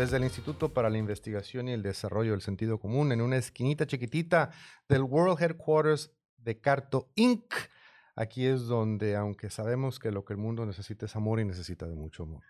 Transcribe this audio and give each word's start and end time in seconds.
desde 0.00 0.16
el 0.16 0.24
Instituto 0.24 0.72
para 0.72 0.88
la 0.88 0.96
Investigación 0.96 1.68
y 1.68 1.72
el 1.72 1.82
Desarrollo 1.82 2.30
del 2.30 2.40
Sentido 2.40 2.80
Común, 2.80 3.12
en 3.12 3.20
una 3.20 3.36
esquinita 3.36 3.86
chiquitita 3.86 4.50
del 4.88 5.02
World 5.02 5.38
Headquarters 5.38 6.10
de 6.38 6.58
Carto 6.58 7.10
Inc. 7.16 7.52
Aquí 8.16 8.46
es 8.46 8.62
donde, 8.62 9.14
aunque 9.14 9.50
sabemos 9.50 9.98
que 9.98 10.10
lo 10.10 10.24
que 10.24 10.32
el 10.32 10.38
mundo 10.38 10.64
necesita 10.64 11.04
es 11.04 11.16
amor 11.16 11.38
y 11.38 11.44
necesita 11.44 11.86
de 11.86 11.96
mucho 11.96 12.22
amor. 12.22 12.44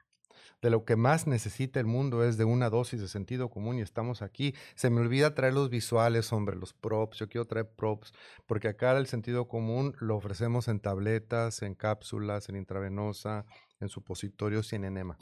De 0.62 0.70
lo 0.70 0.84
que 0.84 0.94
más 0.94 1.26
necesita 1.26 1.80
el 1.80 1.86
mundo 1.86 2.22
es 2.22 2.36
de 2.36 2.44
una 2.44 2.70
dosis 2.70 3.00
de 3.00 3.08
sentido 3.08 3.50
común 3.50 3.78
y 3.78 3.80
estamos 3.80 4.22
aquí. 4.22 4.54
Se 4.76 4.88
me 4.88 5.00
olvida 5.00 5.34
traer 5.34 5.54
los 5.54 5.70
visuales, 5.70 6.32
hombre, 6.32 6.54
los 6.54 6.72
props. 6.72 7.18
Yo 7.18 7.28
quiero 7.28 7.48
traer 7.48 7.68
props 7.68 8.12
porque 8.46 8.68
acá 8.68 8.96
el 8.96 9.08
sentido 9.08 9.48
común 9.48 9.96
lo 9.98 10.14
ofrecemos 10.14 10.68
en 10.68 10.78
tabletas, 10.78 11.62
en 11.62 11.74
cápsulas, 11.74 12.48
en 12.48 12.54
intravenosa, 12.54 13.44
en 13.80 13.88
supositorios 13.88 14.72
y 14.72 14.76
en 14.76 14.84
enema. 14.84 15.18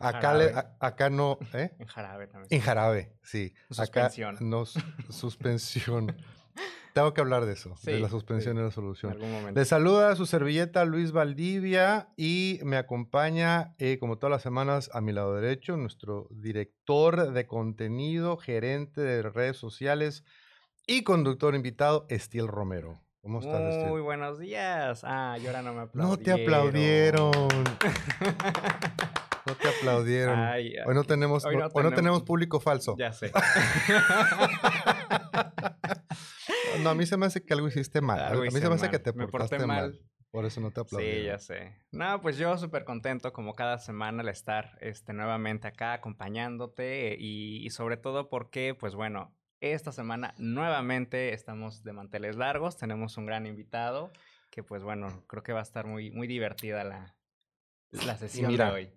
Acá, 0.00 0.34
le- 0.34 0.50
a- 0.54 0.76
acá 0.80 1.10
no, 1.10 1.38
¿eh? 1.52 1.72
En 1.78 1.86
jarabe 1.86 2.26
también. 2.26 2.48
En 2.50 2.60
jarabe, 2.60 3.12
sí. 3.22 3.52
Suspensión. 3.70 4.34
Acá 4.36 4.44
no, 4.44 4.64
suspensión. 5.10 6.16
Tengo 6.94 7.14
que 7.14 7.20
hablar 7.20 7.46
de 7.46 7.52
eso, 7.52 7.76
de 7.84 8.00
la 8.00 8.08
suspensión 8.08 8.54
sí. 8.56 8.58
y 8.58 8.62
la 8.62 8.66
En 8.68 8.72
solución. 8.72 9.12
algún 9.12 9.30
momento. 9.30 9.60
Le 9.60 9.64
saluda 9.64 10.16
su 10.16 10.26
servilleta 10.26 10.84
Luis 10.84 11.12
Valdivia 11.12 12.08
y 12.16 12.58
me 12.64 12.76
acompaña, 12.76 13.74
eh, 13.78 13.98
como 14.00 14.18
todas 14.18 14.32
las 14.32 14.42
semanas, 14.42 14.90
a 14.92 15.00
mi 15.00 15.12
lado 15.12 15.34
derecho, 15.36 15.76
nuestro 15.76 16.26
director 16.32 17.30
de 17.32 17.46
contenido, 17.46 18.36
gerente 18.38 19.00
de 19.02 19.22
redes 19.22 19.56
sociales 19.56 20.24
y 20.84 21.04
conductor 21.04 21.54
invitado, 21.54 22.06
Estiel 22.08 22.48
Romero. 22.48 23.00
¿Cómo 23.22 23.38
estás, 23.38 23.60
Estiel? 23.74 23.90
Muy 23.90 24.00
buenos 24.00 24.40
días. 24.40 25.02
Ah, 25.04 25.36
y 25.40 25.46
ahora 25.46 25.62
no 25.62 25.72
me 25.74 25.82
aplaudieron. 25.82 26.10
No 26.10 26.16
te 26.24 26.32
aplaudieron. 26.32 27.30
No 29.46 29.54
te 29.54 29.68
aplaudieron. 29.68 30.38
Ay, 30.38 30.74
hoy, 30.86 30.94
no 30.94 31.04
tenemos, 31.04 31.44
hoy 31.44 31.56
no 31.56 31.68
hoy 31.72 31.82
no 31.84 31.92
tenemos 31.92 32.22
público 32.22 32.60
falso. 32.60 32.96
Ya 32.98 33.12
sé. 33.12 33.32
No, 36.82 36.90
a 36.90 36.94
mí 36.94 37.04
se 37.04 37.16
me 37.16 37.26
hace 37.26 37.44
que 37.44 37.52
algo 37.52 37.68
hiciste 37.68 38.00
mal. 38.00 38.20
Algo 38.20 38.42
a 38.42 38.46
mí 38.46 38.52
se 38.52 38.68
me 38.68 38.74
hace 38.74 38.90
que 38.90 38.98
te 38.98 39.12
Me 39.12 39.26
portaste 39.26 39.56
porté 39.56 39.66
mal. 39.66 39.90
mal. 39.90 40.00
Por 40.30 40.46
eso 40.46 40.60
no 40.60 40.70
te 40.70 40.80
aplaudieron. 40.80 41.20
Sí, 41.20 41.26
ya 41.26 41.38
sé. 41.38 41.76
No, 41.90 42.20
pues 42.22 42.38
yo 42.38 42.56
súper 42.56 42.84
contento 42.84 43.32
como 43.32 43.54
cada 43.54 43.78
semana 43.78 44.22
al 44.22 44.28
estar 44.28 44.78
este, 44.80 45.12
nuevamente 45.12 45.68
acá 45.68 45.92
acompañándote 45.92 47.16
y, 47.18 47.66
y 47.66 47.70
sobre 47.70 47.96
todo 47.96 48.28
porque, 48.28 48.74
pues 48.78 48.94
bueno, 48.94 49.36
esta 49.60 49.92
semana 49.92 50.34
nuevamente 50.38 51.34
estamos 51.34 51.82
de 51.82 51.92
manteles 51.92 52.36
largos, 52.36 52.76
tenemos 52.76 53.16
un 53.18 53.26
gran 53.26 53.46
invitado 53.46 54.12
que 54.50 54.62
pues 54.62 54.82
bueno, 54.82 55.24
creo 55.26 55.42
que 55.42 55.52
va 55.52 55.60
a 55.60 55.64
estar 55.64 55.86
muy, 55.86 56.10
muy 56.10 56.26
divertida 56.26 56.84
la, 56.84 57.16
la 58.06 58.16
sesión 58.16 58.50
mira, 58.50 58.66
de 58.66 58.72
hoy. 58.72 58.92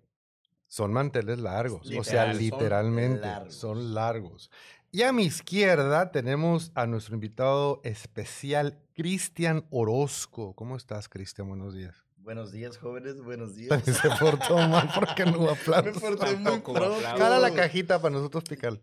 Son 0.74 0.92
manteles 0.92 1.38
largos. 1.38 1.88
o 1.96 2.02
sea, 2.02 2.32
son 2.32 2.38
literalmente. 2.38 3.20
largos. 3.20 3.54
Son 3.54 3.94
largos. 3.94 4.50
Y 4.90 5.02
a 5.02 5.12
mi 5.12 5.22
izquierda 5.22 6.10
tenemos 6.10 6.72
a 6.74 6.88
nuestro 6.88 7.14
invitado 7.14 7.80
especial, 7.84 8.80
Cristian 8.92 9.68
Orozco. 9.70 10.52
¿Cómo 10.56 10.76
estás, 10.76 11.08
Cristian? 11.08 11.46
Buenos 11.46 11.76
días. 11.76 11.94
Buenos 12.16 12.50
días, 12.50 12.76
jóvenes, 12.78 13.22
buenos 13.22 13.54
días. 13.56 13.68
También 13.68 13.94
se 13.94 14.08
portó 14.18 14.56
mal 14.56 14.90
porque 14.92 15.24
no 15.24 15.38
hubo 15.38 15.46
Me 15.46 15.52
aplausos. 15.52 16.02
porté 16.02 16.36
muy 16.38 16.52
aplausos. 16.54 17.04
Jala 17.04 17.38
la 17.38 17.54
cajita 17.54 18.02
para 18.02 18.16
nosotros 18.16 18.42
picar. 18.42 18.80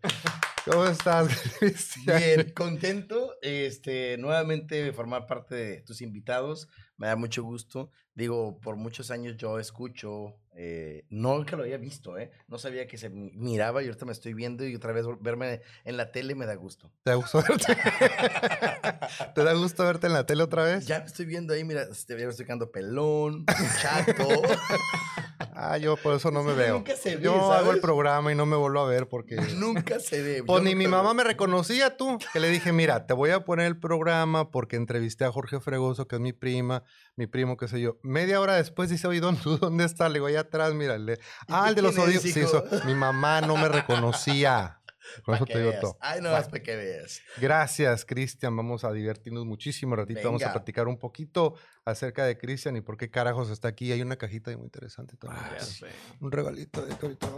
¿Cómo 0.64 0.86
estás, 0.86 1.28
Cristian? 1.58 2.18
Bien, 2.18 2.52
contento. 2.54 3.34
Este, 3.42 4.16
nuevamente 4.16 4.90
formar 4.94 5.26
parte 5.26 5.54
de 5.56 5.80
tus 5.82 6.00
invitados. 6.00 6.68
Me 7.02 7.08
da 7.08 7.16
mucho 7.16 7.42
gusto. 7.42 7.90
Digo, 8.14 8.60
por 8.60 8.76
muchos 8.76 9.10
años 9.10 9.36
yo 9.36 9.58
escucho, 9.58 10.36
eh, 10.54 11.04
no 11.10 11.44
que 11.44 11.56
lo 11.56 11.64
había 11.64 11.76
visto, 11.76 12.16
¿eh? 12.16 12.30
No 12.46 12.58
sabía 12.58 12.86
que 12.86 12.96
se 12.96 13.10
mi- 13.10 13.32
miraba 13.32 13.82
y 13.82 13.86
ahorita 13.86 14.04
me 14.04 14.12
estoy 14.12 14.34
viendo 14.34 14.64
y 14.64 14.76
otra 14.76 14.92
vez 14.92 15.04
verme 15.20 15.62
en 15.82 15.96
la 15.96 16.12
tele 16.12 16.36
me 16.36 16.46
da 16.46 16.54
gusto. 16.54 16.92
¿Te 17.02 17.10
da 17.10 17.16
gusto 17.16 17.42
verte? 17.42 17.76
¿Te 19.34 19.42
da 19.42 19.52
gusto 19.54 19.84
verte 19.84 20.06
en 20.06 20.12
la 20.12 20.26
tele 20.26 20.44
otra 20.44 20.62
vez? 20.62 20.86
Ya 20.86 21.00
me 21.00 21.06
estoy 21.06 21.26
viendo 21.26 21.54
ahí, 21.54 21.64
mira, 21.64 21.82
este, 21.90 22.16
ya 22.16 22.24
me 22.24 22.30
estoy 22.30 22.46
quedando 22.46 22.70
pelón, 22.70 23.46
chato. 23.80 24.28
Ah, 25.54 25.76
yo 25.76 25.96
por 25.96 26.14
eso 26.14 26.30
no 26.30 26.42
me 26.42 26.54
veo. 26.54 26.76
Nunca 26.76 26.96
se 26.96 27.16
ve, 27.16 27.22
Yo 27.24 27.52
hago 27.52 27.72
el 27.72 27.80
programa 27.80 28.32
y 28.32 28.34
no 28.34 28.46
me 28.46 28.56
vuelvo 28.56 28.80
a 28.80 28.86
ver 28.86 29.06
porque... 29.08 29.36
Nunca 29.56 30.00
se 30.00 30.22
ve. 30.22 30.42
Pues 30.42 30.62
Yo 30.62 30.64
ni 30.68 30.74
mi 30.74 30.86
mamá 30.86 31.10
veo. 31.10 31.14
me 31.14 31.24
reconocía 31.24 31.96
tú, 31.96 32.18
que 32.32 32.40
le 32.40 32.48
dije, 32.48 32.72
mira, 32.72 33.06
te 33.06 33.12
voy 33.14 33.30
a 33.30 33.44
poner 33.44 33.66
el 33.66 33.78
programa 33.78 34.50
porque 34.50 34.76
entrevisté 34.76 35.24
a 35.26 35.30
Jorge 35.32 35.60
Fregoso, 35.60 36.08
que 36.08 36.16
es 36.16 36.20
mi 36.22 36.32
prima, 36.32 36.84
mi 37.16 37.26
primo, 37.26 37.56
qué 37.56 37.68
sé 37.68 37.80
yo. 37.80 37.98
Media 38.02 38.40
hora 38.40 38.54
después 38.56 38.88
dice, 38.88 39.06
oye, 39.06 39.20
¿dónde, 39.20 39.40
tú 39.44 39.58
dónde 39.58 39.84
estás? 39.84 40.08
Le 40.10 40.14
digo, 40.14 40.26
allá 40.26 40.40
atrás, 40.40 40.72
mira. 40.74 40.94
el 40.94 41.06
de- 41.06 41.20
Ah, 41.48 41.68
el 41.68 41.74
de 41.74 41.82
los 41.82 41.98
odios. 41.98 42.22
Sí, 42.22 42.32
so- 42.44 42.64
mi 42.86 42.94
mamá 42.94 43.40
no 43.42 43.56
me 43.56 43.68
reconocía. 43.68 44.78
Pa' 45.26 45.36
eso 45.36 45.46
te 45.46 45.58
digo 45.58 45.72
todo. 45.80 45.96
Ay, 46.00 46.20
no, 46.20 46.30
Bueno. 46.30 46.44
es 46.44 46.48
veas. 46.76 47.20
Gracias, 47.38 48.04
Cristian. 48.04 48.56
Vamos 48.56 48.84
a 48.84 48.92
divertirnos 48.92 49.44
muchísimo. 49.46 49.96
Ratito 49.96 50.20
vamos 50.24 50.42
a 50.42 50.52
platicar 50.52 50.88
un 50.88 50.98
poquito 50.98 51.54
acerca 51.84 52.24
de 52.24 52.38
Cristian 52.38 52.76
y 52.76 52.80
por 52.80 52.96
qué 52.96 53.10
carajos 53.10 53.50
está 53.50 53.68
aquí. 53.68 53.90
Hay 53.92 54.02
una 54.02 54.16
cajita 54.16 54.50
ahí 54.50 54.56
muy 54.56 54.66
interesante 54.66 55.16
también. 55.16 55.44
Ya 55.52 55.60
sé. 55.60 55.86
Un 56.20 56.30
regalito 56.32 56.84
de 56.84 56.92
ahorita- 56.94 57.28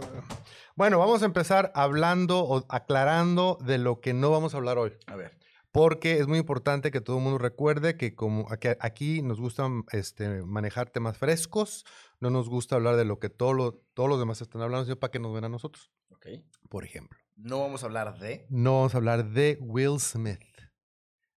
Bueno, 0.75 0.99
vamos 0.99 1.21
a 1.21 1.25
empezar 1.25 1.71
hablando 1.75 2.43
o 2.43 2.65
aclarando 2.69 3.57
de 3.63 3.77
lo 3.77 3.99
que 4.01 4.13
no 4.13 4.29
vamos 4.31 4.53
a 4.53 4.57
hablar 4.57 4.77
hoy. 4.77 4.93
A 5.07 5.15
ver. 5.15 5.37
Porque 5.71 6.19
es 6.19 6.27
muy 6.27 6.37
importante 6.39 6.89
que 6.89 7.01
todo 7.01 7.17
el 7.17 7.23
mundo 7.23 7.37
recuerde 7.37 7.97
que 7.97 8.15
como 8.15 8.47
aquí, 8.79 9.21
nos 9.21 9.41
gusta 9.41 9.67
este, 9.91 10.41
manejar 10.43 10.89
temas 10.89 11.17
frescos, 11.17 11.83
no 12.21 12.29
nos 12.29 12.47
gusta 12.47 12.75
hablar 12.75 12.95
de 12.95 13.03
lo 13.03 13.19
que 13.19 13.29
todo 13.29 13.51
lo- 13.51 13.73
todos 13.93 14.07
los 14.07 14.17
demás 14.17 14.39
están 14.41 14.61
hablando, 14.61 14.85
sino 14.85 14.95
para 14.97 15.11
que 15.11 15.19
nos 15.19 15.33
ven 15.33 15.43
a 15.43 15.49
nosotros. 15.49 15.91
Ok. 16.11 16.27
Por 16.69 16.85
ejemplo, 16.85 17.19
No 17.35 17.59
vamos 17.61 17.83
a 17.83 17.87
hablar 17.87 18.17
de. 18.19 18.45
no 18.49 18.75
vamos 18.77 18.93
a 18.93 18.97
hablar 18.97 19.25
de 19.31 19.57
Will 19.61 19.99
Smith, 19.99 20.39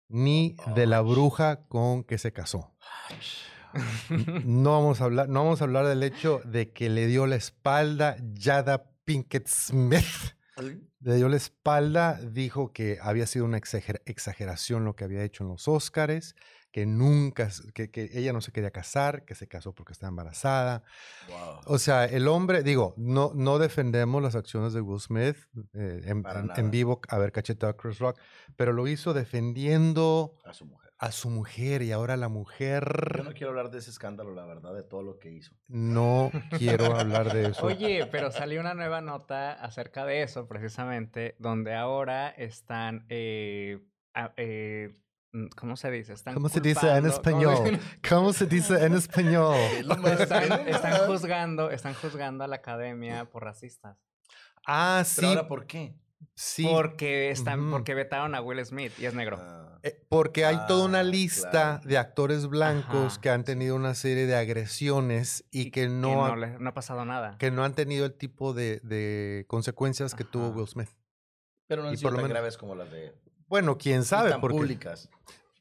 ni 0.08 0.56
de 0.74 0.86
la 0.86 1.00
bruja 1.00 1.66
con 1.68 2.04
que 2.04 2.18
se 2.18 2.32
casó. 2.32 2.74
No 4.44 4.72
vamos 4.72 5.00
a 5.00 5.04
hablar, 5.04 5.28
no 5.28 5.44
vamos 5.44 5.60
a 5.60 5.64
hablar 5.64 5.86
del 5.86 6.02
hecho 6.02 6.40
de 6.44 6.72
que 6.72 6.88
le 6.88 7.06
dio 7.06 7.26
la 7.26 7.36
espalda 7.36 8.16
Jada 8.34 8.90
Pinkett 9.04 9.46
Smith. 9.46 10.34
Le 11.00 11.14
dio 11.16 11.28
la 11.28 11.36
espalda, 11.36 12.14
dijo 12.20 12.72
que 12.72 12.98
había 13.00 13.26
sido 13.26 13.44
una 13.44 13.58
exager- 13.58 14.02
exageración 14.06 14.84
lo 14.84 14.96
que 14.96 15.04
había 15.04 15.22
hecho 15.22 15.44
en 15.44 15.50
los 15.50 15.68
Óscares, 15.68 16.34
que 16.70 16.84
nunca, 16.86 17.48
que, 17.74 17.90
que 17.90 18.10
ella 18.12 18.32
no 18.32 18.40
se 18.40 18.52
quería 18.52 18.70
casar, 18.70 19.24
que 19.24 19.34
se 19.34 19.48
casó 19.48 19.74
porque 19.74 19.92
estaba 19.92 20.10
embarazada. 20.10 20.82
Wow. 21.28 21.60
O 21.66 21.78
sea, 21.78 22.04
el 22.04 22.28
hombre, 22.28 22.62
digo, 22.62 22.94
no, 22.98 23.32
no 23.34 23.58
defendemos 23.58 24.22
las 24.22 24.34
acciones 24.34 24.72
de 24.74 24.80
Will 24.82 25.00
Smith 25.00 25.36
eh, 25.74 26.02
en, 26.04 26.24
en- 26.26 26.50
en 26.56 26.70
vivo, 26.70 27.00
a 27.08 27.18
ver, 27.18 27.32
cacheteado 27.32 27.72
a 27.72 27.76
Chris 27.76 27.98
Rock, 27.98 28.18
pero 28.56 28.72
lo 28.72 28.86
hizo 28.86 29.14
defendiendo 29.14 30.36
A 30.44 30.52
su 30.52 30.66
mujer. 30.66 30.92
a 30.98 31.12
su 31.12 31.30
mujer 31.30 31.82
y 31.82 31.92
ahora 31.92 32.16
la 32.16 32.26
Yo 32.26 32.30
mujer 32.30 33.22
no 33.24 33.32
quiero 33.32 33.48
hablar 33.50 33.70
de 33.70 33.78
ese 33.78 33.90
escándalo, 33.90 34.34
la 34.34 34.44
verdad, 34.44 34.74
de 34.74 34.82
todo 34.82 35.02
lo 35.02 35.18
que 35.18 35.30
hizo. 35.32 35.54
no 35.68 36.30
quiero 36.58 36.96
hablar 36.96 37.32
de 37.32 37.48
eso. 37.48 37.64
Oye, 37.66 38.06
pero 38.10 38.30
salió 38.30 38.60
una 38.60 38.74
nueva 38.74 39.00
nota 39.00 39.52
acerca 39.52 40.04
de 40.04 40.22
eso, 40.22 40.46
precisamente, 40.48 41.34
donde 41.38 41.74
ahora 41.74 42.28
están, 42.30 43.06
eh, 43.08 43.80
a- 44.14 44.34
eh, 44.36 44.96
¿cómo 45.56 45.76
se 45.76 45.90
dice? 45.90 46.12
Están 46.14 46.34
¿Cómo 46.34 46.48
se 46.48 46.60
dice 46.60 46.86
en 46.88 47.04
culpando- 47.04 47.22
¿cómo 47.22 47.56
se- 47.56 47.62
español? 47.72 47.80
¿Cómo 48.08 48.32
se 48.32 48.46
dice 48.46 48.84
en 48.84 48.94
español? 48.94 49.56
Están, 50.68 51.06
juzgando, 51.06 51.70
están 51.70 51.94
juzgando 51.94 52.44
a 52.44 52.46
la 52.48 52.56
academia 52.56 53.24
por 53.26 53.44
racistas. 53.44 53.96
Ah, 54.66 55.02
sí, 55.06 55.16
Pero 55.20 55.28
ahora, 55.28 55.48
¿por 55.48 55.66
qué? 55.66 55.94
sí. 56.34 56.64
Porque 56.68 57.30
están, 57.30 57.70
porque 57.70 57.94
vetaron 57.94 58.34
a 58.34 58.40
Will 58.40 58.64
Smith 58.64 58.92
y 58.98 59.06
es 59.06 59.14
negro. 59.14 59.38
Ah, 59.40 59.78
Eh, 59.82 60.04
porque 60.08 60.44
hay 60.44 60.58
toda 60.66 60.84
una 60.86 61.00
Ah, 61.00 61.04
lista 61.04 61.50
claro. 61.50 61.80
de 61.88 61.98
actores 61.98 62.46
blancos 62.48 63.12
Ajá, 63.14 63.20
que 63.20 63.30
han 63.30 63.44
tenido 63.44 63.76
una 63.76 63.94
serie 63.94 64.26
de 64.26 64.34
agresiones 64.36 65.44
y, 65.52 65.70
que, 65.70 65.88
no, 65.88 66.14
no, 66.14 66.26
ha- 66.26 66.36
le- 66.36 66.58
no 66.58 66.70
ha 66.70 66.74
pasado 66.74 67.04
nada. 67.04 67.36
que 67.38 67.50
no 67.52 67.64
han 67.64 67.74
tenido 67.74 68.04
el 68.06 68.12
tipo 68.14 68.52
de, 68.54 68.80
de 68.82 69.44
consecuencias 69.46 70.14
que 70.16 70.24
tuvo. 70.24 70.48
Will 70.50 70.66
Smith. 70.66 70.88
pero 71.68 71.82
no 71.82 71.88
han 71.88 71.94
y 71.94 71.96
sido 71.98 72.10
tan 72.10 72.16
menos- 72.16 72.30
graves 72.30 72.56
como 72.58 72.74
las 72.74 72.90
de. 72.90 73.14
Bueno, 73.48 73.78
quién 73.78 74.04
sabe, 74.04 74.30
tan 74.30 74.40
porque 74.40 74.56
públicas. 74.56 75.08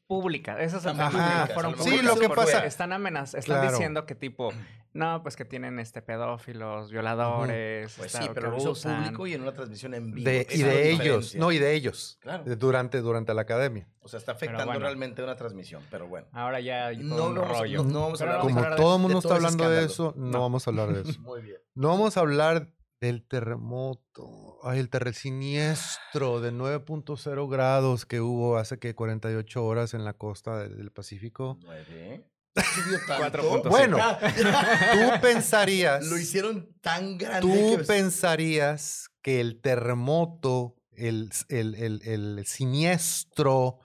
Pública, 0.06 0.62
esas 0.62 0.82
son 0.82 0.96
públicas, 0.96 1.52
fueron 1.52 1.72
mejor 1.72 1.84
Sí, 1.84 1.90
públicas 1.90 2.14
lo 2.14 2.20
que 2.20 2.28
pasa- 2.34 2.64
Están 2.64 2.92
amenazando, 2.94 3.38
están 3.40 3.56
Claro. 3.60 3.70
diciendo 3.72 4.06
que 4.06 4.14
tipo, 4.14 4.50
no, 4.94 5.22
pues 5.22 5.36
que 5.36 5.44
tienen 5.44 5.78
este 5.78 6.00
pedófilos, 6.00 6.90
violadores, 6.90 7.92
Pues 7.94 8.06
está- 8.14 8.22
sí, 8.24 8.30
pero 8.32 8.50
lo 8.50 8.56
hizo 8.56 8.72
público 8.74 9.26
y 9.26 9.34
en 9.34 9.42
una 9.42 9.52
transmisión 9.52 9.92
en 9.92 10.12
vivo. 10.12 10.24
de, 10.30 10.46
y 10.50 10.62
de 10.62 10.90
ellos, 10.92 11.34
no, 11.34 11.52
y 11.52 11.58
de 11.58 11.74
ellos, 11.74 12.16
Claro. 12.22 12.42
de- 12.44 12.56
durante, 12.56 13.02
durante 13.02 13.34
la 13.34 13.42
academia. 13.42 13.86
O 14.00 14.08
sea, 14.08 14.18
está 14.18 14.32
afectando 14.32 14.64
bueno. 14.64 14.80
realmente 14.80 15.22
una 15.22 15.36
transmisión, 15.36 15.82
pero 15.90 16.08
bueno. 16.08 16.26
Ahora 16.32 16.58
ya 16.60 16.86
hay 16.86 17.06
todo 17.06 17.18
No 17.18 17.26
un 17.26 17.34
vamos 17.34 17.56
a- 17.56 17.60
rollo. 17.60 17.84
no- 17.84 17.90
no 17.90 18.00
vamos 18.00 18.20
a 18.22 18.24
hablar 18.24 18.40
Como 18.40 18.62
de- 18.62 18.76
todo 18.76 18.96
el 18.96 19.02
mundo 19.02 19.20
de 19.20 19.26
está 19.26 19.34
hablando 19.34 19.68
de 19.70 19.84
eso, 19.84 20.14
no, 20.16 20.26
No. 20.30 20.40
vamos 20.40 20.66
a 20.66 20.70
hablar 20.70 20.92
de 20.94 21.02
eso. 21.10 21.20
Muy 21.20 21.42
bien. 21.42 21.58
No 21.74 21.88
vamos 21.90 22.16
a 22.16 22.20
hablar 22.20 22.70
del 23.00 23.22
terremoto, 23.26 24.58
ay, 24.64 24.80
el 24.80 24.88
terremoto 24.90 25.14
siniestro 25.14 26.40
de 26.40 26.50
9.0 26.52 27.48
grados 27.48 28.06
que 28.06 28.20
hubo 28.20 28.56
hace 28.56 28.78
que 28.78 28.94
48 28.94 29.64
horas 29.64 29.94
en 29.94 30.04
la 30.04 30.14
costa 30.14 30.58
de- 30.58 30.68
del 30.74 30.90
Pacífico. 30.90 31.58
Nueve. 31.62 32.24
Subió 32.56 32.98
tanto. 33.06 33.14
Cuatro 33.18 33.48
puntos 33.48 33.70
Bueno, 33.70 33.98
Tú 33.98 35.10
pensarías, 35.22 36.04
Lo 36.06 36.18
hicieron 36.18 36.68
tan 36.80 37.18
grande. 37.18 37.40
tú 37.40 37.76
que- 37.78 37.84
pensarías 37.84 39.10
que 39.22 39.40
el 39.40 39.60
terremoto, 39.60 40.74
el, 40.92 41.30
el- 41.48 41.74
el- 41.76 42.02
el 42.04 42.44
siniestro 42.46 43.78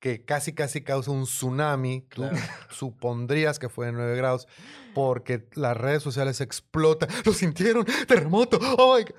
que 0.00 0.24
casi 0.24 0.54
casi 0.54 0.82
causa 0.82 1.10
un 1.10 1.24
tsunami, 1.24 2.06
tú 2.08 2.28
supondrías 2.70 3.58
que 3.58 3.68
fue 3.68 3.86
de 3.86 3.92
9 3.92 4.16
grados, 4.16 4.46
porque 4.94 5.48
las 5.54 5.76
redes 5.76 6.02
sociales 6.02 6.40
explotan. 6.40 7.08
¿Lo 7.24 7.32
sintieron? 7.32 7.84
¡Terremoto! 8.06 8.58
¡Oh, 8.78 8.96
my 8.96 9.02
God! 9.04 9.14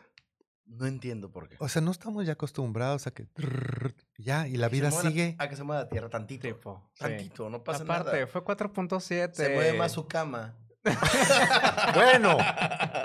No 0.65 0.85
entiendo 0.85 1.31
por 1.31 1.49
qué. 1.49 1.57
O 1.59 1.67
sea, 1.67 1.81
no 1.81 1.89
estamos 1.91 2.25
ya 2.25 2.33
acostumbrados 2.33 3.07
a 3.07 3.11
que... 3.11 3.25
trrr, 3.25 3.95
Ya, 4.17 4.47
y 4.47 4.55
la 4.55 4.69
vida 4.69 4.89
mueva 4.89 5.09
sigue... 5.09 5.35
A 5.39 5.49
que 5.49 5.55
se 5.55 5.63
mueva 5.63 5.83
la 5.83 5.89
tierra 5.89 6.09
tantito. 6.09 6.47
Tipo, 6.47 6.89
sí. 6.93 6.99
Tantito, 6.99 7.49
no 7.49 7.63
pasa 7.63 7.83
Aparte, 7.83 8.11
nada. 8.13 8.27
fue 8.27 8.43
4.7. 8.43 9.33
Se 9.33 9.49
mueve 9.49 9.73
más 9.73 9.91
su 9.91 10.07
cama. 10.07 10.55
Bueno, 11.93 12.37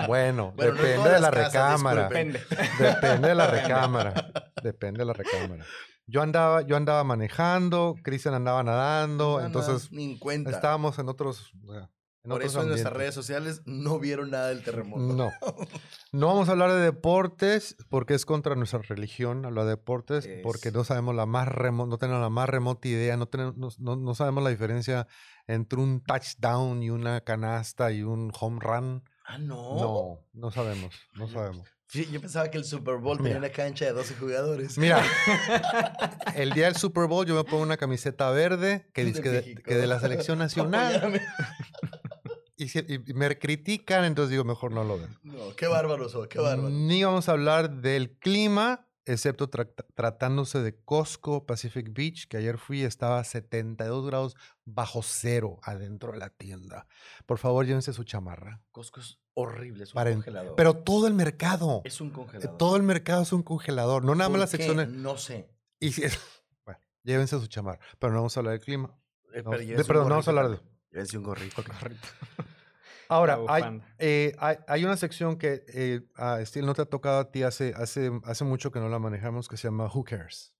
bueno, 0.07 0.53
Bueno, 0.53 0.53
no 0.55 0.63
en 0.63 0.75
depende 0.77 1.09
de 1.09 1.19
la 1.19 1.31
casas, 1.31 1.53
recámara. 1.53 2.09
disculpen. 2.09 2.33
Depende. 2.33 2.85
Depende 2.85 3.27
de 3.29 3.35
la 3.35 3.47
recámara. 3.47 4.31
Depende 4.63 4.99
de 4.99 5.05
la 5.05 5.13
recámara. 5.13 5.65
Yo 6.07 6.21
andaba, 6.21 6.61
yo 6.61 6.75
andaba 6.77 7.03
manejando, 7.03 7.95
Cristian 8.03 8.35
andaba 8.35 8.63
nadando, 8.63 9.33
No, 9.35 9.39
no, 9.39 9.45
entonces 9.47 9.91
ni 9.91 10.11
en 10.13 10.17
cuenta. 10.19 10.51
estábamos 10.51 10.99
en 10.99 11.09
otros, 11.09 11.51
en 11.53 12.29
Por 12.29 12.33
otros 12.37 12.51
eso 12.51 12.61
en 12.61 12.69
nuestras 12.69 12.93
redes 12.93 13.13
sociales 13.15 13.61
no 13.65 13.97
vieron 13.99 14.29
nada 14.31 14.49
del 14.49 14.63
terremoto. 14.63 15.01
No. 15.13 15.31
No 16.11 16.27
vamos 16.27 16.47
a 16.47 16.53
hablar 16.53 16.71
de 16.71 16.79
deportes 16.79 17.75
porque 17.89 18.13
es 18.13 18.25
contra 18.25 18.55
nuestra 18.55 18.79
religión 18.79 19.45
hablar 19.45 19.65
de 19.65 19.71
deportes 19.71 20.29
porque 20.43 20.71
no 20.71 20.85
sabemos 20.85 21.13
la 21.13 21.25
más 21.25 21.49
remo- 21.49 21.85
no 21.87 21.97
tenemos 21.97 22.21
la 22.21 22.29
más 22.29 22.47
remota 22.47 22.87
idea, 22.87 23.17
no, 23.17 23.25
tenemos, 23.25 23.57
no, 23.57 23.67
no- 23.79 23.95
no 23.97 24.15
sabemos 24.15 24.41
la 24.41 24.49
diferencia 24.49 25.07
entre 25.45 25.77
un 25.81 26.01
touchdown 26.01 26.81
y 26.83 26.89
una 26.89 27.19
canasta 27.21 27.91
y 27.91 28.03
un 28.03 28.31
home 28.39 28.59
run. 28.61 29.03
Ah, 29.25 29.37
no. 29.39 29.75
No, 29.75 30.19
no 30.33 30.51
sabemos, 30.51 30.95
no 31.15 31.27
sabemos. 31.27 31.67
Sí, 31.95 32.09
yo 32.11 32.19
pensaba 32.21 32.49
que 32.51 32.57
el 32.57 32.65
Super 32.65 32.97
Bowl 32.97 33.17
tenía 33.17 33.35
Mira. 33.35 33.39
una 33.47 33.49
cancha 33.49 33.85
de 33.85 33.91
12 33.93 34.15
jugadores. 34.15 34.77
Mira, 34.77 35.01
el 36.35 36.51
día 36.51 36.65
del 36.65 36.75
Super 36.75 37.07
Bowl 37.07 37.25
yo 37.25 37.35
me 37.35 37.43
pongo 37.43 37.63
una 37.63 37.77
camiseta 37.77 38.29
verde 38.31 38.89
que 38.93 39.05
dice 39.05 39.21
que 39.21 39.29
de, 39.29 39.37
México. 39.41 39.61
que 39.65 39.75
de 39.75 39.87
la 39.87 39.99
selección 39.99 40.37
nacional 40.39 41.21
y, 42.57 42.67
si- 42.69 42.79
y 42.87 43.13
me 43.13 43.37
critican, 43.37 44.03
entonces 44.05 44.31
digo, 44.31 44.43
mejor 44.43 44.71
no 44.71 44.83
lo 44.83 44.97
veo. 44.97 45.09
No, 45.23 45.55
qué 45.55 45.67
bárbaro 45.67 46.09
soy, 46.09 46.27
qué 46.27 46.39
bárbaro. 46.39 46.69
Ni 46.69 47.03
vamos 47.03 47.29
a 47.29 47.33
hablar 47.33 47.69
del 47.81 48.17
clima, 48.17 48.87
excepto 49.05 49.49
tra- 49.49 49.69
tratándose 49.93 50.59
de 50.61 50.75
Costco 50.83 51.45
Pacific 51.45 51.93
Beach, 51.93 52.27
que 52.27 52.37
ayer 52.37 52.57
fui, 52.57 52.83
estaba 52.83 53.19
a 53.19 53.23
72 53.23 54.05
grados 54.05 54.35
bajo 54.65 55.01
cero 55.03 55.59
adentro 55.63 56.11
de 56.13 56.17
la 56.19 56.29
tienda. 56.29 56.87
Por 57.25 57.37
favor, 57.37 57.65
llévense 57.65 57.93
su 57.93 58.03
chamarra. 58.03 58.61
Costco 58.71 58.99
es 58.99 59.19
horrible, 59.35 59.83
es 59.83 59.91
un 59.91 59.95
Para 59.95 60.09
en- 60.09 60.15
congelador. 60.17 60.55
Pero 60.55 60.73
todo 60.77 61.07
el 61.07 61.13
mercado, 61.13 61.81
es 61.85 62.01
un 62.01 62.09
congelador. 62.09 62.57
todo 62.57 62.75
el 62.77 62.83
mercado 62.83 63.21
es 63.21 63.31
un 63.31 63.43
congelador, 63.43 64.03
no 64.03 64.15
nada 64.15 64.29
más 64.29 64.33
¿Por 64.33 64.39
las 64.39 64.49
secciones. 64.49 64.89
No 64.89 65.17
sé. 65.17 65.47
Y 65.79 65.91
si 65.91 66.03
es- 66.03 66.17
bueno, 66.65 66.79
llévense 67.03 67.39
su 67.39 67.47
chamarra, 67.47 67.79
pero 67.99 68.11
no 68.13 68.19
vamos 68.19 68.35
a 68.35 68.39
hablar 68.39 68.53
del 68.53 68.61
clima. 68.61 68.97
Eh, 69.33 69.43
No, 69.43 69.51
de- 69.51 69.65
perdón, 69.85 70.05
no 70.05 70.09
vamos 70.15 70.27
a 70.27 70.31
hablar 70.31 70.49
de-. 70.49 70.59
Llévense 70.91 71.17
un 71.17 71.23
gorrito. 71.23 71.61
Ahora, 73.07 73.37
hay, 73.49 73.81
eh, 73.99 74.33
hay, 74.39 74.57
hay 74.67 74.83
una 74.83 74.97
sección 74.97 75.37
que, 75.37 75.63
eh, 75.67 76.01
a 76.15 76.43
Steel, 76.43 76.65
no 76.65 76.73
te 76.73 76.81
ha 76.81 76.85
tocado 76.85 77.19
a 77.19 77.29
ti 77.31 77.43
hace, 77.43 77.73
hace, 77.77 78.09
hace 78.23 78.43
mucho 78.45 78.71
que 78.71 78.79
no 78.79 78.89
la 78.89 78.97
manejamos, 78.97 79.47
que 79.47 79.57
se 79.57 79.67
llama 79.67 79.85
Who 79.93 80.03
Cares? 80.05 80.53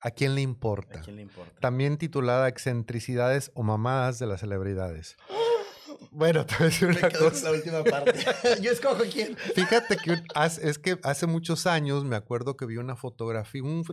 ¿A 0.00 0.10
quién 0.10 0.34
le 0.34 0.40
importa? 0.40 0.98
¿A 1.00 1.02
quién 1.02 1.16
le 1.16 1.22
importa? 1.22 1.60
También 1.60 1.96
titulada 1.96 2.48
Excentricidades 2.48 3.52
o 3.54 3.62
mamadas 3.62 4.18
de 4.18 4.26
las 4.26 4.40
celebridades. 4.40 5.16
Bueno, 6.10 6.44
te 6.46 6.54
voy 6.56 6.62
a 6.62 6.68
decir 6.70 6.88
Me 6.88 6.98
una 6.98 7.08
quedo 7.08 7.20
con 7.20 7.30
cosa. 7.30 7.50
la 7.50 7.56
última 7.56 7.84
parte. 7.84 8.12
Yo 8.62 8.70
escojo 8.72 9.02
quién. 9.10 9.36
Fíjate 9.36 9.96
que 9.96 10.22
es 10.62 10.78
que 10.78 10.98
hace 11.02 11.26
muchos 11.26 11.66
años 11.66 12.04
me 12.04 12.16
acuerdo 12.16 12.56
que 12.56 12.66
vi 12.66 12.76
una 12.76 12.96
fotografía, 12.96 13.62
un 13.62 13.84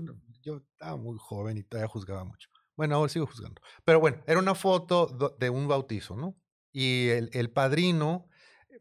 yo 0.41 0.57
estaba 0.57 0.97
muy 0.97 1.17
joven 1.19 1.57
y 1.57 1.63
todavía 1.63 1.87
juzgaba 1.87 2.23
mucho. 2.23 2.49
Bueno, 2.75 2.95
ahora 2.95 3.09
sigo 3.09 3.25
juzgando. 3.25 3.61
Pero 3.83 3.99
bueno, 3.99 4.21
era 4.27 4.39
una 4.39 4.53
foto 4.55 5.35
de 5.39 5.49
un 5.49 5.67
bautizo, 5.67 6.15
¿no? 6.15 6.35
Y 6.71 7.07
el, 7.09 7.29
el 7.33 7.49
padrino, 7.51 8.27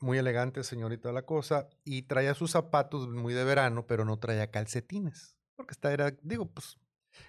muy 0.00 0.18
elegante 0.18 0.64
señorita 0.64 1.12
la 1.12 1.22
cosa, 1.22 1.68
y 1.84 2.02
traía 2.02 2.34
sus 2.34 2.50
zapatos 2.50 3.08
muy 3.08 3.34
de 3.34 3.44
verano, 3.44 3.86
pero 3.86 4.04
no 4.04 4.18
traía 4.18 4.50
calcetines. 4.50 5.36
Porque 5.56 5.72
esta 5.72 5.92
era, 5.92 6.14
digo, 6.22 6.50
pues... 6.50 6.76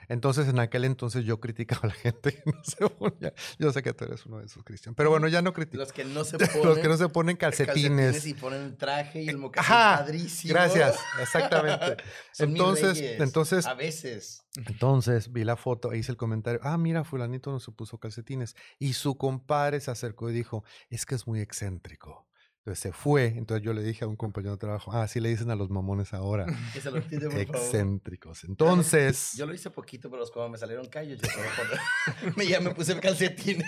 Entonces 0.07 0.47
en 0.47 0.59
aquel 0.59 0.85
entonces 0.85 1.25
yo 1.25 1.39
criticaba 1.39 1.81
a 1.83 1.87
la 1.87 1.93
gente 1.93 2.33
que 2.35 2.43
no 2.51 2.63
se 2.63 2.87
ponía. 2.89 3.33
Yo 3.59 3.71
sé 3.71 3.81
que 3.83 3.93
tú 3.93 4.05
eres 4.05 4.25
uno 4.25 4.39
de 4.39 4.45
esos, 4.45 4.63
Cristian. 4.63 4.95
Pero 4.95 5.09
bueno, 5.09 5.27
ya 5.27 5.41
no 5.41 5.53
critico. 5.53 5.77
Los 5.77 5.91
que 5.93 6.05
no 6.05 6.23
se 6.23 6.37
Los 6.39 6.49
ponen. 6.49 6.81
que 6.81 6.87
no 6.87 6.97
se 6.97 7.09
ponen 7.09 7.37
calcetines. 7.37 8.25
y 8.25 8.33
ponen 8.33 8.61
el 8.61 8.77
traje 8.77 9.23
y 9.23 9.29
el 9.29 9.37
mocasín 9.37 9.71
Ajá, 9.73 9.97
padrísimo. 9.99 10.53
Gracias, 10.53 10.97
exactamente. 11.21 11.97
Entonces- 12.39 12.99
entonces- 13.19 13.65
A 13.65 13.73
veces. 13.73 14.41
Entonces 14.57 15.31
vi 15.33 15.43
la 15.43 15.57
foto 15.57 15.91
e 15.91 15.97
hice 15.97 16.11
el 16.11 16.17
comentario, 16.17 16.59
ah, 16.63 16.77
mira, 16.77 17.03
fulanito 17.03 17.51
no 17.51 17.59
se 17.59 17.71
puso 17.71 17.97
calcetines. 17.97 18.55
Y 18.79 18.93
su 18.93 19.17
compadre 19.17 19.79
se 19.81 19.91
acercó 19.91 20.29
y 20.29 20.33
dijo, 20.33 20.63
es 20.89 21.05
que 21.05 21.15
es 21.15 21.27
muy 21.27 21.41
excéntrico. 21.41 22.27
Entonces 22.65 22.81
se 22.81 22.91
fue, 22.93 23.27
entonces 23.27 23.63
yo 23.63 23.73
le 23.73 23.83
dije 23.83 24.05
a 24.05 24.07
un 24.07 24.15
compañero 24.15 24.53
de 24.53 24.57
trabajo, 24.57 24.91
ah, 24.91 25.03
así 25.03 25.19
le 25.19 25.29
dicen 25.29 25.51
a 25.51 25.55
los 25.55 25.69
mamones 25.69 26.15
ahora, 26.15 26.47
Que 26.73 26.81
se 26.81 26.89
lo 26.89 26.99
quite, 26.99 27.29
por 27.29 27.39
excéntricos. 27.39 28.43
Entonces, 28.43 29.33
Yo 29.37 29.45
lo 29.45 29.53
hice 29.53 29.69
poquito, 29.69 30.09
pero 30.09 30.23
cuando 30.33 30.49
me 30.49 30.57
salieron 30.57 30.87
callos, 30.87 31.21
yo 31.21 31.29
me, 32.35 32.47
ya 32.47 32.59
me 32.61 32.73
puse 32.73 32.99
calcetines. 32.99 33.63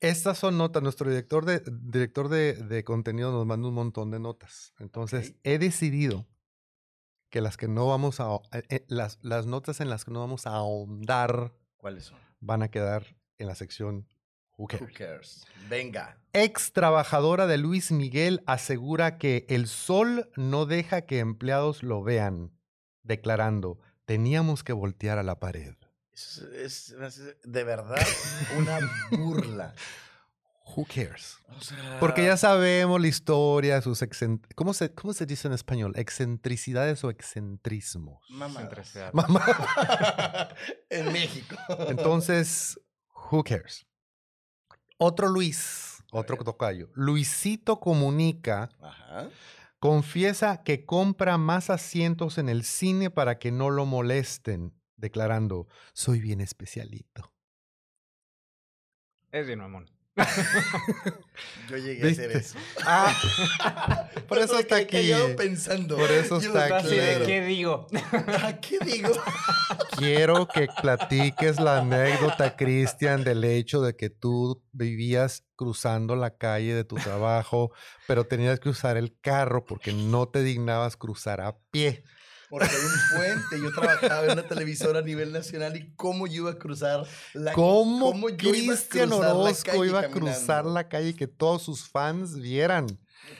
estas 0.00 0.38
son 0.38 0.56
notas, 0.56 0.82
nuestro 0.82 1.10
director 1.10 1.44
de, 1.44 1.62
director 1.82 2.30
de, 2.30 2.54
de 2.54 2.84
contenido 2.84 3.30
nos 3.32 3.44
manda 3.44 3.68
un 3.68 3.74
montón 3.74 4.10
de 4.10 4.18
notas. 4.18 4.72
Entonces 4.78 5.34
he 5.42 5.58
decidido 5.58 6.26
que 7.28 7.42
las 7.42 7.58
que 7.58 7.68
no 7.68 7.86
vamos 7.86 8.18
a, 8.18 8.36
eh, 8.52 8.62
eh, 8.70 8.86
las, 8.88 9.18
las 9.20 9.44
notas 9.44 9.82
en 9.82 9.90
las 9.90 10.06
que 10.06 10.10
no 10.10 10.20
vamos 10.20 10.46
a 10.46 10.52
ahondar 10.54 11.52
¿Cuáles 11.76 12.04
son? 12.04 12.18
van 12.40 12.62
a 12.62 12.70
quedar 12.70 13.14
en 13.36 13.46
la 13.46 13.54
sección 13.54 14.08
Who 14.56 14.66
cares? 14.68 14.82
Who 14.88 14.94
cares? 14.94 15.46
Venga. 15.68 16.16
Ex 16.32 16.72
trabajadora 16.72 17.46
de 17.46 17.58
Luis 17.58 17.90
Miguel 17.92 18.42
asegura 18.46 19.18
que 19.18 19.46
el 19.48 19.66
sol 19.66 20.30
no 20.36 20.66
deja 20.66 21.02
que 21.02 21.18
empleados 21.18 21.82
lo 21.82 22.02
vean, 22.02 22.52
declarando, 23.02 23.78
teníamos 24.04 24.62
que 24.64 24.72
voltear 24.72 25.18
a 25.18 25.22
la 25.22 25.40
pared. 25.40 25.74
Es, 26.12 26.38
es- 26.38 26.90
es 26.90 27.20
de 27.42 27.64
verdad 27.64 28.06
una 28.56 28.78
burla. 29.10 29.74
Who 30.76 30.86
cares? 30.86 31.36
O 31.58 31.60
sea, 31.60 31.98
Porque 32.00 32.24
ya 32.24 32.36
sabemos 32.38 32.98
la 33.00 33.06
historia, 33.08 33.82
sus 33.82 34.00
excent- 34.02 34.46
¿Cómo 34.54 34.72
se, 34.72 34.94
¿Cómo 34.94 35.12
se 35.12 35.26
dice 35.26 35.46
en 35.46 35.52
español? 35.54 35.92
¿Excentricidades 35.96 37.04
o 37.04 37.10
excentrismos? 37.10 38.24
Centricidad. 38.54 39.12
Mamá. 39.12 39.44
en 40.88 41.12
México. 41.12 41.56
Entonces, 41.88 42.80
who 43.30 43.44
cares? 43.44 43.86
Otro 44.96 45.28
Luis, 45.28 46.02
otro 46.12 46.36
tocayo. 46.38 46.90
Luisito 46.94 47.80
comunica 47.80 48.70
Ajá. 48.80 49.28
Confiesa 49.84 50.62
que 50.62 50.86
compra 50.86 51.36
más 51.36 51.68
asientos 51.68 52.38
en 52.38 52.48
el 52.48 52.64
cine 52.64 53.10
para 53.10 53.38
que 53.38 53.52
no 53.52 53.68
lo 53.68 53.84
molesten, 53.84 54.72
declarando, 54.96 55.68
soy 55.92 56.20
bien 56.20 56.40
especialito. 56.40 57.34
Es 59.30 59.46
bien 59.46 59.58
mamón. 59.58 59.90
Yo 61.68 61.76
llegué 61.76 62.08
a 62.08 62.12
hacer 62.12 62.30
eso. 62.32 62.56
Ah, 62.84 64.08
por 64.28 64.38
eso 64.38 64.58
está 64.58 64.76
aquí. 64.76 65.12
pensando. 65.36 65.96
Por 65.96 66.10
eso 66.10 66.40
Yo 66.40 66.48
está 66.48 66.68
lo- 66.68 66.74
aquí. 66.76 66.88
De, 66.96 66.96
claro. 67.10 67.26
¿qué 67.26 67.40
digo? 67.44 67.86
¿A 68.42 68.60
qué 68.60 68.78
digo? 68.84 69.10
Quiero 69.96 70.46
que 70.46 70.68
platiques 70.80 71.58
la 71.58 71.78
anécdota, 71.78 72.56
Cristian, 72.56 73.24
del 73.24 73.42
hecho 73.44 73.80
de 73.82 73.96
que 73.96 74.10
tú 74.10 74.62
vivías 74.72 75.44
cruzando 75.56 76.16
la 76.16 76.36
calle 76.36 76.74
de 76.74 76.84
tu 76.84 76.96
trabajo, 76.96 77.72
pero 78.06 78.24
tenías 78.24 78.60
que 78.60 78.68
usar 78.68 78.96
el 78.96 79.16
carro 79.20 79.64
porque 79.64 79.92
no 79.92 80.28
te 80.28 80.42
dignabas 80.42 80.96
cruzar 80.96 81.40
a 81.40 81.56
pie. 81.70 82.04
Porque 82.54 82.68
hay 82.68 82.82
un 82.84 83.16
puente. 83.16 83.60
Yo 83.60 83.72
trabajaba 83.72 84.26
en 84.26 84.30
una 84.30 84.46
televisora 84.46 85.00
a 85.00 85.02
nivel 85.02 85.32
nacional 85.32 85.76
y 85.76 85.92
cómo 85.96 86.28
yo 86.28 86.42
iba 86.42 86.50
a 86.52 86.54
cruzar 86.56 87.04
la 87.32 87.52
¿Cómo, 87.52 88.12
cómo 88.12 88.28
yo 88.28 88.54
iba 88.54 88.74
a 88.74 88.76
Cristian 88.76 89.08
cruzar 89.08 89.28
la 89.28 89.34
Orozco 89.34 89.72
calle 89.72 89.86
iba 89.86 90.00
a 90.00 90.08
cruzar 90.08 90.64
la 90.64 90.88
calle 90.88 91.08
y 91.08 91.14
que 91.14 91.26
todos 91.26 91.62
sus 91.62 91.88
fans 91.88 92.38
vieran? 92.38 92.86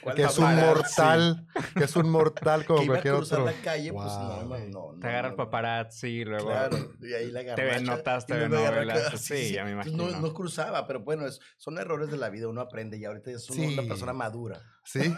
¿Cuál 0.03 0.17
que 0.17 0.23
es 0.23 0.39
un 0.39 0.55
mortal, 0.57 1.47
que 1.77 1.85
es 1.85 1.97
un 1.97 2.11
mortal 2.11 2.65
como 2.67 2.79
Que 2.81 2.85
iba 2.87 2.95
a 2.95 2.97
cualquier 3.03 3.15
cruzar 3.17 3.41
otro. 3.41 3.53
la 3.55 3.63
calle, 3.63 3.93
pues 3.93 4.05
no, 4.07 4.27
Guau. 4.27 4.45
no, 4.49 4.59
no, 4.59 4.93
no. 4.95 5.01
Te 5.01 5.09
agarra 5.09 5.29
el 5.29 5.35
paparazzi 5.35 6.09
y 6.09 6.25
luego... 6.25 6.47
Claro, 6.49 6.77
y 7.01 7.13
ahí 7.15 7.31
la 7.31 7.41
TV 7.55 7.69
garnacha, 7.71 7.97
notas, 7.97 8.25
y 8.29 8.33
agarra 8.33 8.49
novelas, 8.49 9.07
acá, 9.09 9.17
sí, 9.17 9.53
ya 9.53 9.65
me 9.65 9.71
No, 9.75 9.83
imagino. 9.83 10.21
no 10.21 10.35
cruzaba, 10.35 10.87
pero 10.87 11.01
bueno, 11.01 11.27
es- 11.27 11.41
son 11.57 11.79
errores 11.79 12.11
de 12.11 12.17
la 12.19 12.29
vida, 12.31 12.49
uno 12.49 12.61
aprende 12.61 12.99
y 12.99 13.05
ahorita 13.05 13.31
es 13.31 13.49
una 13.51 13.83
Sí. 13.83 13.89
persona 13.89 14.13
madura. 14.13 14.61
¿Sí? 14.87 15.15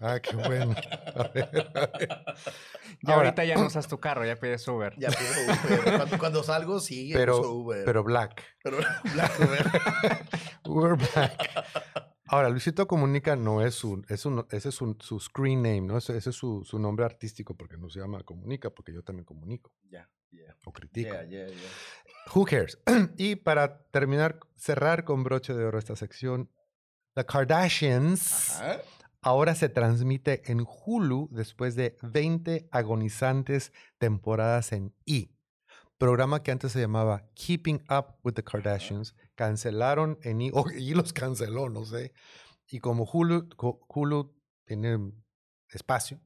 Ah, 0.00 0.18
qué 0.18 0.34
bueno. 0.34 0.74
A 1.14 1.28
ver, 1.28 1.70
a 1.74 1.98
ver. 1.98 2.08
Ya 3.02 3.12
Ahora, 3.14 3.28
ahorita 3.28 3.44
ya 3.44 3.54
no 3.56 3.66
usas 3.66 3.86
tu 3.86 4.00
carro, 4.00 4.24
ya 4.24 4.36
pides 4.36 4.66
Uber. 4.66 4.94
Ya 4.96 5.08
pido 5.10 5.30
Uber. 5.44 5.96
Cuando, 5.98 6.18
cuando 6.18 6.42
salgo, 6.42 6.80
sí, 6.80 7.10
pero, 7.12 7.38
uso 7.38 7.52
Uber. 7.52 7.84
pero 7.84 8.02
Black. 8.02 8.42
Pero 8.62 8.78
Black 9.12 9.32
Uber. 9.40 9.70
Uber 10.64 10.94
Black. 10.96 12.09
Ahora, 12.32 12.48
Luisito 12.48 12.86
Comunica 12.86 13.34
no 13.34 13.60
es 13.60 13.74
su, 13.74 14.04
es 14.08 14.24
un, 14.24 14.46
ese 14.50 14.68
es 14.68 14.74
su, 14.76 14.96
su 15.00 15.18
screen 15.18 15.62
name, 15.62 15.80
¿no? 15.80 15.98
Ese, 15.98 16.16
ese 16.16 16.30
es 16.30 16.36
su, 16.36 16.62
su 16.64 16.78
nombre 16.78 17.04
artístico 17.04 17.56
porque 17.56 17.76
no 17.76 17.90
se 17.90 17.98
llama 17.98 18.22
Comunica, 18.22 18.70
porque 18.70 18.92
yo 18.92 19.02
también 19.02 19.24
comunico 19.24 19.72
Ya, 19.90 20.08
ya. 20.30 20.56
o 20.64 20.72
critico. 20.72 21.12
Who 22.32 22.44
cares? 22.44 22.78
y 23.16 23.34
para 23.34 23.82
terminar, 23.90 24.38
cerrar 24.54 25.02
con 25.04 25.24
broche 25.24 25.54
de 25.54 25.64
oro 25.64 25.78
esta 25.80 25.96
sección, 25.96 26.48
The 27.14 27.26
Kardashians 27.26 28.60
Ajá. 28.60 28.80
ahora 29.22 29.56
se 29.56 29.68
transmite 29.68 30.48
en 30.52 30.64
Hulu 30.64 31.28
después 31.32 31.74
de 31.74 31.96
20 32.02 32.68
agonizantes 32.70 33.72
temporadas 33.98 34.70
en 34.70 34.94
E! 35.04 35.30
Programa 35.98 36.42
que 36.42 36.50
antes 36.52 36.72
se 36.72 36.80
llamaba 36.80 37.24
Keeping 37.34 37.82
Up 37.90 38.14
with 38.22 38.32
the 38.34 38.42
Kardashians. 38.44 39.14
Cancelaron 39.40 40.18
en 40.22 40.50
o 40.52 40.64
E! 40.70 40.94
los 40.94 41.14
canceló, 41.14 41.70
no 41.70 41.86
sé. 41.86 42.12
Y 42.68 42.78
como 42.80 43.04
Hulu, 43.10 44.34
tiene 44.66 44.98
espacio 45.70 46.20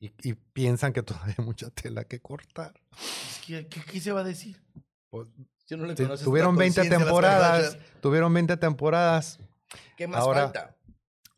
y, 0.00 0.10
y 0.28 0.34
piensan 0.34 0.92
que 0.92 1.02
todavía 1.04 1.36
hay 1.38 1.44
mucha 1.44 1.70
tela 1.70 2.02
que 2.02 2.20
cortar. 2.20 2.74
¿qué, 3.46 3.68
qué 3.68 4.00
se 4.00 4.10
va 4.10 4.22
a 4.22 4.24
decir? 4.24 4.60
pues, 5.08 5.28
Yo 5.68 5.76
no 5.76 5.86
le 5.86 5.94
tuvieron 5.94 6.14
esta 6.60 6.80
20 6.80 6.80
conciencia 6.80 6.96
a 6.96 6.98
las 6.98 6.98
temporadas. 7.06 7.78
Tuvieron 8.00 8.34
20 8.34 8.56
temporadas. 8.56 9.38
¿Qué 9.96 10.08
más 10.08 10.20
Ahora- 10.20 10.42
falta? 10.46 10.76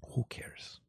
Who 0.00 0.26
cares? 0.26 0.80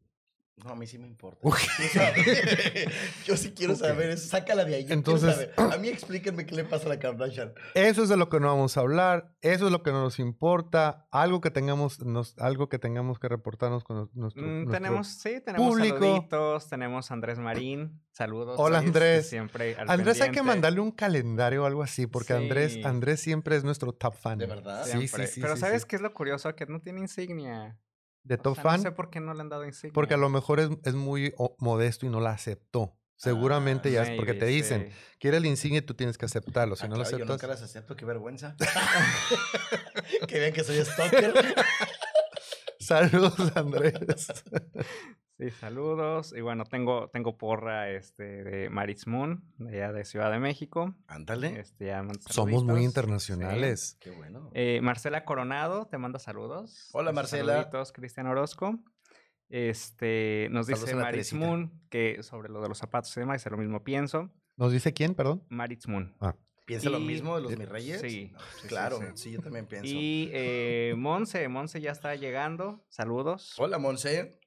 No, 0.64 0.72
a 0.72 0.76
mí 0.76 0.86
sí 0.88 0.98
me 0.98 1.08
importa. 1.08 1.40
Yo 3.26 3.38
sí 3.38 3.52
quiero 3.52 3.76
saber 3.76 4.10
eso. 4.12 4.28
Sácala 4.30 4.66
de 4.66 4.76
ahí. 4.76 4.86
Yo 4.86 4.94
Entonces- 4.94 5.34
saber. 5.34 5.54
A 5.58 5.78
mí 5.78 5.88
explíquenme 5.88 6.46
qué 6.46 6.56
le 6.56 6.64
pasa 6.66 6.86
a 6.86 6.90
la 6.90 7.00
Kardashian. 7.00 7.54
Eso 7.76 8.04
es 8.04 8.10
de 8.10 8.18
lo 8.18 8.30
que 8.30 8.40
no 8.40 8.48
vamos 8.48 8.76
a 8.78 8.82
hablar. 8.82 9.34
Eso 9.42 9.68
es 9.68 9.72
lo 9.72 9.84
que 9.84 9.92
no 9.92 10.02
nos 10.02 10.20
importa. 10.20 11.08
Algo 11.12 11.40
que 11.42 11.50
tengamos, 11.52 12.02
nos, 12.06 12.38
algo 12.40 12.68
que 12.70 12.78
tengamos 12.80 13.20
que 13.20 13.28
reportarnos 13.30 13.84
con 13.84 13.98
nos- 13.98 14.16
nuestro, 14.16 14.44
Mm, 14.44 14.66
nuestro- 14.66 14.72
tenemos, 14.74 15.08
sí, 15.08 15.42
tenemos 15.46 15.68
público. 15.70 15.98
saluditos, 16.00 16.68
tenemos 16.70 17.10
a 17.10 17.14
Andrés 17.14 17.40
Marín, 17.40 18.02
saludos. 18.12 18.56
Hola, 18.60 18.80
Andrés. 18.80 19.30
Siempre 19.30 19.76
al 19.76 19.90
Andrés 19.90 20.20
hay 20.22 20.32
que 20.32 20.44
mandarle 20.44 20.82
un 20.82 20.92
calendario 20.92 21.64
o 21.64 21.66
algo 21.66 21.84
así, 21.84 22.06
porque 22.08 22.34
Andrés, 22.34 22.74
Sí. 22.74 22.84
Andrés 22.84 23.22
siempre 23.22 23.56
es 23.56 23.64
nuestro 23.64 23.94
top 23.94 24.16
fan. 24.16 24.38
¿De 24.38 24.46
verdad? 24.46 24.86
Sí, 24.86 25.08
sí, 25.08 25.28
sí. 25.28 25.42
Pero 25.42 25.56
sí, 25.56 25.62
¿sabes 25.62 25.84
sí. 25.84 25.88
qué 25.88 25.96
es 25.96 26.02
lo 26.02 26.14
curioso? 26.14 26.54
Que 26.56 26.66
no 26.66 26.80
tiene 26.82 27.00
insignia. 27.00 27.78
De 28.30 28.36
O 28.36 28.38
top 28.38 28.56
sea, 28.56 28.64
fan, 28.64 28.78
No 28.78 28.84
sé 28.84 28.92
por 28.92 29.10
qué 29.10 29.20
no 29.20 29.34
le 29.34 29.42
han 29.42 29.50
dado 29.50 29.66
insignia. 29.66 29.92
porque 29.94 30.14
a 30.14 30.18
lo 30.18 30.30
mejor 30.30 30.60
es, 30.62 30.70
es 30.86 30.94
muy 30.94 31.34
o- 31.38 31.56
modesto 31.60 32.06
y 32.06 32.10
no 32.10 32.22
la 32.22 32.30
aceptó. 32.32 32.96
Seguramente 33.18 33.92
ya 33.92 34.04
es 34.04 34.12
porque 34.16 34.34
te 34.34 34.46
dicen, 34.46 34.88
sí. 34.90 34.96
quiere 35.20 35.36
el 35.38 35.46
insignia 35.46 35.80
y 35.80 35.82
tú 35.82 35.94
tienes 35.94 36.18
que 36.18 36.26
aceptarlo. 36.26 36.78
Si 36.78 36.86
Ah, 36.86 36.88
no 36.88 36.96
lo 36.96 37.02
claro, 37.02 37.18
yo 37.18 37.24
aceptas, 37.26 37.36
nunca 37.36 37.48
las 37.48 37.62
acepto, 37.64 37.96
qué 37.98 38.06
vergüenza. 38.06 38.56
que 40.28 40.40
vean 40.40 40.54
que 40.54 40.64
soy 40.64 40.86
stalker. 40.86 41.34
saludos 42.80 43.36
Andrés. 43.58 43.96
Sí, 45.40 45.52
saludos. 45.52 46.34
Y 46.36 46.42
bueno, 46.42 46.66
tengo, 46.66 47.10
tengo 47.14 47.38
porra 47.38 47.90
este, 47.92 48.44
de 48.44 48.70
Maritz 48.70 49.08
Moon, 49.08 49.42
de 49.58 49.82
allá 49.82 49.94
de 49.94 50.04
Ciudad 50.04 50.30
de 50.32 50.40
México. 50.40 50.94
Ándale. 51.08 51.58
Este, 51.62 51.86
ya 51.86 52.06
Somos 52.30 52.66
muy 52.66 52.84
internacionales. 52.84 53.96
Qué 54.02 54.12
bueno. 54.12 54.52
Eh, 54.54 54.82
Marcela 54.82 55.24
Coronado 55.24 55.88
te 55.88 55.98
manda 55.98 56.20
saludos. 56.20 56.90
Hola, 56.92 57.14
Marcela. 57.14 57.54
Saluditos, 57.54 57.94
Cristian 57.94 58.28
Orozco. 58.28 58.80
Este, 59.48 60.50
nos 60.52 60.66
Saludos 60.66 60.86
dice 60.86 60.96
Maritz 60.98 61.30
Teresita. 61.30 61.38
Moon 61.38 61.82
que 61.90 62.22
sobre 62.22 62.50
lo 62.50 62.62
de 62.62 62.68
los 62.68 62.78
zapatos 62.78 63.16
y 63.16 63.22
demás, 63.22 63.40
dice 63.40 63.50
lo 63.50 63.58
mismo 63.58 63.82
pienso. 63.82 64.30
¿Nos 64.58 64.74
dice 64.74 64.92
quién, 64.92 65.16
perdón? 65.16 65.46
Maritz 65.48 65.88
Moon. 65.88 66.18
¿Piensa 66.66 66.90
lo 66.90 67.00
mismo 67.00 67.38
de 67.38 67.42
los 67.44 67.54
eh, 67.54 67.58
mis 67.58 67.70
reyes? 67.70 68.02
sí, 68.02 68.30
No, 68.32 68.40
sí, 68.40 68.46
sí, 68.62 68.68
claro, 68.68 69.00
sí. 69.00 69.06
sí, 69.16 69.32
yo 69.32 69.42
también 69.42 69.66
pienso. 69.66 69.88
Y 69.90 70.30
eh, 70.34 70.94
Monse, 70.98 71.48
Monse 71.48 71.80
ya 71.80 71.92
está 71.92 72.14
llegando. 72.16 72.86
Saludos. 72.90 73.56
Hola, 73.58 73.80
Monse. 73.80 74.39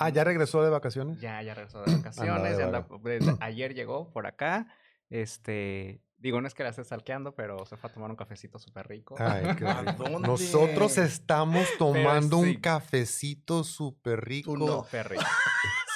Ah, 0.00 0.08
¿ya 0.08 0.24
regresó 0.24 0.62
de 0.64 0.70
vacaciones? 0.70 1.20
Ya, 1.20 1.42
ya 1.42 1.54
regresó 1.54 1.82
de 1.82 1.94
vacaciones. 1.96 2.56
de 2.56 2.64
anda- 2.64 2.86
desde 3.02 3.36
ayer 3.40 3.74
llegó 3.74 4.10
por 4.10 4.26
acá. 4.26 4.66
Este, 5.10 6.02
digo, 6.16 6.40
no 6.40 6.46
es 6.48 6.54
que 6.54 6.62
la 6.62 6.70
esté 6.70 6.84
salqueando, 6.84 7.34
pero 7.34 7.66
se 7.66 7.76
fue 7.76 7.90
a 7.90 7.92
tomar 7.92 8.10
un 8.10 8.16
cafecito 8.16 8.58
súper 8.58 8.88
rico. 8.88 9.14
Ay, 9.18 9.54
qué 9.56 9.64
¿A 9.66 9.82
rico. 9.82 10.04
dónde? 10.08 10.26
Nosotros 10.28 10.96
estamos 10.98 11.66
tomando 11.78 12.38
un 12.38 12.54
cafecito 12.54 13.62
súper 13.64 14.24
rico. 14.24 14.56
No. 14.56 14.84
Súper 14.84 15.10
rico. 15.10 15.22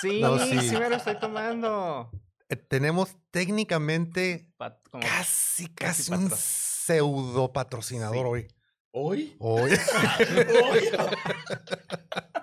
Sí, 0.01 0.21
No, 0.21 0.39
sí, 0.39 0.61
sí. 0.61 0.77
me 0.77 0.91
lo 0.91 0.97
estoy 0.97 1.19
tomando. 1.19 2.11
Eh, 2.51 2.57
tenemos 2.57 3.17
técnicamente 3.31 4.53
casi, 5.01 5.69
casi 5.69 6.11
casi 6.11 6.13
un 6.13 6.31
pseudo 6.31 7.53
patrocinador 7.55 8.17
Sí. 8.17 8.23
hoy. 8.27 8.49
¿Hoy? 8.91 9.37
Hoy. 9.39 9.71
¿Hoy? 10.63 10.89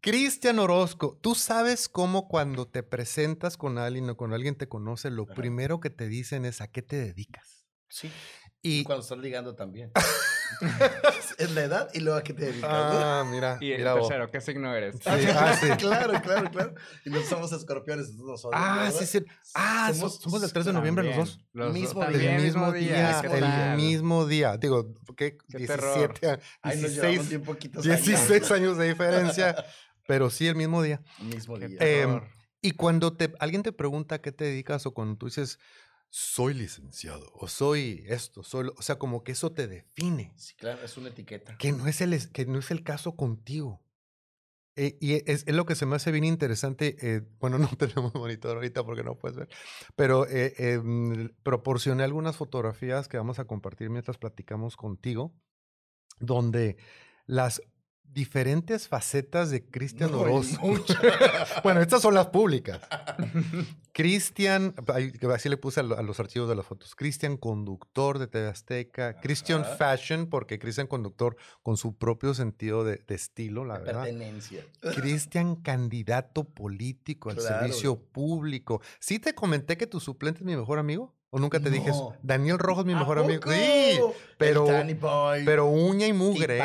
Cristian 0.00 0.58
Orozco, 0.58 1.18
tú 1.20 1.34
sabes 1.34 1.88
cómo 1.88 2.28
cuando 2.28 2.66
te 2.68 2.82
presentas 2.82 3.56
con 3.56 3.78
alguien 3.78 4.08
o 4.10 4.16
con 4.16 4.32
alguien 4.32 4.54
te 4.54 4.68
conoce, 4.68 5.10
lo 5.10 5.24
Ajá. 5.24 5.34
primero 5.34 5.80
que 5.80 5.90
te 5.90 6.06
dicen 6.08 6.44
es 6.44 6.60
a 6.60 6.68
qué 6.68 6.82
te 6.82 6.96
dedicas. 6.96 7.64
Sí. 7.88 8.10
Y 8.62 8.84
Cuando 8.84 9.02
estás 9.02 9.18
ligando 9.18 9.54
también. 9.54 9.90
es 11.38 11.50
la 11.52 11.62
edad 11.62 11.88
y 11.94 12.00
luego 12.00 12.18
a 12.18 12.22
qué 12.22 12.32
te 12.34 12.46
dedicas. 12.46 12.70
¿no? 12.70 12.98
ah, 13.00 13.24
mira, 13.30 13.58
Y 13.60 13.70
el 13.72 13.78
mira 13.78 13.94
vos. 13.94 14.08
tercero, 14.08 14.30
¿qué 14.30 14.40
signo 14.40 14.74
eres? 14.74 14.96
Sí, 14.96 15.00
ah, 15.06 15.56
sí. 15.60 15.68
claro, 15.78 16.20
claro, 16.20 16.50
claro. 16.50 16.74
Y 17.04 17.10
no 17.10 17.20
somos 17.22 17.52
escorpiones, 17.52 18.14
nosotros. 18.14 18.60
Ah, 18.60 18.90
sí, 18.96 19.06
sí. 19.06 19.24
Ah, 19.54 19.90
so- 19.94 20.08
Somos- 20.08 20.20
somos 20.20 20.40
del 20.40 20.52
3 20.52 20.66
de 20.66 20.72
noviembre 20.72 21.04
los 21.04 21.16
dos. 21.16 21.40
Los 21.52 21.72
Mismo 21.72 22.00
dos, 22.02 22.08
día. 22.10 22.18
El 22.18 22.26
también, 22.26 22.44
mismo 22.44 22.72
día, 22.72 23.20
¿qué 23.22 23.38
el 23.38 23.76
mismo 23.76 24.26
día. 24.26 24.56
Digo, 24.56 24.94
¿qué? 25.16 25.36
Qué 25.48 25.58
17, 25.58 26.26
a- 26.28 26.40
Ahí 26.62 26.80
nos 26.80 26.90
16, 26.90 27.02
llevamos 27.02 27.28
bien 27.28 27.42
poquitos 27.42 27.86
años. 27.86 28.04
16 28.04 28.50
años 28.50 28.76
de 28.78 28.88
diferencia, 28.88 29.64
pero 30.08 30.30
sí 30.30 30.48
el 30.48 30.56
mismo 30.56 30.82
día. 30.82 31.02
Mismo 31.22 31.58
Qué 31.58 31.68
día. 31.68 31.78
Eh. 31.82 32.20
Y 32.62 32.72
cuando 32.72 33.14
te, 33.14 33.34
alguien 33.38 33.62
te 33.62 33.72
pregunta 33.72 34.16
a 34.16 34.20
qué 34.22 34.32
te 34.32 34.44
dedicas 34.44 34.86
o 34.86 34.92
cuando 34.94 35.16
tú 35.16 35.26
dices, 35.26 35.60
soy 36.08 36.54
licenciado 36.54 37.30
o 37.34 37.46
soy 37.46 38.04
esto, 38.08 38.42
soy, 38.42 38.64
lo-", 38.64 38.74
o 38.78 38.82
sea, 38.82 38.96
como 38.96 39.22
que 39.22 39.32
eso 39.32 39.52
te 39.52 39.68
define, 39.68 40.32
Sí, 40.36 40.54
claro, 40.56 40.82
es 40.82 40.96
una 40.96 41.10
etiqueta. 41.10 41.58
que 41.58 41.72
no 41.72 41.86
es 41.86 42.00
el, 42.00 42.32
que 42.32 42.46
no 42.46 42.58
es 42.58 42.70
el 42.70 42.82
caso 42.82 43.16
contigo. 43.16 43.84
Eh, 44.76 44.96
y 44.98 45.14
es, 45.30 45.44
es 45.46 45.54
lo 45.54 45.66
que 45.66 45.74
se 45.74 45.84
me 45.84 45.96
hace 45.96 46.10
bien 46.10 46.24
interesante. 46.24 46.96
eh, 47.02 47.20
bueno, 47.38 47.58
no 47.58 47.68
tenemos 47.76 48.14
monitor 48.14 48.56
ahorita 48.56 48.84
porque 48.84 49.04
no 49.04 49.14
puedes 49.14 49.36
ver, 49.36 49.48
pero 49.94 50.26
eh, 50.26 50.54
em, 50.56 51.28
proporcioné 51.42 52.02
algunas 52.02 52.36
fotografías 52.38 53.08
que 53.08 53.18
vamos 53.18 53.38
a 53.38 53.44
compartir 53.44 53.90
mientras 53.90 54.16
platicamos 54.16 54.74
contigo, 54.76 55.34
donde 56.18 56.78
las 57.26 57.60
diferentes 58.12 58.88
facetas 58.88 59.50
de 59.50 59.64
Cristian 59.64 60.10
No, 60.10 60.20
Orozco. 60.20 60.74
bueno, 61.62 61.80
estas 61.80 62.02
son 62.02 62.14
las 62.14 62.26
públicas. 62.28 62.80
Cristian, 63.92 64.74
así 65.34 65.48
le 65.48 65.56
puse 65.56 65.80
a, 65.80 65.82
lo- 65.82 65.98
a 65.98 66.02
los 66.02 66.20
archivos 66.20 66.48
de 66.48 66.54
las 66.54 66.64
fotos. 66.66 66.94
Cristian 66.94 67.36
Conductor 67.36 68.18
de 68.18 68.28
TV 68.28 68.48
Azteca. 68.48 69.20
Cristian. 69.20 69.64
Fashion, 69.78 70.26
porque 70.28 70.58
Cristian 70.58 70.86
Conductor 70.86 71.36
con 71.62 71.76
su 71.76 71.96
propio 71.96 72.32
sentido 72.34 72.84
de, 72.84 73.02
de 73.06 73.14
estilo, 73.14 73.64
la 73.64 73.78
De 73.78 73.84
verdad. 73.84 74.02
pertenencia. 74.04 74.64
Cristian 74.94 75.56
candidato 75.62 76.44
político 76.44 77.30
al 77.30 77.36
Claro. 77.36 77.58
servicio 77.60 78.00
público. 78.00 78.80
¿Sí 79.00 79.18
te 79.18 79.34
comenté 79.34 79.76
que 79.76 79.86
tu 79.86 79.98
suplente 80.00 80.40
es 80.40 80.46
mi 80.46 80.56
mejor 80.56 80.78
amigo? 80.78 81.14
¿O 81.30 81.38
nunca 81.38 81.60
te 81.60 81.68
dije 81.70 81.90
eso? 81.90 82.12
No. 82.14 82.18
Daniel 82.22 82.58
Rojo 82.58 82.80
es 82.80 82.86
mi 82.86 82.94
¿A 82.94 82.98
mejor 82.98 83.18
amigo. 83.18 83.50
Sí, 83.52 83.98
pero, 84.38 84.66
El 84.66 84.72
Danny 84.72 84.94
Boy. 84.94 85.44
pero 85.44 85.66
uña 85.66 86.06
y 86.06 86.12
mugre. 86.14 86.58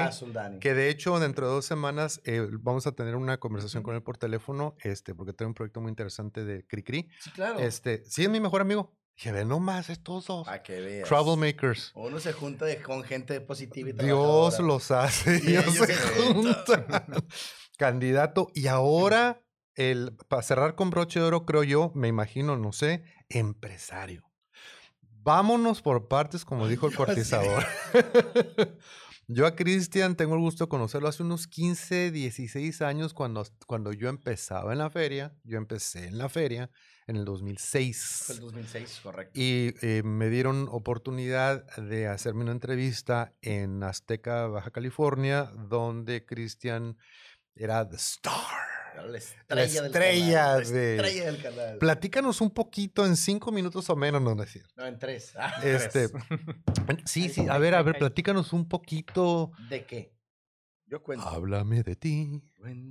Que 0.61 0.73
de 0.73 0.89
hecho, 0.89 1.19
dentro 1.19 1.47
de 1.47 1.53
dos 1.55 1.65
semanas 1.65 2.21
eh, 2.23 2.47
vamos 2.61 2.87
a 2.87 2.93
tener 2.93 3.15
una 3.17 3.37
conversación 3.39 3.83
con 3.83 3.95
él 3.95 4.03
por 4.03 4.17
teléfono, 4.17 4.75
este, 4.81 5.13
porque 5.15 5.33
tengo 5.33 5.49
un 5.49 5.53
proyecto 5.53 5.81
muy 5.81 5.89
interesante 5.89 6.45
de 6.45 6.65
Cricri. 6.65 7.09
Sí, 7.19 7.31
claro. 7.31 7.59
Este, 7.59 8.03
sí, 8.05 8.23
es 8.23 8.29
mi 8.29 8.39
mejor 8.39 8.61
amigo. 8.61 8.95
Dije, 9.17 9.31
ve 9.33 9.43
nomás, 9.45 9.89
estos 9.89 10.25
dos. 10.27 10.45
Para 10.45 10.63
que 10.63 10.79
veas. 10.79 11.07
Troublemakers. 11.09 11.91
Uno 11.95 12.19
se 12.19 12.31
junta 12.33 12.65
de- 12.65 12.81
con 12.81 13.03
gente 13.03 13.41
positiva 13.41 13.89
y 13.89 13.93
Dios 13.93 14.59
los 14.59 14.89
hace, 14.91 15.37
Y 15.37 15.41
Dios 15.41 15.65
ellos 15.65 15.75
se 15.87 15.93
se 15.93 15.93
juntan. 16.33 16.85
Candidato. 17.77 18.49
Y 18.53 18.67
ahora, 18.67 19.43
el, 19.75 20.15
para 20.29 20.41
cerrar 20.41 20.75
con 20.75 20.89
broche 20.89 21.19
de 21.19 21.25
oro, 21.25 21.45
creo 21.45 21.63
yo, 21.63 21.91
me 21.95 22.07
imagino, 22.07 22.57
no 22.57 22.71
sé, 22.71 23.03
empresario. 23.29 24.23
Vámonos 25.23 25.81
por 25.81 26.07
partes, 26.07 26.43
como 26.43 26.67
dijo 26.67 26.87
el 26.87 26.95
cortizador. 26.97 27.63
yo 29.27 29.45
a 29.47 29.55
Cristian 29.55 30.15
tengo 30.15 30.35
el 30.35 30.41
gusto 30.41 30.65
de 30.65 30.69
conocerlo 30.69 31.07
hace 31.07 31.23
unos 31.23 31.47
15, 31.47 32.11
16 32.11 32.81
años 32.81 33.13
cuando, 33.13 33.45
cuando 33.65 33.93
yo 33.93 34.09
empezaba 34.09 34.73
en 34.73 34.79
la 34.79 34.89
feria. 34.89 35.33
Yo 35.43 35.57
empecé 35.57 36.07
en 36.07 36.17
la 36.17 36.27
feria 36.27 36.69
en 37.07 37.15
el 37.15 37.25
2006. 37.25 38.23
Fue 38.25 38.35
el 38.35 38.41
2006, 38.41 38.99
correcto. 39.01 39.39
Y 39.39 39.75
eh, 39.81 40.03
me 40.03 40.29
dieron 40.29 40.67
oportunidad 40.69 41.65
de 41.77 42.07
hacerme 42.07 42.43
una 42.43 42.51
entrevista 42.51 43.33
en 43.41 43.81
Azteca, 43.81 44.47
Baja 44.47 44.71
California, 44.71 45.51
donde 45.69 46.25
Cristian 46.25 46.97
era 47.55 47.87
the 47.87 47.95
star. 47.95 48.82
La 48.95 49.17
estrella, 49.17 49.81
del 49.83 49.91
canal, 49.91 50.31
la 50.31 50.57
de- 50.57 50.95
estrella 50.95 51.25
del 51.25 51.41
canal. 51.41 51.77
Platícanos 51.77 52.41
un 52.41 52.51
poquito 52.51 53.05
en 53.05 53.15
cinco 53.15 53.51
minutos 53.51 53.89
o 53.89 53.95
menos, 53.95 54.21
no 54.21 54.35
decir. 54.35 54.65
No, 54.75 54.85
en 54.85 54.97
tres. 54.99 55.33
Ah, 55.37 55.53
Este, 55.63 56.09
Tres. 56.09 56.23
sí, 57.05 57.29
sí, 57.29 57.47
a 57.49 57.57
ver, 57.57 57.75
a 57.75 57.81
ver, 57.83 57.97
platícanos 57.97 58.53
un 58.53 58.67
poquito. 58.67 59.51
¿De 59.69 59.85
qué? 59.85 60.13
Yo 60.85 61.01
cuento. 61.01 61.27
Háblame 61.27 61.81
de 61.83 61.95
ti, 61.95 62.41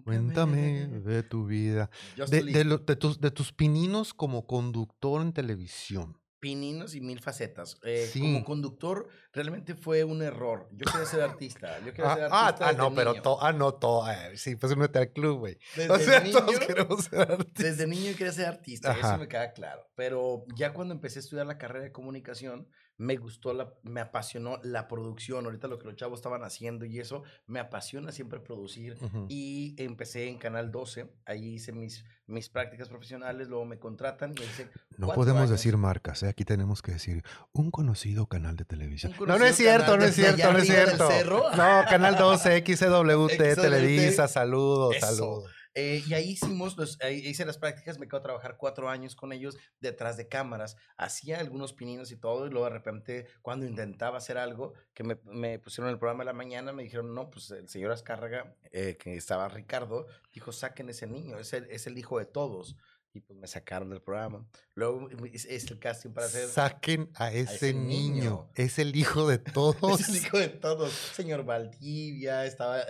cuéntame 0.04 0.88
de 0.88 1.22
tu 1.22 1.46
vida. 1.46 1.88
Yo 2.16 2.26
De, 2.26 2.64
lo- 2.64 2.78
de 2.78 2.96
tus, 2.96 3.20
de 3.20 3.30
tus 3.30 3.52
pininos 3.52 4.12
como 4.14 4.46
conductor 4.46 5.22
en 5.22 5.32
televisión. 5.32 6.18
Pininos 6.42 6.96
y 6.96 7.00
mil 7.00 7.20
facetas. 7.20 7.78
Eh, 7.84 8.08
Sí. 8.12 8.18
Como 8.20 8.44
conductor, 8.44 9.06
realmente 9.32 9.76
fue 9.76 10.02
un 10.02 10.22
error. 10.22 10.68
Yo 10.72 10.84
quería 10.90 11.06
ser 11.06 11.20
artista. 11.20 11.78
Yo 11.86 11.92
quería 11.94 12.10
Ah, 12.10 12.14
ser 12.16 12.24
ah, 12.32 12.46
artista. 12.48 12.64
ah, 12.66 12.68
desde 12.72 12.82
no, 12.82 12.94
pero 12.96 13.10
niño. 13.12 13.22
to- 13.22 13.40
ah, 13.40 13.52
no, 13.52 13.74
todo. 13.74 14.04
sí, 14.34 14.56
pues 14.56 14.72
únete 14.72 14.98
al 14.98 15.12
club, 15.12 15.38
güey. 15.38 15.58
Desde 15.76 15.90
O 15.92 15.98
sea, 16.00 16.18
niño, 16.18 16.40
todos 16.44 16.58
queremos 16.58 17.04
ser 17.04 17.20
artistas. 17.20 17.54
desde 17.64 17.86
niño 17.86 18.10
yo 18.10 18.16
quería 18.16 18.32
ser 18.32 18.46
artista, 18.46 18.90
Ajá. 18.90 19.10
eso 19.10 19.18
me 19.18 19.28
queda 19.28 19.52
claro. 19.52 19.88
Pero 19.94 20.44
ya 20.56 20.72
cuando 20.72 20.92
empecé 20.94 21.20
a 21.20 21.22
estudiar 21.22 21.46
la 21.46 21.58
carrera 21.58 21.84
de 21.84 21.92
comunicación, 21.92 22.68
me 23.02 23.16
gustó, 23.16 23.52
la, 23.52 23.74
me 23.82 24.00
apasionó 24.00 24.60
la 24.62 24.86
producción. 24.86 25.44
Ahorita 25.44 25.66
lo 25.66 25.78
que 25.78 25.86
los 25.86 25.96
chavos 25.96 26.20
estaban 26.20 26.44
haciendo 26.44 26.84
y 26.84 27.00
eso, 27.00 27.24
me 27.48 27.58
apasiona 27.58 28.12
siempre 28.12 28.38
producir. 28.38 28.96
Y 29.28 29.74
empecé 29.76 30.28
en 30.28 30.38
Canal 30.38 30.70
12, 30.70 31.12
ahí 31.26 31.54
hice 31.54 31.72
mis, 31.72 32.04
mis 32.26 32.48
prácticas 32.48 32.88
profesionales, 32.88 33.48
luego 33.48 33.64
me 33.64 33.80
contratan 33.80 34.34
y 34.38 34.42
hice 34.42 34.68
No 34.98 35.08
podemos 35.08 35.42
años. 35.42 35.50
decir 35.50 35.76
marcas, 35.76 36.22
¿eh? 36.22 36.28
aquí 36.28 36.44
tenemos 36.44 36.80
que 36.80 36.92
decir 36.92 37.24
un 37.52 37.72
conocido 37.72 38.26
canal 38.26 38.56
de 38.56 38.64
televisión. 38.64 39.12
No, 39.26 39.36
no 39.36 39.44
es 39.44 39.56
cierto, 39.56 39.96
no 39.96 40.04
es 40.04 40.14
cierto, 40.14 40.52
no 40.52 40.58
es 40.58 40.66
cierto. 40.66 41.08
No, 41.56 41.82
Canal 41.90 42.16
12, 42.16 42.58
XCWT, 42.64 43.30
XCWT. 43.32 43.60
Televisa, 43.60 44.28
saludos, 44.28 44.96
saludos. 45.00 45.50
Eh, 45.74 46.02
y 46.06 46.12
ahí 46.14 46.30
hicimos, 46.30 46.76
los- 46.76 47.00
ahí 47.00 47.16
hice 47.26 47.46
las 47.46 47.56
prácticas, 47.58 47.98
me 47.98 48.06
quedo 48.06 48.18
a 48.18 48.22
trabajar 48.22 48.56
cuatro 48.58 48.90
años 48.90 49.16
con 49.16 49.32
ellos 49.32 49.56
detrás 49.80 50.16
de 50.18 50.28
cámaras. 50.28 50.76
Hacía 50.98 51.40
algunos 51.40 51.72
pininos 51.72 52.10
y 52.12 52.16
todo, 52.18 52.46
y 52.46 52.50
luego 52.50 52.66
de 52.66 52.72
repente, 52.72 53.26
cuando 53.40 53.64
intentaba 53.66 54.18
hacer 54.18 54.36
algo, 54.38 54.74
que 54.92 55.02
me, 55.04 55.18
me 55.24 55.58
pusieron 55.58 55.90
el 55.90 55.98
programa 55.98 56.22
de 56.24 56.26
la 56.26 56.32
mañana, 56.34 56.72
me 56.72 56.82
dijeron, 56.82 57.14
no, 57.14 57.30
pues 57.30 57.50
el 57.52 57.68
señor 57.68 57.90
Azcárraga, 57.92 58.54
eh, 58.70 58.96
que 58.98 59.14
estaba 59.16 59.48
Ricardo, 59.48 60.06
dijo, 60.32 60.52
saquen 60.52 60.90
ese 60.90 61.06
niño, 61.06 61.38
es 61.38 61.52
el, 61.54 61.64
es 61.70 61.86
el 61.86 61.96
hijo 61.98 62.18
de 62.18 62.26
todos. 62.26 62.76
Y 63.14 63.20
pues 63.20 63.38
me 63.38 63.46
sacaron 63.46 63.90
del 63.90 64.00
programa. 64.00 64.46
Luego 64.74 65.08
es, 65.32 65.44
es 65.44 65.70
el 65.70 65.78
casting 65.78 66.10
para 66.10 66.26
hacer... 66.26 66.48
Saquen 66.48 67.10
a 67.14 67.30
ese, 67.30 67.54
ese 67.54 67.74
niño. 67.74 68.14
niño. 68.14 68.50
Es 68.54 68.78
el 68.78 68.96
hijo 68.96 69.28
de 69.28 69.38
todos. 69.38 70.00
Es 70.00 70.08
el 70.08 70.16
hijo 70.16 70.38
de 70.38 70.48
todos. 70.48 70.90
Señor 70.92 71.44
Valdivia, 71.44 72.46
estaba 72.46 72.80
eh, 72.82 72.84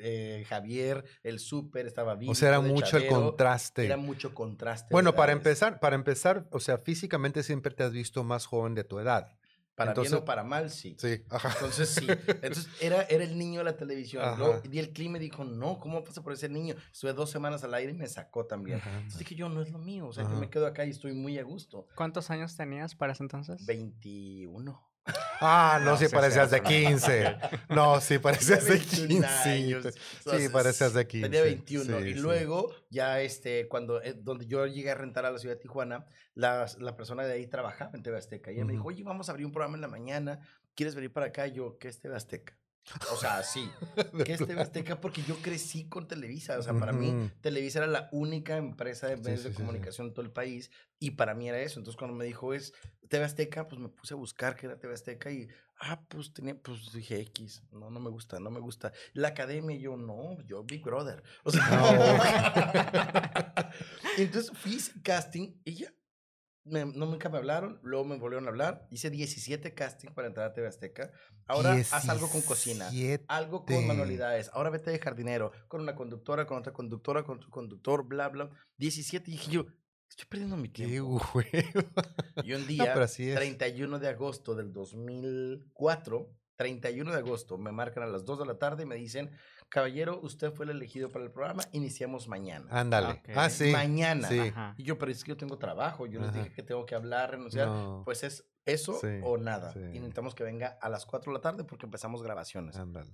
eh, 0.00 0.44
Javier, 0.48 1.04
el 1.22 1.38
súper, 1.38 1.86
estaba 1.86 2.18
o 2.26 2.34
sea, 2.34 2.48
era 2.48 2.60
mucho 2.60 2.96
el 2.96 3.06
contraste. 3.06 3.84
Era 3.84 3.96
mucho 3.96 4.34
contraste. 4.34 4.88
Bueno, 4.90 5.14
para 5.14 5.32
edades. 5.32 5.46
empezar, 5.46 5.80
para 5.80 5.94
empezar, 5.94 6.48
o 6.50 6.58
sea, 6.58 6.78
físicamente 6.78 7.42
siempre 7.44 7.72
te 7.72 7.84
has 7.84 7.92
visto 7.92 8.24
más 8.24 8.46
joven 8.46 8.74
de 8.74 8.82
tu 8.82 8.98
edad. 8.98 9.37
Para 9.78 9.94
bien 9.94 10.12
o 10.12 10.24
para 10.24 10.42
mal, 10.42 10.70
sí. 10.70 10.96
Sí, 10.98 11.22
ajá. 11.30 11.50
Entonces, 11.54 11.88
sí. 11.88 12.06
Entonces, 12.42 12.68
era, 12.80 13.02
era 13.04 13.22
el 13.22 13.38
niño 13.38 13.60
de 13.60 13.64
la 13.64 13.76
televisión. 13.76 14.24
Luego, 14.36 14.54
Ajá. 14.54 14.62
y 14.68 14.78
el 14.80 14.92
clima 14.92 15.12
me 15.14 15.18
dijo, 15.20 15.44
no, 15.44 15.78
¿cómo 15.78 16.02
pasa 16.02 16.20
por 16.20 16.32
ese 16.32 16.48
niño? 16.48 16.74
Estuve 16.92 17.12
dos 17.12 17.30
semanas 17.30 17.62
al 17.62 17.72
aire 17.74 17.92
y 17.92 17.94
me 17.94 18.08
sacó 18.08 18.44
también. 18.44 18.78
Ajá. 18.78 18.90
Entonces 18.96 19.20
dije 19.20 19.36
yo, 19.36 19.48
no 19.48 19.62
es 19.62 19.70
lo 19.70 19.78
mío. 19.78 20.08
O 20.08 20.12
sea, 20.12 20.24
yo 20.24 20.36
me 20.36 20.50
quedo 20.50 20.66
acá 20.66 20.84
y 20.84 20.90
estoy 20.90 21.12
muy 21.12 21.38
a 21.38 21.44
gusto. 21.44 21.86
¿Cuántos 21.94 22.28
años 22.30 22.56
tenías 22.56 22.96
para 22.96 23.12
ese 23.12 23.22
entonces? 23.22 23.64
21. 23.66 24.87
Ah, 25.40 25.78
no, 25.80 25.92
No, 25.92 25.96
sí 25.96 26.06
sí, 26.06 26.14
parecías 26.14 26.50
de 26.50 26.58
sí. 26.58 26.64
15. 26.64 27.36
No, 27.70 28.00
sí 28.00 28.18
parecías 28.18 28.64
de 28.64 28.70
21 28.72 29.08
15. 29.08 29.50
años. 29.50 29.86
Sí, 29.94 30.48
parecías 30.48 30.94
de 30.94 31.06
15. 31.06 31.28
Tenía 31.28 31.42
21. 31.42 31.84
Sí, 31.84 32.08
y 32.08 32.14
sí. 32.14 32.20
luego, 32.20 32.74
ya 32.90 33.20
este, 33.20 33.68
cuando 33.68 34.02
eh, 34.02 34.14
donde 34.14 34.46
yo 34.46 34.66
llegué 34.66 34.90
a 34.90 34.94
rentar 34.94 35.24
a 35.26 35.30
la 35.30 35.38
ciudad 35.38 35.54
de 35.54 35.60
Tijuana, 35.60 36.06
la, 36.34 36.66
la 36.78 36.96
persona 36.96 37.24
de 37.24 37.34
ahí 37.34 37.46
trabajaba 37.46 37.92
en 37.94 38.02
TV 38.02 38.16
Azteca. 38.18 38.50
Y 38.50 38.56
ella 38.56 38.64
me 38.64 38.72
dijo, 38.72 38.88
oye, 38.88 39.02
vamos 39.04 39.28
a 39.28 39.32
abrir 39.32 39.46
un 39.46 39.52
programa 39.52 39.76
en 39.76 39.82
la 39.82 39.88
mañana. 39.88 40.40
¿Quieres 40.74 40.94
venir 40.94 41.12
para 41.12 41.26
acá? 41.26 41.46
Y 41.46 41.52
yo, 41.52 41.78
¿qué 41.78 41.88
es 41.88 42.00
TV 42.00 42.16
Azteca? 42.16 42.56
O 43.12 43.16
sea, 43.16 43.42
sí. 43.42 43.70
¿Qué 44.24 44.32
es 44.32 44.46
TV 44.46 44.60
Azteca? 44.60 45.00
Porque 45.00 45.22
yo 45.22 45.36
crecí 45.42 45.88
con 45.88 46.08
Televisa. 46.08 46.58
O 46.58 46.62
sea, 46.62 46.74
para 46.74 46.92
mí. 46.92 47.30
Televisa 47.40 47.78
era 47.80 47.86
la 47.86 48.08
única 48.12 48.56
empresa 48.56 49.08
de 49.08 49.16
Sí, 49.16 49.22
medios 49.22 49.40
sí, 49.40 49.44
de 49.44 49.50
sí, 49.50 49.56
sí. 49.56 49.62
comunicación 49.62 50.06
en 50.08 50.14
todo 50.14 50.24
el 50.24 50.32
país. 50.32 50.70
Y 50.98 51.12
para 51.12 51.34
mí 51.34 51.48
era 51.48 51.60
eso. 51.60 51.78
Entonces, 51.78 51.98
cuando 51.98 52.16
me 52.16 52.24
dijo 52.24 52.54
es 52.54 52.72
TV 53.08 53.24
Azteca, 53.24 53.68
pues 53.68 53.80
me 53.80 53.88
puse 53.88 54.14
a 54.14 54.16
buscar 54.16 54.56
qué 54.56 54.66
era 54.66 54.78
TV 54.78 54.94
Azteca 54.94 55.30
y, 55.30 55.48
ah, 55.80 56.00
pues 56.08 56.32
tenía, 56.32 56.56
pues 56.60 56.92
dije 56.92 57.20
X. 57.20 57.62
No, 57.72 57.90
no 57.90 58.00
me 58.00 58.10
gusta, 58.10 58.40
no 58.40 58.50
me 58.50 58.60
gusta. 58.60 58.92
La 59.12 59.28
academia, 59.28 59.76
yo, 59.76 59.96
no, 59.96 60.40
yo 60.46 60.64
Big 60.64 60.82
Brother. 60.82 61.22
O 61.44 61.50
sea, 61.50 61.68
entonces 64.18 64.50
fui 64.56 64.78
casting 65.02 65.52
y 65.64 65.74
ya. 65.74 65.92
Me, 66.70 66.84
no, 66.84 67.06
nunca 67.06 67.28
me 67.28 67.38
hablaron, 67.38 67.80
luego 67.82 68.04
me 68.04 68.16
volvieron 68.18 68.46
a 68.46 68.50
hablar. 68.50 68.86
Hice 68.90 69.10
17 69.10 69.74
casting 69.74 70.10
para 70.10 70.28
entrar 70.28 70.46
a 70.46 70.52
TV 70.52 70.66
Azteca. 70.66 71.12
Ahora 71.46 71.72
haz 71.72 72.08
algo 72.08 72.28
con 72.28 72.42
cocina. 72.42 72.90
17. 72.90 73.24
Algo 73.28 73.64
con 73.64 73.86
manualidades. 73.86 74.50
Ahora 74.52 74.70
vete 74.70 74.90
de 74.90 74.98
jardinero, 74.98 75.52
con 75.68 75.80
una 75.80 75.94
conductora, 75.94 76.46
con 76.46 76.58
otra 76.58 76.72
conductora, 76.72 77.24
con 77.24 77.38
otro 77.38 77.50
conductor, 77.50 78.04
bla, 78.06 78.28
bla. 78.28 78.50
17. 78.76 79.30
Y 79.30 79.34
dije 79.34 79.50
yo, 79.50 79.66
estoy 80.08 80.26
perdiendo 80.26 80.56
mi 80.56 80.68
tiempo. 80.68 81.22
Y 82.44 82.52
un 82.52 82.60
No, 82.62 82.66
día, 82.66 82.94
es. 83.02 83.14
31 83.14 83.98
de 83.98 84.08
agosto 84.08 84.54
del 84.54 84.72
2004, 84.72 86.34
31 86.56 87.12
de 87.12 87.18
agosto, 87.18 87.56
me 87.56 87.72
marcan 87.72 88.02
a 88.02 88.06
las 88.06 88.24
2 88.24 88.40
de 88.40 88.46
la 88.46 88.58
tarde 88.58 88.82
y 88.82 88.86
me 88.86 88.96
dicen, 88.96 89.30
caballero, 89.68 90.18
usted 90.22 90.50
fue 90.52 90.64
el 90.64 90.70
elegido 90.72 91.10
para 91.10 91.24
el 91.24 91.30
programa, 91.30 91.62
iniciamos 91.72 92.28
mañana. 92.28 92.66
Ándale. 92.70 93.22
Ah, 93.34 93.50
sí. 93.50 93.70
Mañana. 93.70 94.28
Sí. 94.28 94.52
Y 94.76 94.82
yo, 94.84 94.98
pero 94.98 95.12
es 95.12 95.22
que 95.24 95.30
yo 95.30 95.36
tengo 95.36 95.58
trabajo, 95.58 96.06
yo 96.06 96.20
les 96.20 96.30
Ajá. 96.30 96.38
dije 96.38 96.52
que 96.54 96.62
tengo 96.62 96.86
que 96.86 96.94
hablar, 96.94 97.30
renunciar. 97.32 97.68
No, 97.68 98.02
Pues 98.04 98.22
es 98.24 98.48
eso 98.64 98.98
Sí, 99.00 99.06
o 99.22 99.38
nada. 99.38 99.72
sí. 99.72 99.78
Y 99.80 99.98
necesitamos 99.98 100.34
que 100.34 100.44
venga 100.44 100.78
a 100.80 100.88
las 100.88 101.06
4 101.06 101.32
de 101.32 101.38
la 101.38 101.42
tarde 101.42 101.64
porque 101.64 101.86
empezamos 101.86 102.22
grabaciones. 102.22 102.76
ándale. 102.76 103.10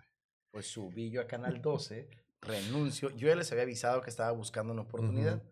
Pues 0.50 0.66
subí 0.70 1.10
yo 1.10 1.20
a 1.20 1.26
Canal 1.26 1.60
12, 1.60 2.08
renuncio. 2.40 3.10
Yo 3.10 3.28
ya 3.28 3.34
les 3.34 3.50
había 3.50 3.64
avisado 3.64 4.00
que 4.02 4.10
estaba 4.10 4.30
buscando 4.32 4.72
una 4.72 4.82
oportunidad. 4.82 5.42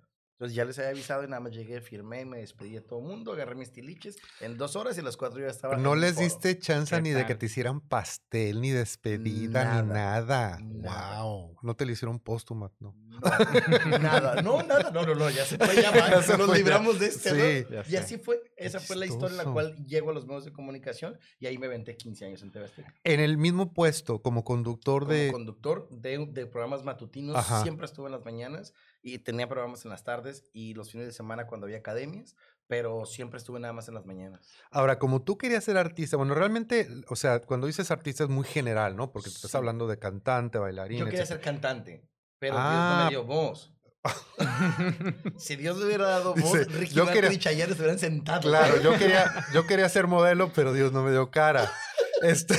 Entonces 0.43 0.57
ya 0.57 0.65
les 0.65 0.77
había 0.81 0.91
avisado 0.91 1.23
y 1.23 1.29
nada 1.29 1.39
más 1.39 1.53
llegué, 1.53 1.81
firmé, 1.81 2.25
me 2.25 2.39
despedí 2.39 2.71
de 2.73 2.81
todo 2.81 2.99
el 2.99 3.05
mundo, 3.05 3.33
agarré 3.33 3.55
mis 3.55 3.71
tiliches 3.71 4.17
en 4.41 4.57
dos 4.59 4.75
horas 4.75 4.97
y 4.97 5.01
a 5.01 5.05
las 5.05 5.17
cuatro 5.17 5.39
ya 5.41 5.47
estaba. 5.47 5.77
No 5.77 5.95
les 5.95 6.15
foro. 6.15 6.25
diste 6.25 6.59
chance 6.59 6.97
¿Qué 6.97 7.01
ni 7.01 7.11
de 7.11 7.25
que 7.27 7.37
te 7.37 7.47
hicieran 7.47 7.81
pastel, 7.81 8.61
ni 8.61 8.71
despedida, 8.71 9.83
ni 9.83 9.89
Nada, 9.89 10.59
nada. 10.61 11.23
Wow. 11.23 11.57
No 11.63 11.77
te 11.77 11.87
lo 11.87 11.93
hicieron 11.93 12.19
póstuma, 12.19 12.73
no. 12.81 12.93
No, 13.09 13.99
nada, 14.01 14.43
no, 14.43 14.63
nada, 14.65 14.91
no, 14.91 15.07
no, 15.07 15.15
no, 15.15 15.31
ya 15.31 15.45
se 15.45 15.57
fue, 15.59 15.77
ya 15.77 15.93
se 16.23 16.37
nos 16.37 16.47
fue, 16.47 16.49
ya. 16.49 16.65
libramos 16.65 16.99
de 16.99 17.07
este, 17.07 17.31
Sí. 17.63 17.67
¿no? 17.71 17.83
Y 17.89 17.95
así 17.97 18.19
fue, 18.19 18.43
esa 18.57 18.81
fue 18.81 18.97
la 18.97 19.07
historia 19.07 19.41
en 19.41 19.47
la 19.47 19.53
cual 19.53 19.77
llego 19.87 20.11
a 20.11 20.13
los 20.13 20.27
medios 20.27 20.45
de 20.45 20.53
comunicación 20.53 21.17
y 21.39 21.47
ahí 21.47 21.57
me 21.57 21.69
venté 21.69 21.97
15 21.97 22.25
años 22.27 22.43
en 22.43 22.51
TV 22.51 22.65
Azteca. 22.65 22.93
En 23.05 23.21
el 23.21 23.39
mismo 23.39 23.73
puesto, 23.73 24.21
como 24.23 24.43
conductor 24.43 25.03
Como 25.03 25.13
de. 25.15 25.31
conductor 25.31 25.89
de, 25.91 26.27
de 26.33 26.47
programas 26.47 26.83
matutinos, 26.83 27.37
Ajá. 27.37 27.63
siempre 27.63 27.87
estuve 27.87 28.07
en 28.07 28.13
las 28.13 28.25
mañanas 28.25 28.75
y 29.03 29.19
tenía 29.19 29.49
programas 29.49 29.85
en 29.85 29.91
las 29.91 30.05
tardes 30.05 30.45
y 30.53 30.75
los 30.75 30.91
fines 30.93 31.07
de 31.07 31.13
semana 31.13 31.47
cuando 31.47 31.67
había 31.67 31.79
academias, 31.79 32.37
pero 32.69 33.05
siempre 33.05 33.39
estuve 33.39 33.59
nada 33.61 33.73
más 33.75 33.89
en 33.89 33.95
las 33.95 34.07
mañanas. 34.07 34.49
Ahora, 34.71 34.99
como 34.99 35.23
tú 35.23 35.37
querías 35.37 35.65
ser 35.65 35.77
artista, 35.77 36.17
bueno, 36.17 36.35
realmente, 36.35 36.89
o 37.09 37.17
sea, 37.17 37.41
cuando 37.41 37.67
dices 37.67 37.91
artista 37.91 38.25
es 38.25 38.31
muy 38.31 38.45
general, 38.47 38.97
¿no? 38.97 39.13
Porque 39.13 39.29
tú 39.31 39.37
estás 39.37 39.51
Sí. 39.51 39.57
hablando 39.57 39.87
de 39.89 39.99
cantante, 39.99 40.59
bailarín, 40.59 40.99
Yo 41.01 41.05
quería 41.07 41.21
etcétera. 41.23 41.43
ser 41.43 41.53
cantante, 41.53 42.09
pero 42.39 42.55
Dios 42.55 42.65
no 42.65 42.71
Ah. 42.71 43.03
me 43.05 43.11
dio 43.11 43.25
voz. 43.25 43.75
si 45.37 45.57
Dios 45.57 45.77
me 45.79 45.85
hubiera 45.87 46.07
dado 46.09 46.35
voz, 46.35 46.53
Dice, 46.53 46.65
Ricky 46.65 46.95
yo 46.95 47.07
quería- 47.07 47.33
y 47.33 47.39
Chayanne 47.39 47.73
se 47.75 47.79
hubieran 47.81 47.99
sentado. 47.99 48.41
Claro, 48.43 48.81
yo 48.81 48.97
quería, 48.99 49.25
yo 49.55 49.67
quería 49.67 49.89
ser 49.89 50.07
modelo, 50.07 50.53
pero 50.55 50.73
Dios 50.73 50.93
no 50.93 51.03
me 51.03 51.11
dio 51.11 51.31
cara. 51.31 51.71
Este, 52.23 52.55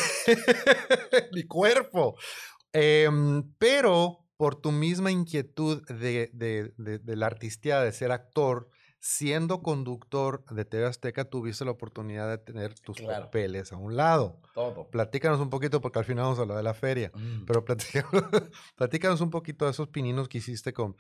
mi 1.32 1.44
cuerpo. 1.44 2.18
Em, 2.74 3.50
pero 3.58 4.23
por 4.44 4.56
tu 4.56 4.74
misma 4.74 5.10
inquietud 5.10 5.86
de, 5.88 6.30
de, 6.34 6.74
de, 6.76 7.00
de 7.00 7.16
la 7.16 7.28
artistía, 7.28 7.80
de 7.80 7.94
ser 7.94 8.12
actor, 8.12 8.70
siendo 9.00 9.62
conductor 9.62 10.44
de 10.52 10.66
TV 10.66 10.86
Azteca, 10.86 11.24
tuviste 11.24 11.64
la 11.64 11.72
oportunidad 11.72 12.30
de 12.30 12.40
tener 12.40 12.74
tus 12.78 12.98
Claro. 12.98 13.24
papeles 13.24 13.72
a 13.72 13.78
un 13.78 13.96
lado. 13.96 14.42
Todo. 14.54 14.90
Platícanos 14.90 15.40
un 15.40 15.50
poquito, 15.50 15.80
porque 15.80 16.00
al 16.00 16.04
final 16.04 16.26
vamos 16.26 16.40
a 16.40 16.42
hablar 16.42 16.58
de 16.58 16.64
la 16.64 16.74
feria. 16.74 17.10
Mm. 17.16 17.46
Pero 17.46 17.64
platícanos, 17.64 18.12
platícanos 18.76 19.22
un 19.22 19.30
poquito 19.30 19.64
de 19.64 19.72
esos 19.72 19.88
pininos 19.88 20.28
que 20.28 20.40
hiciste 20.40 20.74
con, 20.74 20.98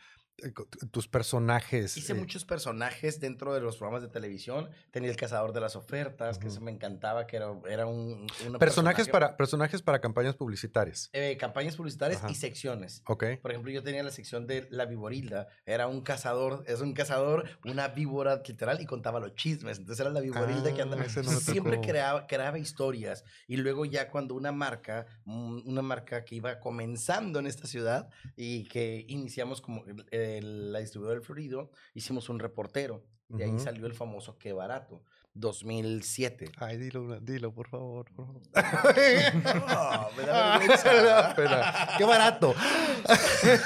tus 0.91 1.07
personajes. 1.07 1.95
Hice 1.97 2.11
eh, 2.13 2.15
muchos 2.15 2.43
personajes 2.45 3.19
dentro 3.19 3.53
de 3.53 3.61
los 3.61 3.77
programas 3.77 4.01
de 4.01 4.09
televisión. 4.09 4.69
Tenía 4.91 5.09
el 5.09 5.15
cazador 5.15 5.53
de 5.53 5.61
las 5.61 5.75
ofertas, 5.75 6.37
que 6.37 6.47
eso 6.47 6.59
me 6.61 6.71
encantaba, 6.71 7.27
que 7.27 7.37
era, 7.37 7.53
era 7.69 7.85
un... 7.85 8.27
un 8.45 8.57
personajes, 8.59 9.07
personaje- 9.07 9.11
para, 9.11 9.37
personajes 9.37 9.81
para 9.81 10.01
campañas 10.01 10.35
publicitarias. 10.35 11.09
eh, 11.13 11.37
campañas 11.37 11.75
publicitarias 11.75 12.19
Ajá. 12.21 12.31
y 12.31 12.35
secciones. 12.35 13.01
Ok. 13.07 13.25
Por 13.41 13.51
ejemplo, 13.51 13.71
yo 13.71 13.83
tenía 13.83 14.03
la 14.03 14.11
sección 14.11 14.47
de 14.47 14.67
la 14.69 14.85
viborilda. 14.85 15.47
Era 15.65 15.87
un 15.87 16.01
cazador, 16.01 16.63
es 16.67 16.81
un 16.81 16.93
cazador, 16.93 17.47
una 17.63 17.87
víbora 17.89 18.41
literal 18.45 18.81
y 18.81 18.85
contaba 18.85 19.19
los 19.19 19.35
chismes. 19.35 19.77
Entonces 19.79 20.01
era 20.01 20.09
la 20.09 20.19
viborilda 20.21 20.73
que 20.73 20.81
Ah, 20.81 20.83
andaba. 20.85 21.03
ese 21.05 21.23
no 21.23 21.31
siempre 21.31 21.79
creaba, 21.79 22.27
creaba 22.27 22.57
historias. 22.57 23.23
Y 23.47 23.57
luego 23.57 23.85
ya 23.85 24.09
cuando 24.09 24.35
una 24.35 24.51
marca, 24.51 25.05
mm, 25.25 25.61
una 25.65 25.81
marca 25.81 26.25
que 26.25 26.35
iba 26.35 26.59
comenzando 26.59 27.39
en 27.39 27.47
esta 27.47 27.67
ciudad 27.67 28.09
y 28.35 28.65
que 28.67 29.05
iniciamos 29.07 29.61
como 29.61 29.83
la 30.41 30.79
distribuidora 30.79 31.19
del 31.19 31.25
Florido, 31.25 31.71
hicimos 31.93 32.29
un 32.29 32.39
reportero. 32.39 33.05
De 33.29 33.45
ahí 33.45 33.51
Ujú. 33.51 33.59
salió 33.63 33.87
el 33.87 33.93
famoso 33.93 34.37
Qué 34.37 34.53
Barato, 34.53 35.03
2007. 35.33 36.51
Ay, 36.57 36.77
dilo, 36.77 37.19
dilo, 37.19 37.51
por 37.53 37.67
favor. 37.67 38.05
por 38.13 38.25
favor. 38.27 38.41
No, 39.43 40.09
me 40.15 40.23
da 40.25 40.59
vergüenza. 40.59 41.89
Qué 41.97 42.03
barato. 42.03 42.53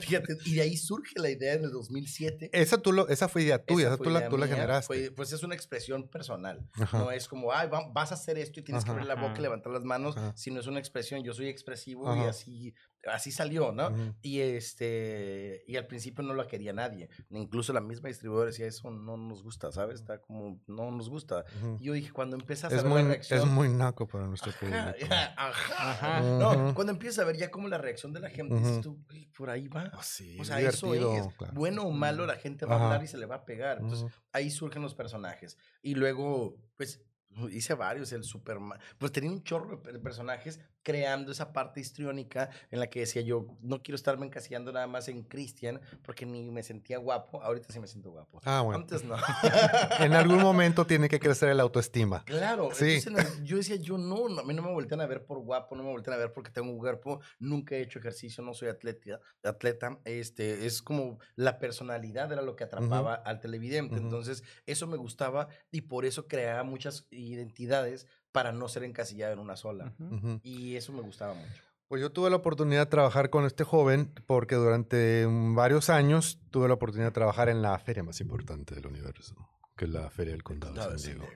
Fíjate, 0.00 0.36
y 0.44 0.54
de 0.56 0.62
ahí 0.62 0.76
surge 0.76 1.18
la 1.20 1.30
idea 1.30 1.54
en 1.54 1.64
el 1.64 1.70
2007. 1.70 2.50
Esa, 2.52 2.78
tú 2.78 2.92
lo, 2.92 3.08
esa 3.08 3.28
fue 3.28 3.42
idea 3.42 3.64
tuya, 3.64 3.86
Esa 3.86 3.94
esa 3.94 3.96
fue 3.98 4.06
tú 4.06 4.10
la, 4.12 4.18
idea 4.20 4.28
tú 4.28 4.38
la 4.38 4.46
generaste. 4.48 4.86
fue- 4.86 5.10
pues 5.10 5.32
es 5.32 5.42
una 5.42 5.54
expresión 5.54 6.08
personal. 6.08 6.68
Ajá. 6.74 6.98
No 6.98 7.10
es 7.10 7.28
como, 7.28 7.52
ay, 7.52 7.68
va- 7.68 7.88
vas 7.92 8.10
a 8.10 8.14
hacer 8.14 8.38
esto 8.38 8.60
y 8.60 8.64
tienes 8.64 8.84
que 8.84 8.90
Ajá. 8.90 9.00
abrir 9.00 9.14
la 9.14 9.20
boca 9.20 9.38
y 9.38 9.42
levantar 9.42 9.72
las 9.72 9.84
manos, 9.84 10.16
Ajá. 10.16 10.32
sino 10.36 10.60
es 10.60 10.66
una 10.66 10.78
expresión. 10.78 11.22
Yo 11.22 11.32
soy 11.34 11.48
expresivo 11.48 12.14
y 12.16 12.20
así, 12.26 12.74
así 13.12 13.30
salió, 13.30 13.72
¿no? 13.72 13.88
Ujú. 13.88 14.14
Y 14.22 14.40
este, 14.40 15.64
y 15.66 15.76
al 15.76 15.86
principio 15.86 16.22
no 16.24 16.34
la 16.34 16.46
quería 16.46 16.72
nadie. 16.72 17.08
Incluso 17.30 17.72
la 17.72 17.80
misma 17.80 18.08
distribuidora 18.08 18.50
decía, 18.50 18.66
eso 18.66 18.90
no 18.90 19.16
nos 19.16 19.42
gusta, 19.42 19.72
¿sabes? 19.72 20.00
Está 20.00 20.20
como, 20.20 20.60
no 20.66 20.90
nos 20.90 21.08
gusta. 21.08 21.44
Ujú. 21.58 21.76
Y 21.80 21.84
yo 21.84 21.92
dije, 21.92 22.12
cuando 22.12 22.36
empiezas 22.36 22.72
a 22.72 22.76
Es 22.76 22.82
ver 22.82 22.90
muy, 22.90 23.02
la 23.02 23.14
es 23.14 23.28
reacción. 23.28 23.54
muy 23.54 23.68
naco 23.68 24.06
para 24.06 24.26
nuestro 24.26 24.50
Ajá, 24.50 24.60
público. 24.60 25.06
ajá. 25.36 25.90
Ajá. 25.90 26.20
No, 26.22 26.50
Ujú. 26.66 26.74
cuando 26.74 26.92
empiezas 26.92 27.20
a 27.24 27.26
ver 27.26 27.36
ya 27.36 27.50
como 27.50 27.68
la 27.68 27.78
reacción 27.78 28.12
de 28.12 28.20
la 28.20 28.30
gente, 28.30 28.54
dices 28.56 28.80
tú, 28.80 29.02
"Güey, 29.08 29.26
por 29.36 29.50
ahí 29.50 29.68
va. 29.68 29.90
Oh, 29.96 30.02
sí, 30.02 30.36
O 30.38 30.42
es 30.42 30.48
sea, 30.48 30.60
eso 30.60 30.94
es. 30.94 31.34
claro. 31.36 31.52
Bueno 31.54 31.82
o 31.82 31.90
malo, 31.90 32.26
la 32.26 32.36
gente 32.36 32.66
va 32.66 32.76
a 32.76 32.84
hablar 32.84 33.02
y 33.04 33.06
se 33.08 33.18
le 33.18 33.26
va 33.26 33.36
a 33.36 33.44
pegar. 33.44 33.78
Entonces, 33.80 34.06
ahí 34.32 34.50
surgen 34.50 34.82
los 34.82 34.94
personajes. 34.94 35.58
Y 35.82 35.94
luego, 35.94 36.56
pues, 36.76 37.02
hice 37.50 37.74
varios, 37.74 38.12
el 38.12 38.24
Superman. 38.24 38.78
Pues 38.98 39.12
tenía 39.12 39.30
un 39.30 39.42
chorro 39.42 39.76
de 39.76 39.76
per- 39.78 40.00
personajes 40.00 40.60
creando 40.86 41.32
esa 41.32 41.52
parte 41.52 41.80
histriónica 41.80 42.48
en 42.70 42.78
la 42.78 42.86
que 42.86 43.00
decía 43.00 43.20
yo, 43.20 43.48
no 43.60 43.82
quiero 43.82 43.96
estarme 43.96 44.24
encasillando 44.24 44.70
nada 44.70 44.86
más 44.86 45.08
en 45.08 45.24
Christian 45.24 45.80
porque 46.04 46.24
ni 46.24 46.48
me 46.52 46.62
sentía 46.62 46.98
guapo. 46.98 47.42
Ahorita 47.42 47.72
sí 47.72 47.80
me 47.80 47.88
siento 47.88 48.12
guapo. 48.12 48.40
Ah, 48.44 48.60
bueno. 48.60 48.78
Antes 48.82 49.02
no. 49.02 49.16
En 49.98 50.12
algún 50.12 50.38
momento 50.40 50.86
tiene 50.86 51.08
que 51.08 51.18
crecer 51.18 51.48
el 51.48 51.58
autoestima. 51.58 52.22
Claro, 52.24 52.68
Sí. 52.72 53.00
entonces 53.04 53.42
yo 53.42 53.56
decía, 53.56 53.74
yo 53.74 53.98
no, 53.98 54.28
no, 54.28 54.42
a 54.42 54.44
mí 54.44 54.54
no 54.54 54.62
me 54.62 54.70
voltean 54.70 55.00
a 55.00 55.06
ver 55.06 55.24
por 55.24 55.40
guapo, 55.40 55.74
no 55.74 55.82
me 55.82 55.90
voltean 55.90 56.14
a 56.14 56.18
ver 56.18 56.32
porque 56.32 56.52
tengo 56.52 56.70
un 56.70 56.78
cuerpo, 56.78 57.20
nunca 57.40 57.74
he 57.74 57.80
hecho 57.80 57.98
ejercicio, 57.98 58.44
no 58.44 58.54
soy 58.54 58.68
atleta, 58.68 59.18
atleta, 59.42 59.98
este, 60.04 60.66
es 60.66 60.82
como 60.82 61.18
la 61.34 61.58
personalidad 61.58 62.30
era 62.30 62.42
lo 62.42 62.54
que 62.54 62.62
atrapaba 62.62 63.14
al 63.14 63.40
televidente, 63.40 63.96
Ujú. 63.96 64.04
entonces 64.04 64.44
eso 64.66 64.86
me 64.86 64.96
gustaba 64.96 65.48
y 65.72 65.80
por 65.80 66.04
eso 66.04 66.28
creaba 66.28 66.62
muchas 66.62 67.08
identidades 67.10 68.06
para 68.36 68.52
no 68.52 68.68
ser 68.68 68.84
encasillado 68.84 69.32
en 69.32 69.38
una 69.38 69.56
sola, 69.56 69.94
Ujú. 69.98 70.14
Ujú. 70.16 70.40
y 70.42 70.76
eso 70.76 70.92
me 70.92 71.00
gustaba 71.00 71.32
mucho. 71.32 71.62
Pues 71.88 72.02
yo 72.02 72.12
tuve 72.12 72.28
la 72.28 72.36
oportunidad 72.36 72.80
de 72.84 72.90
trabajar 72.90 73.30
con 73.30 73.46
este 73.46 73.64
joven 73.64 74.12
porque 74.26 74.56
durante 74.56 75.26
mm, 75.26 75.54
varios 75.54 75.88
años 75.88 76.38
tuve 76.50 76.68
la 76.68 76.74
oportunidad 76.74 77.08
de 77.08 77.12
trabajar 77.14 77.48
en 77.48 77.62
la 77.62 77.78
feria 77.78 78.02
más 78.02 78.20
importante 78.20 78.74
del 78.74 78.86
universo, 78.88 79.34
que 79.74 79.86
es 79.86 79.90
la 79.90 80.10
Feria 80.10 80.32
del 80.32 80.42
Condado 80.42 80.74
de 80.74 80.78
Nada 80.80 80.90
San 80.90 80.96
de 80.98 81.02
San 81.02 81.18
Diego. 81.18 81.32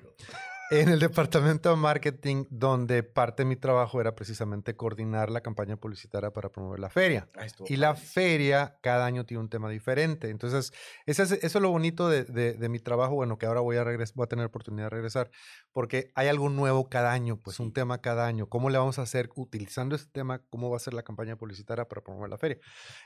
En 0.73 0.89
el 0.89 1.01
departamento 1.01 1.69
de 1.71 1.75
marketing, 1.75 2.45
donde 2.49 3.03
parte 3.03 3.43
de 3.43 3.49
mi 3.49 3.57
trabajo 3.57 4.01
era 4.01 4.15
precisamente 4.15 4.77
coordinar 4.77 5.29
la 5.29 5.41
campaña 5.41 5.77
publicitaria 5.77 6.31
para 6.33 6.51
promover 6.53 6.79
la 6.79 6.89
feria. 6.91 7.29
Ah, 7.37 7.47
Y 7.67 7.75
la 7.75 7.97
feria 7.97 8.79
cada 8.81 9.05
año 9.05 9.27
tiene 9.27 9.41
un 9.41 9.49
tema 9.49 9.69
diferente. 9.69 10.31
Entonces, 10.31 10.73
ese 11.07 11.25
es- 11.25 11.33
eso 11.33 11.59
es 11.59 11.63
lo 11.63 11.71
bonito 11.71 12.09
de, 12.09 12.23
de- 12.23 12.53
de 12.53 12.69
mi 12.69 12.79
trabajo, 12.79 13.17
bueno, 13.17 13.37
que 13.37 13.47
ahora 13.47 13.59
voy 13.61 13.79
a, 13.79 13.85
regres- 13.85 14.13
voy 14.15 14.25
a 14.27 14.29
tener 14.29 14.47
oportunidad 14.47 14.85
de 14.87 14.91
regresar, 14.91 15.33
porque 15.73 16.13
hay 16.15 16.29
algo 16.29 16.49
nuevo 16.51 16.89
cada 16.89 17.11
año, 17.11 17.37
pues 17.43 17.59
un 17.59 17.69
Sí. 17.69 17.73
tema 17.73 18.01
cada 18.01 18.29
año. 18.29 18.49
¿Cómo 18.49 18.71
le 18.71 18.79
vamos 18.79 19.01
a 19.01 19.03
hacer 19.03 19.29
utilizando 19.35 19.97
este 19.97 20.11
tema? 20.13 20.39
¿Cómo 20.51 20.71
va 20.71 20.77
a 20.77 20.81
ser 20.81 20.95
la 20.95 21.03
campaña 21.03 21.35
publicitaria 21.35 21.89
para 21.89 22.03
promover 22.03 22.31
la 22.31 22.39
feria? 22.39 22.59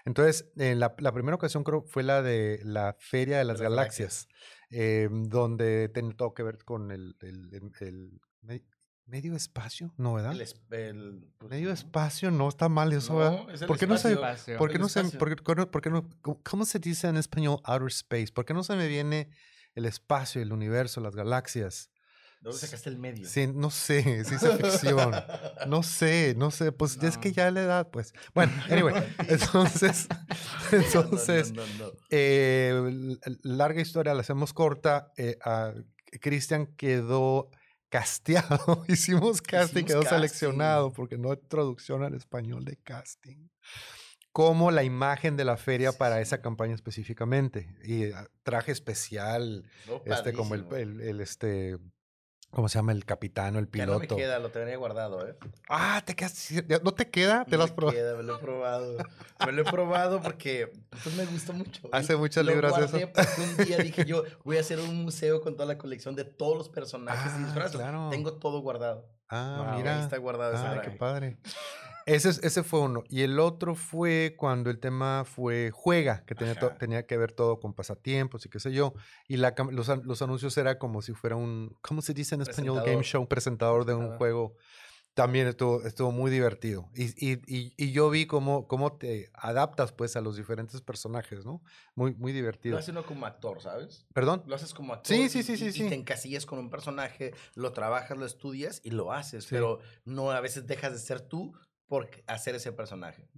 Entonces, 0.05 0.51
en 0.57 0.81
la, 0.81 0.95
la 0.99 1.13
primera 1.13 1.35
ocasión 1.37 1.65
creo 1.65 1.83
fue 1.83 2.03
la 2.03 2.21
de 2.21 2.61
la 2.63 2.95
Feria 2.99 3.39
de 3.39 3.45
las, 3.45 3.55
las 3.59 3.63
Galaxias, 3.71 4.29
eh, 4.77 5.09
donde 5.11 5.89
tenía 5.89 6.17
todo 6.17 6.35
que 6.35 6.43
ver 6.43 6.59
con 6.65 6.91
el, 6.91 7.17
el- 7.21 7.49
el- 7.55 7.73
el 7.81 8.21
me- 8.43 8.65
medio 9.07 9.37
espacio, 9.37 9.93
¿no, 9.97 10.15
verdad? 10.15 10.33
El 10.33 10.41
es- 10.41 10.57
el- 10.71 11.29
pues, 11.39 11.51
Medio 11.51 11.69
no. 11.69 11.75
espacio, 11.75 12.31
no 12.31 12.49
está 12.49 12.69
mal 12.69 12.93
eso, 12.93 13.13
No, 13.13 13.19
¿verdad? 13.21 13.51
es 13.55 13.61
el 13.63 13.67
¿Por 13.69 13.79
qué 13.79 13.87
no 13.87 13.97
se, 13.99 14.09
espacio. 14.13 14.25
Espacio. 14.35 14.59
¿Por 14.59 14.69
qué 14.71 14.75
El 14.77 14.81
no 14.83 14.89
se, 14.89 15.01
espacio. 15.01 15.19
por 15.21 15.29
qué- 15.29 15.37
por 15.43 15.57
qué- 15.57 15.67
por 15.67 15.81
qué 15.83 15.91
no- 15.91 16.11
cómo- 16.23 16.41
cómo 16.43 16.65
se 16.65 16.79
dice 16.81 17.07
en 17.07 17.17
español 17.17 17.61
outer 17.65 17.89
space? 17.89 18.29
¿Por 18.35 18.45
qué 18.45 18.53
no 18.55 18.65
se 18.65 18.75
me 18.77 18.89
viene 18.89 19.29
el 19.75 19.85
espacio, 19.87 20.43
el 20.43 20.53
universo, 20.53 21.01
las 21.01 21.15
galaxias? 21.15 21.91
¿De 22.45 22.51
dónde 22.51 22.59
sacaste 22.67 22.91
el 22.91 22.99
medio? 22.99 23.27
Sí, 23.27 23.47
no 23.47 23.71
sé, 23.71 24.03
ciencia 24.25 24.57
ficción. 24.57 25.13
No 25.67 25.83
sé, 25.83 26.35
no 26.37 26.51
sé, 26.51 26.73
pues 26.73 27.03
es 27.03 27.17
que 27.19 27.33
ya 27.33 27.51
la 27.51 27.63
edad, 27.63 27.91
pues. 27.91 28.13
Bueno, 28.35 28.53
anyway, 28.71 28.95
entonces, 29.29 30.07
entonces, 30.73 31.53
no, 31.53 31.63
no, 31.79 31.91
eh, 32.11 33.17
larga 33.43 33.81
historia, 33.81 34.15
la 34.15 34.21
hacemos 34.21 34.53
corta. 34.53 35.11
eh, 35.17 35.37
a- 35.45 35.73
Cristian 36.21 36.67
quedó 36.77 37.51
casteado, 37.89 38.85
hicimos 38.89 39.41
casting, 39.43 39.79
Hicimos 39.85 39.87
quedó 39.91 40.01
casting. 40.03 40.17
seleccionado 40.17 40.93
porque 40.93 41.17
no 41.19 41.31
hay 41.33 41.39
traducción 41.49 42.03
al 42.05 42.15
español 42.15 42.65
de 42.65 42.77
casting. 42.77 43.49
Como 44.33 44.71
la 44.71 44.83
imagen 44.85 45.37
de 45.37 45.45
la 45.45 45.57
feria 45.57 45.93
Sí, 45.93 45.99
para 45.99 46.17
sí. 46.17 46.23
esa 46.23 46.43
campaña 46.43 46.75
específicamente. 46.75 47.75
Y 47.85 48.11
ah, 48.13 48.29
traje 48.43 48.73
especial, 48.73 49.65
No, 49.87 50.03
este, 50.07 50.33
como 50.33 50.55
el- 50.57 51.01
el, 51.01 51.21
este, 51.21 51.79
¿cómo 52.55 52.69
se 52.69 52.79
llama? 52.79 52.93
El 52.93 53.05
capitán 53.05 53.57
o 53.57 53.59
el 53.59 53.69
Ya 53.71 53.85
no 53.87 53.95
me 53.95 53.99
piloto. 54.07 54.17
queda, 54.17 54.39
lo 54.39 54.51
tenía 54.51 54.77
guardado, 54.77 55.27
¿eh? 55.29 55.37
Ah, 55.69 56.03
te 56.05 56.15
quedas, 56.15 56.49
¿no 56.83 56.93
te 56.95 57.11
queda? 57.11 57.45
¿Te 57.45 57.57
lo 57.57 57.65
has 57.65 57.71
Me 57.71 57.77
probado? 57.77 57.97
queda, 57.99 58.17
me 58.17 58.23
lo 58.23 58.37
he 58.37 58.39
probado. 58.39 58.97
Me 59.45 59.53
lo 59.53 59.63
he 59.63 59.65
probado 59.65 60.23
porque 60.23 60.73
pues, 61.03 61.15
me 61.17 61.27
gusta 61.27 61.53
mucho. 61.53 61.89
Hace 61.93 62.15
de 62.15 62.19
guardé 62.71 63.03
eso. 63.21 63.43
un 63.43 63.65
día 63.67 63.79
dije 63.79 64.05
yo, 64.07 64.23
voy 64.45 64.57
a 64.57 64.61
hacer 64.61 64.79
un 64.81 65.03
museo 65.03 65.41
con 65.41 65.55
toda 65.57 65.67
la 65.67 65.77
colección 65.79 66.15
de 66.15 66.25
todos 66.25 66.57
los 66.57 66.69
personajes 66.69 67.33
y 67.33 67.43
Ah, 67.43 67.45
disfraces. 67.45 67.77
claro. 67.77 68.09
Tengo 68.11 68.35
todo 68.35 68.61
guardado. 68.61 69.09
Ah, 69.29 69.57
Wow, 69.59 69.69
Ahí 69.73 69.77
mira. 69.79 70.01
está 70.01 70.17
guardado 70.19 70.55
ese 70.55 70.63
Ah, 70.65 70.75
qué 70.77 70.81
traje. 70.83 70.97
padre. 70.99 71.39
Ese, 72.07 72.29
es- 72.31 72.43
ese 72.43 72.63
fue 72.63 72.81
uno. 72.81 73.03
Y 73.09 73.23
el 73.23 73.39
otro 73.39 73.75
fue 73.75 74.35
cuando 74.37 74.71
el 74.71 74.79
tema 74.79 75.25
fue 75.25 75.71
juega, 75.73 76.25
que 76.27 76.35
tenía, 76.35 76.55
to- 76.55 76.73
tenía 76.79 77.07
que 77.07 77.17
ver 77.17 77.33
todo 77.33 77.61
con 77.61 77.73
pasatiempos 77.75 78.45
y 78.47 78.49
qué 78.49 78.61
sé 78.61 78.73
yo. 78.73 78.95
Y 79.29 79.37
la, 79.39 79.55
los, 79.71 79.89
los 80.05 80.23
anuncios 80.23 80.57
era 80.59 80.79
como 80.79 81.03
si 81.03 81.13
fuera 81.13 81.37
un, 81.37 81.77
¿cómo 81.81 82.03
se 82.03 82.13
dice 82.15 82.35
en 82.35 82.43
español? 82.43 82.83
Game 82.85 83.03
show, 83.03 83.27
presentador 83.29 83.85
de 83.85 83.95
un 83.95 84.17
juego. 84.17 84.55
También 85.15 85.47
estuvo, 85.47 85.81
estuvo 85.85 86.11
muy 86.11 86.29
divertido. 86.29 86.91
Y, 86.93 87.05
y, 87.25 87.41
y, 87.47 87.73
y 87.77 87.93
yo 87.93 88.11
vi 88.11 88.27
cómo, 88.27 88.67
cómo 88.67 88.97
te 88.97 89.31
adaptas 89.33 89.93
pues 89.93 90.17
a 90.17 90.21
los 90.21 90.37
diferentes 90.37 90.81
personajes, 90.83 91.45
¿no? 91.47 91.63
Muy, 91.95 92.15
muy 92.17 92.33
Lo 92.33 92.37
divertido. 92.37 92.77
haces 92.79 92.89
uno 92.89 93.07
como 93.07 93.25
actor, 93.25 93.63
¿sabes? 93.63 94.07
¿Perdón? 94.13 94.43
Lo 94.49 94.57
haces 94.57 94.75
como 94.75 94.93
actor. 94.93 95.15
Sí, 95.17 95.29
sí, 95.29 95.45
sí, 95.45 95.57
sí, 95.57 95.67
y- 95.67 95.73
sí. 95.73 95.87
Y 95.87 95.89
te 95.89 95.95
encasillas 95.95 96.47
con 96.47 96.59
un 96.59 96.69
personaje, 96.69 97.33
lo 97.55 97.73
trabajas, 97.73 98.19
lo 98.19 98.27
estudias 98.27 98.81
y 98.83 98.91
lo 98.91 99.13
haces. 99.13 99.45
Sí. 99.45 99.51
Pero 99.53 99.79
no, 100.05 100.33
a 100.33 100.41
veces 100.41 100.67
dejas 100.67 100.93
de 100.93 100.99
ser 100.99 101.21
tú 101.21 101.55
por 101.87 102.09
hacer 102.27 102.55
ese 102.55 102.73
personaje. 102.73 103.29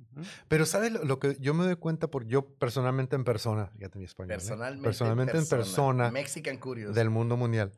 Pero 0.49 0.67
¿sabes 0.67 0.93
lo, 0.93 1.05
lo 1.05 1.19
que 1.19 1.37
yo 1.41 1.53
me 1.53 1.65
doy 1.65 1.77
cuenta 1.77 2.09
por 2.09 2.27
yo 2.27 2.47
personalmente 2.57 3.17
en 3.17 3.25
persona? 3.25 3.71
Fíjate 3.77 3.99
mi 3.99 4.05
español. 4.05 4.33
¿eh? 4.33 4.35
Personalmente. 4.35 4.85
Personalmente 4.85 5.39
en 5.39 5.47
persona. 5.49 6.11
Mexican 6.11 6.57
Curious. 6.59 6.95
del 6.95 7.11
mundo 7.11 7.37
mundial. 7.37 7.73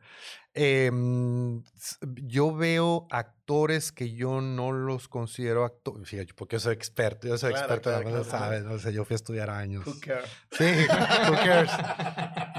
Em, 0.55 1.63
yo 2.25 2.55
veo 2.55 3.07
actores 3.11 3.93
que 3.93 4.13
yo 4.13 4.41
no 4.41 4.73
los 4.73 5.09
considero 5.09 5.65
actores, 5.65 6.09
fíjate, 6.09 6.35
porque 6.35 6.57
yo 6.57 6.61
soy 6.61 6.75
experto, 6.75 7.29
yo 7.29 7.39
soy 7.39 7.51
Claro, 7.51 7.65
experto, 7.67 7.91
claro, 7.91 8.09
claro, 8.09 8.25
sabes, 8.25 8.65
no 8.65 8.79
sé, 8.79 8.93
yo 8.93 9.05
fui 9.05 9.15
a 9.15 9.17
estudiar 9.17 9.51
años. 9.51 9.87
Who 9.87 9.95
cares? 10.01 10.31
Sí, 10.51 10.65
who 11.29 11.35
cares? 11.35 11.71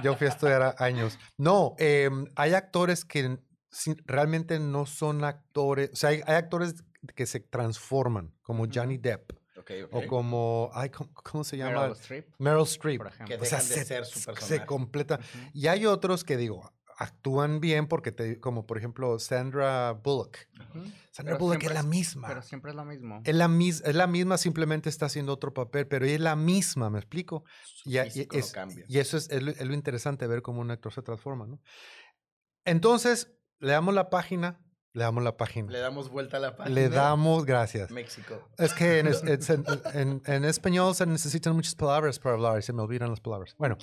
Yo 0.03 0.15
fui 0.15 0.27
a 0.27 0.29
estudiar 0.29 0.75
años. 0.79 1.19
No, 1.37 1.75
em, 1.77 2.25
hay 2.35 2.53
actores 2.53 3.05
que 3.05 3.37
realmente 4.05 4.59
no 4.59 4.85
son 4.85 5.23
actores, 5.23 5.89
o 5.93 5.95
sea, 5.95 6.11
hay, 6.11 6.21
hay 6.25 6.35
actores 6.35 6.83
que 7.15 7.25
se 7.25 7.39
transforman, 7.39 8.33
como. 8.41 8.65
Johnny 8.71 8.97
Depp, 8.97 9.31
o 9.91 10.05
como, 10.07 10.69
ay, 10.73 10.89
¿cómo, 10.89 11.11
cómo 11.13 11.43
se 11.43 11.57
llama? 11.57 11.81
Meryl 11.81 11.91
Streep, 11.95 12.27
Meryl 12.39 12.63
Streep. 12.63 12.97
por 12.97 13.07
ejemplo. 13.07 13.37
Que 13.37 13.41
O 13.41 13.45
sea, 13.45 13.59
dejan 13.59 13.69
de 13.69 13.75
se, 13.75 13.85
ser 13.85 14.05
su 14.05 14.19
se 14.35 14.65
completa. 14.65 15.19
Y 15.53 15.67
hay 15.67 15.85
otros 15.85 16.23
que 16.23 16.37
digo, 16.37 16.73
actúan 16.97 17.61
bien 17.61 17.87
porque 17.87 18.11
te, 18.11 18.39
como 18.41 18.65
por 18.65 18.77
ejemplo 18.77 19.17
Sandra 19.19 19.93
Bullock. 19.93 20.37
Sandra 21.11 21.35
Pero 21.35 21.37
Bullock 21.37 21.63
es 21.63 21.73
la 21.73 21.79
es- 21.81 21.85
misma. 21.85 22.27
Pero 22.27 22.41
siempre 22.41 22.71
es 22.71 22.75
lo 22.75 22.83
mismo. 22.83 23.21
Es 23.23 23.35
la, 23.35 23.47
mis- 23.47 23.81
es 23.81 23.95
la 23.95 24.07
misma, 24.07 24.37
simplemente 24.37 24.89
está 24.89 25.05
haciendo 25.05 25.31
otro 25.33 25.53
papel, 25.53 25.87
pero 25.87 26.05
ella 26.05 26.15
es 26.15 26.21
la 26.21 26.35
misma, 26.35 26.89
¿me 26.89 26.99
explico? 26.99 27.43
Su 27.63 27.89
Y, 27.89 27.93
no 27.95 28.01
eso 28.99 29.17
es, 29.17 29.29
es 29.29 29.41
lo, 29.43 29.51
es 29.51 29.61
lo 29.65 29.73
interesante, 29.73 30.27
ver 30.27 30.41
cómo 30.41 30.59
un 30.61 30.71
actor 30.71 30.91
se 30.91 31.01
transforma, 31.01 31.47
¿no? 31.47 31.59
Entonces, 32.65 33.31
le 33.59 33.71
damos 33.71 33.93
la 33.93 34.09
página, 34.09 34.59
le 34.93 35.03
damos 35.03 35.23
la 35.23 35.37
página. 35.37 35.71
Le 35.71 35.79
damos 35.79 36.09
vuelta 36.09 36.37
a 36.37 36.39
la 36.39 36.55
página. 36.55 36.73
Le 36.75 36.89
damos, 36.89 37.45
gracias. 37.45 37.91
México. 37.91 38.49
Es 38.57 38.73
que 38.73 38.99
en, 38.99 39.07
es- 39.07 39.23
en- 39.49 39.63
en- 39.93 40.21
en 40.25 40.45
español 40.45 40.95
se 40.95 41.05
necesitan 41.05 41.55
muchas 41.55 41.75
palabras 41.75 42.19
para 42.19 42.35
hablar 42.35 42.59
y 42.59 42.61
se 42.63 42.73
me 42.73 42.81
olvidan 42.81 43.09
las 43.09 43.19
palabras. 43.19 43.55
Bueno, 43.57 43.77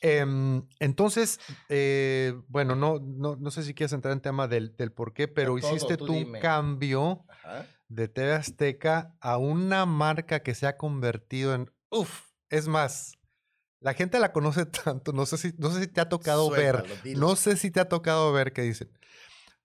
em, 0.00 0.66
entonces, 0.80 1.38
eh, 1.68 2.34
bueno, 2.48 2.74
no, 2.74 2.98
no, 3.00 3.36
no 3.36 3.50
sé 3.50 3.62
si 3.62 3.74
quieres 3.74 3.92
entrar 3.92 4.12
en 4.12 4.20
tema 4.20 4.48
del, 4.48 4.76
del 4.76 4.92
por 4.92 5.14
qué, 5.14 5.28
pero 5.28 5.56
todo, 5.56 5.74
hiciste 5.74 5.96
tú 5.96 6.06
tú 6.06 6.12
un 6.14 6.32
cambio 6.40 7.24
Ajá. 7.28 7.66
de 7.88 8.08
TV 8.08 8.32
Azteca 8.34 9.14
a 9.20 9.38
una 9.38 9.86
marca 9.86 10.40
que 10.42 10.54
se 10.54 10.66
ha 10.66 10.76
convertido 10.76 11.54
en, 11.54 11.70
uff, 11.90 12.26
es 12.50 12.68
más, 12.68 13.14
La 13.80 13.94
gente 13.94 14.18
la 14.20 14.32
conoce 14.32 14.66
tanto, 14.84 15.12
no 15.12 15.24
sé 15.26 15.38
si, 15.38 15.54
no 15.58 15.70
sé 15.70 15.80
si 15.80 15.86
te 15.88 16.00
ha 16.00 16.08
tocado 16.08 16.50
ver, 16.50 16.76
Suéltalo, 16.76 17.02
dilo. 17.02 17.20
no 17.28 17.36
sé 17.36 17.56
si 17.56 17.70
te 17.70 17.80
ha 17.80 17.88
tocado 17.88 18.32
ver 18.32 18.52
que 18.52 18.62
dicen, 18.62 18.90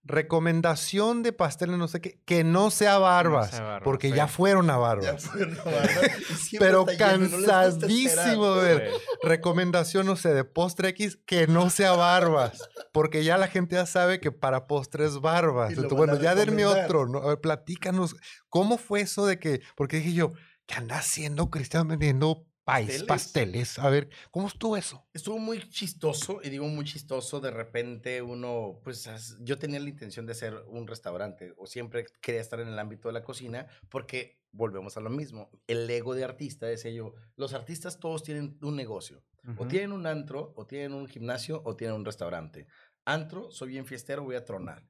recomendación 0.08 1.22
de 1.22 1.34
pasteles, 1.34 1.78
no 1.78 1.88
sé 1.88 2.02
qué, 2.02 2.20
que 2.26 2.44
no 2.44 2.72
sea 2.72 2.98
barbas, 2.98 3.52
sea 3.52 3.62
barbas, 3.62 3.82
porque 3.84 4.10
sí. 4.10 4.16
ya 4.16 4.28
fueron 4.28 4.70
a 4.70 4.78
barbas. 4.78 5.30
Pero 6.60 6.86
no 6.86 6.98
cansadísimo 6.98 8.56
de 8.56 8.72
esperar. 8.72 8.92
ver. 8.92 8.92
Recomendación, 9.24 10.06
no 10.06 10.16
sé, 10.16 10.34
de 10.34 10.44
postre 10.44 10.90
X, 10.90 11.20
que 11.26 11.48
no 11.48 11.70
sea 11.70 11.92
barbas, 11.92 12.70
porque 12.94 13.24
ya 13.24 13.38
la 13.38 13.48
gente 13.48 13.76
ya 13.76 13.86
sabe 13.86 14.20
que 14.20 14.32
para 14.32 14.66
postres 14.68 15.20
barbas. 15.20 15.72
Entonces, 15.72 15.98
bueno, 15.98 16.20
ya 16.20 16.36
denme 16.36 16.66
otro, 16.66 17.08
¿no? 17.08 17.20
A 17.20 17.28
ver, 17.28 17.42
platícanos, 17.42 18.16
¿cómo 18.50 18.78
fue 18.78 19.02
eso 19.02 19.26
de 19.26 19.40
que, 19.40 19.62
porque 19.76 19.98
dije 19.98 20.14
yo, 20.14 20.34
¿qué 20.66 20.76
anda 20.76 20.98
haciendo 20.98 21.50
Cristian 21.50 21.88
vendiendo 21.88 22.46
país, 22.68 23.02
Pasteles. 23.04 23.80
A 23.80 23.90
ver, 23.90 24.10
¿cómo 24.30 24.48
estuvo 24.48 24.76
eso? 24.76 25.08
Estuvo 25.14 25.40
muy 25.40 25.68
chistoso, 25.70 26.42
y 26.44 26.50
digo 26.50 26.68
muy 26.68 26.84
chistoso, 26.84 27.40
de 27.40 27.50
repente 27.50 28.22
uno, 28.22 28.82
pues 28.84 29.10
yo 29.40 29.58
tenía 29.58 29.80
la 29.80 29.90
intención 29.90 30.26
de 30.26 30.34
hacer 30.34 30.54
un 30.68 30.86
restaurante, 30.86 31.54
o 31.58 31.66
siempre 31.66 32.06
quería 32.22 32.42
estar 32.42 32.60
en 32.60 32.68
el 32.68 32.78
ámbito 32.78 33.08
de 33.08 33.14
la 33.14 33.24
cocina, 33.24 33.68
porque 33.90 34.44
volvemos 34.52 34.98
a 34.98 35.00
lo 35.00 35.10
mismo, 35.10 35.50
el 35.66 35.90
ego 35.90 36.14
de 36.14 36.26
artista, 36.26 36.66
decía 36.66 36.92
yo, 36.92 37.14
los 37.38 37.54
artistas 37.54 38.00
todos 38.00 38.22
tienen 38.24 38.58
un 38.62 38.76
negocio, 38.76 39.24
o 39.56 39.62
Ujú. 39.62 39.70
tienen 39.70 39.94
un 39.94 40.06
antro, 40.06 40.54
o 40.58 40.68
tienen 40.68 40.94
un 40.94 41.08
gimnasio, 41.08 41.62
o 41.64 41.76
tienen 41.78 41.96
un 41.96 42.06
restaurante. 42.06 42.68
Antro, 43.06 43.50
soy 43.50 43.70
bien 43.70 43.86
fiestero, 43.86 44.24
voy 44.24 44.36
a 44.36 44.44
tronar. 44.44 44.84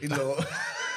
Y 0.00 0.06
luego, 0.06 0.36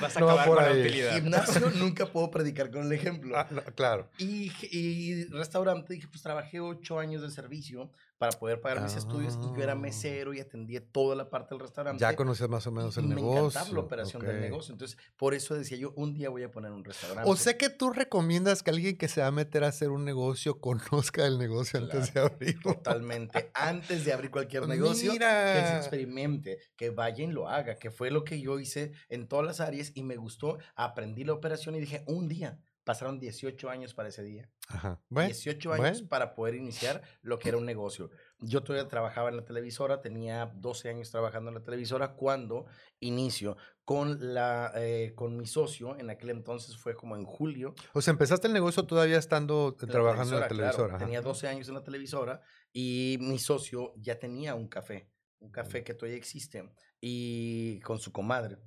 Vas 0.00 0.16
a 0.16 0.20
No 0.20 0.26
acabar 0.30 0.46
por 0.46 0.56
con 0.56 0.64
la 0.64 0.70
ahí. 0.70 0.80
utilidad. 0.80 1.14
gimnasio, 1.14 1.70
nunca 1.76 2.06
puedo 2.06 2.30
predicar 2.30 2.70
con 2.70 2.82
el 2.86 2.92
ejemplo. 2.92 3.36
Ah, 3.38 3.46
no, 3.50 3.62
claro. 3.74 4.08
Y, 4.18 4.52
y 4.70 5.24
restaurante, 5.26 5.94
dije, 5.94 6.08
pues 6.08 6.22
trabajé 6.22 6.60
ocho 6.60 6.98
años 6.98 7.22
de 7.22 7.30
servicio 7.30 7.90
para 8.18 8.32
poder 8.38 8.60
pagar 8.60 8.82
mis 8.82 8.94
estudios 8.96 9.38
y 9.42 9.56
yo 9.56 9.62
era 9.62 9.72
Ah. 9.72 9.76
mesero 9.76 10.32
y 10.32 10.40
atendía 10.40 10.82
toda 10.90 11.14
la 11.14 11.28
parte 11.28 11.54
del 11.54 11.60
restaurante. 11.60 12.00
Ya 12.00 12.16
conocías 12.16 12.48
más 12.48 12.66
o 12.66 12.72
menos 12.72 12.96
y 12.96 13.00
el 13.00 13.06
me 13.08 13.16
negocio. 13.16 13.46
encantaba 13.48 13.70
la 13.74 13.80
operación 13.80 14.22
del 14.24 14.40
negocio. 14.40 14.72
Entonces, 14.72 14.96
por 15.16 15.34
eso 15.34 15.54
decía 15.54 15.76
yo, 15.76 15.92
un 15.96 16.14
día 16.14 16.30
voy 16.30 16.42
a 16.42 16.50
poner 16.50 16.72
un 16.72 16.82
restaurante. 16.84 17.30
O 17.30 17.36
sea 17.36 17.58
que 17.58 17.68
tú 17.68 17.90
recomiendas 17.90 18.62
que 18.62 18.70
alguien 18.70 18.96
que 18.96 19.08
se 19.08 19.20
va 19.20 19.26
a 19.26 19.32
meter 19.32 19.64
a 19.64 19.68
hacer 19.68 19.90
un 19.90 20.04
negocio 20.04 20.58
conozca 20.60 21.26
el 21.26 21.38
negocio 21.38 21.78
antes 21.78 22.14
de 22.14 22.20
abrirlo. 22.20 22.74
Totalmente. 22.74 23.50
Antes 23.54 24.04
de 24.04 24.12
abrir 24.12 24.30
cualquier 24.30 24.66
negocio, 24.68 25.12
que 25.12 25.18
se 25.18 25.24
Mira. 25.24 25.76
experimente, 25.78 26.58
que 26.76 26.90
vaya 26.90 27.24
y 27.24 27.26
lo 27.28 27.48
haga, 27.48 27.76
que 27.76 27.90
fue 27.90 28.10
lo 28.10 28.24
que 28.24 28.40
yo 28.40 28.58
hice 28.58 28.92
en 29.08 29.28
todas 29.28 29.44
las 29.44 29.60
áreas 29.60 29.92
y 29.94 30.02
me 30.02 30.16
gustó. 30.16 30.58
Aprendí 30.74 31.24
la 31.24 31.34
operación 31.34 31.74
y 31.74 31.80
dije, 31.80 32.02
un 32.06 32.28
día. 32.28 32.58
Pasaron 32.86 33.18
18 33.18 33.68
años 33.68 33.94
para 33.94 34.10
ese 34.10 34.22
día. 34.22 34.48
Ajá. 34.68 35.02
Bueno, 35.08 35.26
18 35.26 35.72
años 35.72 35.90
bueno. 35.98 36.08
para 36.08 36.36
poder 36.36 36.54
iniciar 36.54 37.02
lo 37.20 37.40
que 37.40 37.48
era 37.48 37.58
un 37.58 37.66
negocio. 37.66 38.10
Yo 38.38 38.62
todavía 38.62 38.86
trabajaba 38.86 39.28
en 39.28 39.36
la 39.36 39.44
televisora, 39.44 40.00
tenía 40.00 40.52
12 40.54 40.90
años 40.90 41.10
trabajando 41.10 41.50
en 41.50 41.56
la 41.56 41.64
televisora 41.64 42.14
cuando 42.14 42.66
inicio 43.00 43.56
con, 43.84 44.34
la, 44.34 44.70
eh, 44.76 45.14
con 45.16 45.36
mi 45.36 45.46
socio, 45.46 45.98
en 45.98 46.10
aquel 46.10 46.30
entonces 46.30 46.76
fue 46.76 46.94
como 46.94 47.16
en 47.16 47.24
julio. 47.24 47.74
O 47.92 48.00
sea, 48.00 48.12
empezaste 48.12 48.46
el 48.46 48.52
negocio 48.52 48.86
todavía 48.86 49.18
estando 49.18 49.76
la 49.80 49.88
trabajando 49.88 50.34
en 50.36 50.40
la 50.42 50.48
televisora, 50.48 50.88
claro. 50.90 51.04
Tenía 51.04 51.22
12 51.22 51.48
años 51.48 51.66
en 51.66 51.74
la 51.74 51.82
televisora 51.82 52.40
y 52.72 53.18
mi 53.20 53.40
socio 53.40 53.94
ya 53.96 54.16
tenía 54.16 54.54
un 54.54 54.68
café, 54.68 55.10
un 55.40 55.50
café 55.50 55.82
que 55.82 55.94
todavía 55.94 56.18
existe, 56.18 56.72
y 57.00 57.80
con 57.80 57.98
su 57.98 58.12
comadre. 58.12 58.58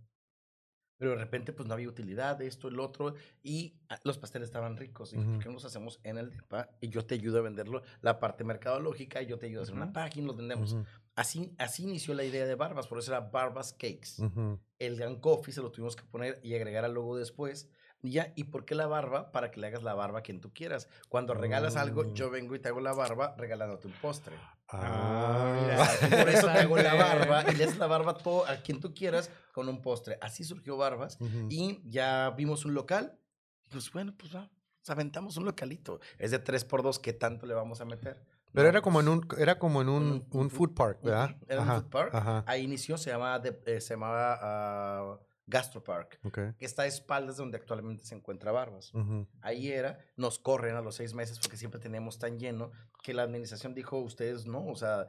Pero 1.00 1.12
de 1.12 1.18
repente, 1.18 1.54
pues 1.54 1.68
no 1.68 1.74
había 1.74 1.88
utilidad 1.88 2.36
de 2.36 2.46
esto, 2.46 2.68
el 2.68 2.80
otro, 2.80 3.16
y 3.42 3.74
ah, 3.88 3.98
los 4.04 4.18
pasteles 4.18 4.50
estaban 4.50 4.76
ricos. 4.78 5.14
Y. 5.14 5.16
¿por 5.16 5.40
qué 5.40 5.46
no 5.46 5.54
los 5.54 5.64
hacemos 5.66 6.00
en 6.04 6.18
el 6.18 6.30
DEPA? 6.30 6.70
Y 6.82 6.90
yo 6.90 7.06
te 7.06 7.16
ayudo 7.16 7.40
a 7.40 7.42
venderlo, 7.42 7.82
la 8.02 8.20
parte 8.20 8.44
mercadológica, 8.44 9.22
y 9.22 9.26
yo 9.26 9.40
te 9.40 9.48
ayudo 9.48 9.62
a 9.62 9.64
hacer 9.64 9.76
una 9.76 9.94
página, 9.94 10.28
los 10.28 10.36
vendemos. 10.38 10.76
Así, 11.16 11.54
así 11.58 11.84
inició 11.84 12.14
la 12.14 12.24
idea 12.26 12.46
de 12.46 12.56
Barbas, 12.56 12.88
por 12.88 13.00
eso 13.00 13.12
era 13.12 13.22
Barbas 13.22 13.72
Cakes. 13.74 14.22
El 14.78 14.98
Gran 14.98 15.16
Coffee 15.22 15.54
se 15.54 15.62
lo 15.62 15.72
tuvimos 15.72 15.96
que 15.96 16.04
poner 16.04 16.40
y 16.44 16.54
agregar 16.54 16.84
al 16.86 16.94
logo 16.94 17.18
después. 17.18 17.70
Y 18.02 18.12
ya, 18.12 18.32
¿y 18.36 18.46
por 18.46 18.64
qué 18.66 18.76
la 18.76 18.88
barba? 18.88 19.32
Para 19.34 19.52
que 19.52 19.60
le 19.60 19.68
hagas 19.68 19.84
la 19.84 19.94
barba 19.94 20.20
a 20.20 20.22
quien 20.22 20.40
tú 20.40 20.54
quieras. 20.54 20.88
Cuando 21.10 21.34
regalas 21.34 21.76
algo, 21.76 22.04
Mm. 22.06 22.14
yo 22.14 22.30
vengo 22.30 22.56
y 22.56 22.60
te 22.60 22.70
hago 22.70 22.80
la 22.80 22.94
barba 22.94 23.36
regalándote 23.38 23.88
un 23.88 23.94
postre. 24.02 24.36
Ah, 24.72 25.46
Ah. 25.80 25.88
Por 26.10 26.30
eso 26.30 26.48
te 26.48 26.60
hago 26.60 26.78
la 26.78 26.94
barba 26.94 27.44
y 27.52 27.56
le 27.56 27.64
haces 27.64 27.78
la 27.78 27.88
barba 27.88 28.12
a, 28.12 28.16
todo, 28.16 28.46
a 28.48 28.58
quien 28.58 28.80
tú 28.80 28.94
quieras 28.94 29.30
con 29.54 29.70
un 29.70 29.82
postre. 29.82 30.18
Así 30.22 30.44
surgió 30.44 30.76
Barbas 30.78 31.18
ujú. 31.22 31.48
y 31.50 31.80
ya 31.90 32.32
vimos 32.36 32.66
un 32.66 32.74
local. 32.74 33.18
Y 33.66 33.70
pues 33.72 33.92
bueno, 33.92 34.14
pues 34.18 34.36
va, 34.36 34.50
nos 34.80 34.90
aventamos 34.90 35.38
un 35.38 35.46
localito. 35.46 36.00
Es 36.18 36.32
de 36.32 36.44
3x2, 36.44 37.00
¿qué 37.00 37.14
tanto 37.14 37.46
le 37.46 37.54
vamos 37.54 37.80
a 37.82 37.86
meter? 37.86 38.24
Pero 38.52 38.64
No, 38.64 38.70
era 38.70 38.82
como 38.82 39.00
en 39.00 39.06
pues, 39.22 39.34
un, 39.38 39.42
era 39.42 39.60
como 39.60 39.82
en 39.82 39.90
un, 39.90 40.04
un- 40.04 40.28
un 40.32 40.40
un- 40.42 40.50
food 40.50 40.74
park, 40.74 41.00
¿verdad? 41.04 41.36
Era 41.48 41.62
un 41.62 41.70
Ajá, 41.70 41.82
food 41.82 41.90
park. 41.90 42.16
Ajá. 42.16 42.44
Ahí 42.48 42.64
inició, 42.64 42.98
se 42.98 43.12
llamaba, 43.12 43.40
de- 43.40 43.62
eh, 43.68 43.80
se 43.80 43.94
llamaba 43.94 44.40
ah, 44.42 45.20
Gastro 45.50 45.84
Park, 45.84 46.20
Ok. 46.24 46.40
que 46.58 46.66
está 46.66 46.84
a 46.84 46.86
espaldas 46.86 47.38
de 47.38 47.44
donde 47.44 47.58
actualmente 47.58 48.06
se 48.06 48.16
encuentra 48.16 48.52
Barbas. 48.52 48.92
Ahí 49.42 49.70
era, 49.72 50.00
nos 50.16 50.38
corren 50.40 50.76
a 50.76 50.82
los 50.82 50.96
seis 50.96 51.14
meses 51.14 51.40
porque 51.40 51.58
siempre 51.58 51.80
teníamos 51.80 52.20
tan 52.20 52.40
lleno 52.40 52.72
que 53.04 53.14
la 53.14 53.24
administración 53.24 53.74
dijo, 53.74 53.98
ustedes 53.98 54.46
no, 54.46 54.66
o 54.68 54.76
sea, 54.76 55.08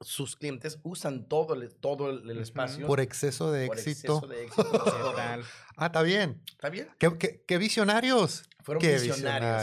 sus 0.00 0.36
clientes 0.36 0.78
usan 0.82 1.28
todo 1.28 1.54
el, 1.54 1.74
todo 1.74 2.10
el, 2.10 2.38
espacio. 2.40 2.86
Por 2.86 2.98
exceso 3.00 3.52
de 3.52 3.66
por 3.66 3.78
éxito. 3.78 4.14
exceso 4.16 4.26
de 4.26 4.44
éxito. 4.44 5.14
Ah, 5.78 5.86
está 5.86 6.00
bien. 6.02 6.42
¿Está 6.48 6.70
bien? 6.70 6.88
¿Qué, 6.98 7.18
qué, 7.18 7.44
qué 7.46 7.58
visionarios? 7.58 8.44
Fueron 8.62 8.80
Qué 8.80 8.94
visionarios. 8.94 9.18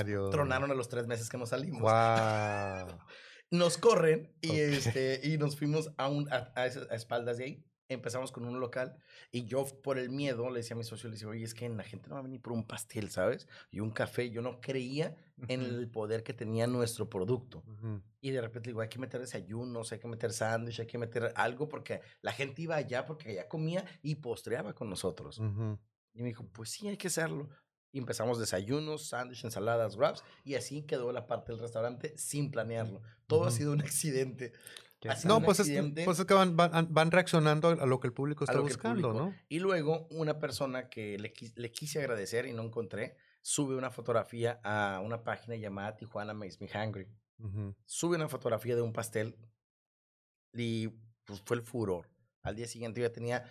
visionarios. 0.05 0.29
Tronaron 0.29 0.69
a 0.69 0.75
los 0.75 0.87
tres 0.87 1.07
meses 1.07 1.27
que 1.27 1.37
nos 1.39 1.49
salimos. 1.49 1.81
Wow. 1.81 2.99
Nos 3.49 3.77
corren 3.77 4.31
y, 4.41 4.59
este, 4.59 5.19
y 5.23 5.37
nos 5.37 5.55
fuimos 5.57 5.91
a, 5.97 6.07
un, 6.09 6.27
a, 6.33 6.51
a 6.55 6.65
esas- 6.65 6.89
a 6.89 6.95
espaldas 6.95 7.37
de 7.37 7.43
ahí. 7.43 7.65
Empezamos 7.93 8.31
con 8.31 8.45
un 8.45 8.59
local 8.59 8.97
y 9.31 9.45
yo 9.45 9.65
por 9.81 9.97
el 9.97 10.09
miedo 10.09 10.49
le 10.49 10.57
decía 10.57 10.75
a 10.75 10.77
mi 10.77 10.83
socio, 10.83 11.09
le 11.09 11.15
decía, 11.15 11.27
oye, 11.27 11.43
es 11.43 11.53
que 11.53 11.67
la 11.69 11.83
gente 11.83 12.09
no 12.09 12.15
va 12.15 12.19
a 12.19 12.23
venir 12.23 12.41
por 12.41 12.53
un 12.53 12.65
pastel, 12.65 13.09
¿sabes? 13.09 13.47
Y 13.71 13.79
un 13.79 13.91
café. 13.91 14.29
Yo 14.29 14.41
no 14.41 14.59
creía 14.61 15.15
en 15.47 15.61
el 15.61 15.89
poder 15.89 16.23
que 16.23 16.33
tenía 16.33 16.67
nuestro 16.67 17.09
producto. 17.09 17.63
Ujú. 17.67 18.01
Y 18.21 18.31
de 18.31 18.41
repente 18.41 18.69
digo, 18.69 18.81
hay 18.81 18.89
que 18.89 18.99
meter 18.99 19.19
desayunos, 19.19 19.91
hay 19.91 19.99
que 19.99 20.07
meter 20.07 20.31
sándwich, 20.31 20.79
hay 20.79 20.87
que 20.87 20.97
meter 20.97 21.33
algo 21.35 21.67
porque 21.67 22.01
la 22.21 22.31
gente 22.31 22.61
iba 22.61 22.75
allá 22.75 23.05
porque 23.05 23.29
allá 23.29 23.47
comía 23.47 23.83
y 24.01 24.15
postreaba 24.15 24.73
con 24.73 24.89
nosotros. 24.89 25.39
Ujú. 25.39 25.79
Y 26.13 26.21
me 26.21 26.29
dijo, 26.29 26.45
pues 26.51 26.69
sí, 26.69 26.87
hay 26.87 26.97
que 26.97 27.07
hacerlo. 27.07 27.49
Y 27.91 27.99
empezamos 27.99 28.39
desayunos, 28.39 29.07
sándwich, 29.07 29.43
ensaladas, 29.43 29.97
wraps 29.97 30.23
y 30.43 30.55
así 30.55 30.81
quedó 30.81 31.11
la 31.11 31.27
parte 31.27 31.51
del 31.51 31.61
restaurante 31.61 32.17
sin 32.17 32.49
planearlo. 32.49 33.01
Todo 33.27 33.43
ha 33.43 33.47
Ujú. 33.49 33.57
sido 33.57 33.71
un 33.73 33.81
accidente. 33.81 34.53
No, 35.25 35.41
pues 35.45 35.59
es, 35.59 35.67
pues 36.05 36.19
es 36.19 36.25
que 36.25 36.33
van, 36.33 36.55
van, 36.55 36.93
van 36.93 37.11
reaccionando 37.11 37.69
a 37.69 37.85
lo 37.85 37.99
que 37.99 38.07
el 38.07 38.13
público 38.13 38.43
está 38.45 38.57
buscando, 38.61 39.09
público- 39.11 39.25
¿no? 39.31 39.35
Y 39.49 39.59
luego 39.59 40.07
una 40.11 40.39
persona 40.39 40.89
que 40.89 41.17
le, 41.19 41.33
le 41.55 41.71
quise 41.71 41.99
agradecer 41.99 42.45
y 42.45 42.53
no 42.53 42.63
encontré, 42.63 43.15
sube 43.41 43.75
una 43.75 43.91
fotografía 43.91 44.59
a 44.63 45.01
una 45.03 45.23
página 45.23 45.55
llamada 45.55 45.95
Tijuana 45.95 46.33
Makes 46.33 46.57
Me 46.61 46.67
Hungry. 46.67 47.07
Sube 47.85 48.15
una 48.15 48.29
fotografía 48.29 48.75
de 48.75 48.81
un 48.81 48.93
pastel 48.93 49.35
y 50.53 50.87
pues 51.25 51.41
fue 51.45 51.57
el 51.57 51.63
furor. 51.63 52.09
Al 52.41 52.55
día 52.55 52.67
siguiente 52.67 53.01
ya 53.01 53.11
tenía 53.11 53.43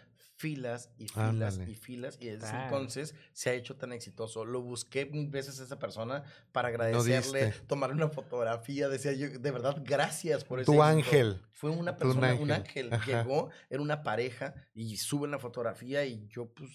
filas 0.43 0.91
y 0.99 1.07
filas 1.07 1.29
Ándale. 1.55 1.71
y 1.71 1.75
filas 1.77 2.19
y 2.21 2.27
desde 2.27 2.41
Tal. 2.41 2.65
entonces 2.65 3.15
se 3.33 3.51
ha 3.51 3.53
hecho 3.53 3.77
tan 3.77 3.93
exitoso. 3.93 4.45
Lo 4.45 4.61
busqué 4.61 5.07
mil 5.07 5.29
veces 5.31 5.61
a 5.61 5.63
esa 5.65 5.79
persona 5.79 6.25
para 6.51 6.67
agradecerle, 6.69 7.47
diste. 7.47 7.61
tomarle 7.69 7.95
una 7.95 8.09
fotografía, 8.09 8.89
decía 8.89 9.13
yo, 9.13 9.29
de 9.39 9.51
verdad, 9.53 9.77
gracias 9.85 10.43
por 10.43 10.59
ese 10.59 10.67
Tu 10.67 10.73
éxito". 10.73 10.83
ángel. 10.83 11.41
Fue 11.53 11.71
una 11.71 11.97
persona, 11.97 12.35
un 12.35 12.51
ángel. 12.51 12.93
ángel. 12.93 12.93
Ajá. 12.93 13.23
Llegó, 13.23 13.51
era 13.71 13.81
una 13.81 14.03
pareja 14.03 14.53
y 14.75 14.97
sube 14.97 15.29
la 15.29 15.39
fotografía 15.39 16.05
y 16.05 16.27
yo, 16.27 16.53
pues, 16.53 16.71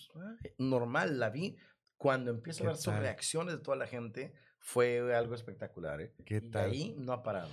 normal, 0.58 1.20
la 1.20 1.30
vi. 1.30 1.58
Cuando 1.98 2.32
empiezo 2.32 2.60
a 2.60 2.64
¿Qué 2.64 2.68
ver 2.68 2.78
sus 2.78 2.94
reacciones 2.94 3.54
de 3.56 3.60
toda 3.60 3.76
la 3.76 3.88
gente, 3.88 4.34
fue 4.60 5.14
algo 5.14 5.36
espectacular, 5.36 6.00
¿eh? 6.00 6.14
¿Qué 6.26 6.38
y 6.38 6.42
tal? 6.50 6.70
ahí 6.72 6.96
no 6.98 7.12
ha 7.12 7.22
parado. 7.22 7.50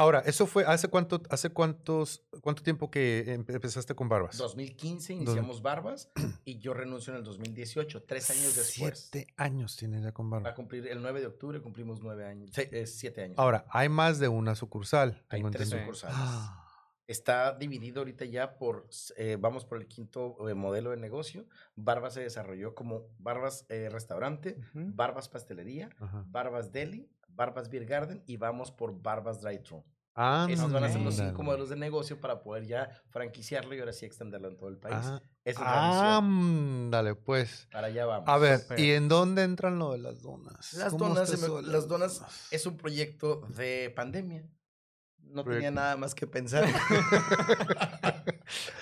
Ahora, 0.00 0.20
¿eso 0.20 0.46
fue 0.46 0.64
hace 0.64 0.88
cuánto, 0.88 1.20
hace 1.28 1.50
cuántos, 1.50 2.24
cuánto 2.40 2.62
tiempo 2.62 2.90
que 2.90 3.22
empe- 3.38 3.52
empezaste 3.54 3.94
con 3.94 4.08
Barbas? 4.08 4.38
2015 4.38 5.12
iniciamos 5.12 5.60
Barbas 5.60 6.10
y 6.46 6.58
yo 6.58 6.72
renuncio 6.72 7.12
en 7.12 7.18
el 7.18 7.24
2018, 7.24 8.04
tres 8.04 8.30
años 8.30 8.56
después. 8.56 9.10
Siete 9.12 9.26
años 9.36 9.76
tienes 9.76 10.02
ya 10.02 10.12
con 10.12 10.32
Va 10.32 10.38
a 10.38 10.40
Barbas. 10.40 10.54
cumplir 10.54 10.86
el 10.86 11.02
9 11.02 11.20
de 11.20 11.26
octubre, 11.26 11.60
cumplimos 11.60 12.00
nueve 12.00 12.24
años, 12.24 12.50
se- 12.50 12.70
eh, 12.72 12.86
siete 12.86 13.24
años. 13.24 13.38
Ahora, 13.38 13.66
hay 13.68 13.90
más 13.90 14.18
de 14.18 14.28
una 14.28 14.54
sucursal. 14.54 15.22
Hay 15.28 15.42
tres 15.42 15.64
entendido. 15.64 15.80
sucursales. 15.80 16.16
Ah, 16.18 16.56
Está 17.06 17.52
dividido 17.58 17.98
ahorita 18.00 18.24
ya 18.24 18.56
por, 18.56 18.88
eh, 19.16 19.36
vamos 19.38 19.66
por 19.66 19.76
el 19.78 19.86
quinto 19.86 20.48
eh, 20.48 20.54
modelo 20.54 20.92
de 20.92 20.96
negocio. 20.96 21.44
Barbas 21.76 22.14
se 22.14 22.20
desarrolló 22.20 22.74
como 22.74 23.08
Barbas 23.18 23.66
eh, 23.68 23.88
Restaurante, 23.90 24.56
Ujú. 24.74 24.92
Barbas 24.94 25.28
Pastelería, 25.28 25.90
ajá. 25.98 26.24
Barbas 26.28 26.72
Deli, 26.72 27.10
Barbas 27.40 27.70
Beer 27.70 27.86
Garden 27.86 28.22
y 28.26 28.36
vamos 28.36 28.70
por 28.70 29.00
Barbas 29.00 29.40
Drive 29.40 29.60
Thru. 29.62 29.82
Ah, 30.14 30.46
Esos 30.50 30.70
van 30.70 30.84
a 30.84 30.90
ser 30.90 31.00
los 31.00 31.14
cinco 31.14 31.42
modelos 31.42 31.70
de 31.70 31.76
negocio 31.76 32.20
para 32.20 32.42
poder 32.42 32.66
ya 32.66 32.90
franquiciarlo 33.08 33.74
y 33.74 33.78
ahora 33.80 33.94
sí 33.94 34.04
extenderlo 34.04 34.48
en 34.48 34.58
todo 34.58 34.68
el 34.68 34.76
país. 34.76 34.96
Ah, 34.98 35.22
Esa 35.42 35.60
es 35.60 35.66
la 35.66 35.88
misión. 35.88 36.04
ándale, 36.04 37.14
pues. 37.14 37.66
Para 37.72 37.86
allá 37.86 38.04
vamos. 38.04 38.28
A 38.28 38.36
ver. 38.36 38.60
¿y 38.76 38.90
en 38.90 39.08
dónde 39.08 39.44
entran 39.44 39.78
lo 39.78 39.92
de 39.92 39.98
las 39.98 40.20
donas? 40.20 40.74
Las 40.74 40.92
¿Cómo 40.92 41.08
donas, 41.08 41.40
me- 41.40 41.62
las 41.62 41.88
donas 41.88 42.20
es 42.50 42.66
un 42.66 42.76
proyecto 42.76 43.40
de 43.56 43.90
pandemia. 43.96 44.46
No 45.32 45.44
Proyecto. 45.44 45.66
tenía 45.66 45.70
nada 45.70 45.96
más 45.96 46.14
que 46.14 46.26
pensar. 46.26 46.64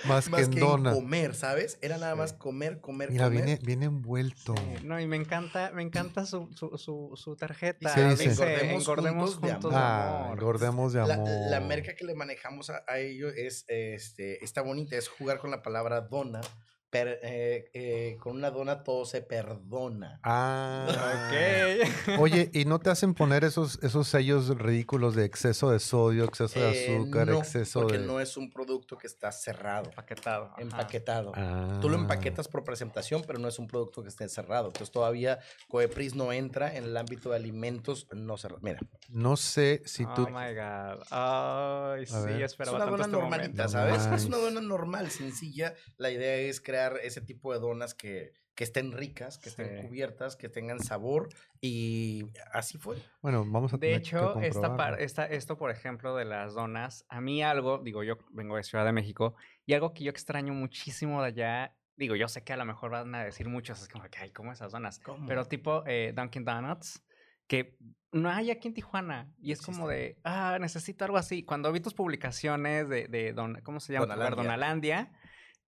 Más, 0.07 0.25
que 0.25 0.31
más 0.31 0.41
en 0.45 0.51
que 0.51 0.59
en 0.59 0.65
dona. 0.65 0.93
comer, 0.93 1.35
¿sabes? 1.35 1.77
Era 1.81 1.97
nada 1.99 2.15
más 2.15 2.33
comer, 2.33 2.81
comer, 2.81 3.11
Mira, 3.11 3.25
comer. 3.25 3.43
viene, 3.45 3.59
viene 3.63 3.85
envuelto. 3.85 4.55
Sí, 4.55 4.83
no, 4.83 4.99
y 4.99 5.05
me 5.05 5.15
encanta, 5.15 5.71
me 5.75 5.83
encanta 5.83 6.25
su, 6.25 6.49
su, 6.55 6.75
su, 6.77 7.11
su 7.15 7.35
tarjeta. 7.35 7.93
¿Qué 7.93 8.01
dice? 8.15 8.23
Engordemos, 8.31 8.81
Engordemos 8.81 9.35
juntos, 9.35 9.51
juntos 9.51 9.71
de 9.71 9.77
de 9.77 9.83
Ah, 9.83 10.19
amor. 10.23 10.37
engordemos 10.39 10.93
de 10.93 11.05
La, 11.05 11.13
amor. 11.13 11.29
la 11.51 11.59
merca 11.59 11.95
que 11.95 12.03
le 12.05 12.15
manejamos 12.15 12.71
a, 12.71 12.83
a 12.87 12.97
ello 12.97 13.27
es, 13.29 13.65
este, 13.67 14.43
está 14.43 14.61
bonita, 14.63 14.95
es 14.95 15.07
jugar 15.07 15.37
con 15.37 15.51
la 15.51 15.61
palabra 15.61 16.01
dona. 16.01 16.41
Per- 16.89 17.19
eh, 17.23 17.69
eh, 17.73 18.17
con 18.19 18.35
una 18.35 18.49
dona 18.51 18.83
todo 18.83 19.05
se 19.05 19.21
perdona. 19.21 20.19
Ah. 20.23 20.87
Ok. 20.89 22.19
Oye, 22.19 22.49
¿y 22.53 22.65
no 22.65 22.79
te 22.79 22.89
hacen 22.89 23.13
poner 23.13 23.43
esos, 23.43 23.79
esos 23.83 24.07
sellos 24.07 24.49
ridículos 24.57 25.15
de 25.15 25.25
exceso 25.25 25.69
de 25.71 25.79
sodio, 25.79 26.23
exceso 26.25 26.59
de 26.59 26.71
Eh, 26.71 26.95
azúcar, 26.97 27.27
no, 27.27 27.39
exceso 27.39 27.81
porque 27.81 27.97
de... 27.99 28.05
no 28.05 28.19
es 28.19 28.37
un 28.37 28.49
producto 28.49 28.97
que 28.97 29.07
está 29.07 29.31
cerrado, 29.31 29.89
Empaquetado. 29.89 30.45
ajá. 30.45 30.61
empaquetado. 30.61 31.31
Ah. 31.35 31.77
Tú 31.81 31.89
lo 31.89 31.95
empaquetas 31.97 32.47
por 32.47 32.63
presentación, 32.63 33.23
pero 33.27 33.39
no 33.39 33.47
es 33.47 33.59
un 33.59 33.67
producto 33.67 34.01
que 34.01 34.09
esté 34.09 34.27
cerrado. 34.29 34.67
Entonces 34.67 34.91
todavía 34.91 35.39
Coepris 35.67 36.15
no 36.15 36.31
entra 36.33 36.75
en 36.75 36.85
el 36.85 36.97
ámbito 36.97 37.29
de 37.29 37.35
alimentos 37.35 38.07
no 38.13 38.37
cerrados. 38.37 38.63
Mira, 38.63 38.79
No 39.09 39.37
sé 39.37 39.81
si 39.85 40.05
oh 40.05 40.13
tú... 40.15 40.27
my 40.29 40.53
God. 40.55 41.03
Ay, 41.11 42.05
sí, 42.05 42.13
ver. 42.25 42.41
es 42.41 42.51
esperaba 42.51 42.77
una 42.77 42.85
dona 42.85 43.03
este 43.05 43.11
normalita, 43.11 43.63
momento. 43.67 43.69
¿sabes? 43.69 44.05
Es 44.21 44.25
una 44.25 44.37
Nice. 44.37 44.49
dona 44.49 44.61
normal, 44.61 45.11
sencilla. 45.11 45.73
La 45.97 46.09
idea 46.09 46.35
es 46.35 46.59
crear 46.61 46.78
ese 47.03 47.21
tipo 47.21 47.53
de 47.53 47.59
donas 47.59 47.93
que, 47.93 48.33
que 48.55 48.63
estén 48.63 48.91
ricas, 48.91 49.37
que 49.37 49.49
estén 49.49 49.81
Sí. 49.81 49.87
cubiertas, 49.87 50.35
que 50.35 50.49
tengan 50.49 50.79
sabor. 50.81 51.29
Y 51.61 52.25
así 52.51 52.77
fue. 52.77 52.97
Bueno, 53.21 53.45
vamos 53.47 53.73
a 53.73 53.77
De 53.77 53.87
tener 53.87 54.01
que 54.01 54.07
hecho, 54.07 54.39
esta 54.41 54.75
par- 54.75 55.01
esta, 55.01 55.25
esto, 55.25 55.57
por 55.57 55.71
ejemplo, 55.71 56.15
de 56.15 56.25
las 56.25 56.53
donas, 56.53 57.05
a 57.09 57.21
mí 57.21 57.41
algo, 57.43 57.77
digo, 57.79 58.03
yo 58.03 58.17
vengo 58.31 58.55
de 58.57 58.63
Ciudad 58.63 58.85
de 58.85 58.91
México, 58.91 59.35
y 59.65 59.73
algo 59.73 59.93
que 59.93 60.03
yo 60.03 60.09
extraño 60.11 60.53
muchísimo 60.53 61.21
de 61.21 61.27
allá, 61.27 61.75
digo, 61.95 62.15
yo 62.15 62.27
sé 62.27 62.43
que 62.43 62.53
a 62.53 62.57
lo 62.57 62.65
mejor 62.65 62.91
van 62.91 63.13
a 63.15 63.23
decir 63.23 63.47
muchos, 63.47 63.81
es 63.81 63.87
como 63.89 64.05
que, 64.09 64.19
ay, 64.19 64.31
¿cómo 64.31 64.51
esas 64.51 64.71
donas? 64.71 64.99
¿Cómo? 64.99 65.27
Pero 65.27 65.45
tipo 65.45 65.83
eh, 65.85 66.13
Dunkin' 66.15 66.43
Donuts, 66.45 67.03
que 67.47 67.77
no 68.11 68.29
hay 68.29 68.51
aquí 68.51 68.67
en 68.67 68.73
Tijuana, 68.73 69.33
y 69.41 69.51
es 69.51 69.61
como 69.61 69.87
de, 69.87 70.17
ah, 70.23 70.57
necesito 70.61 71.03
algo 71.05 71.17
así. 71.17 71.43
Cuando 71.43 71.71
vi 71.71 71.79
tus 71.79 71.93
publicaciones 71.93 72.87
de, 72.89 73.07
de 73.07 73.33
don, 73.33 73.59
¿cómo 73.63 73.79
se 73.79 73.93
llama? 73.93 74.05
Donalandia. 74.07 74.35
Donalandia, 74.43 75.11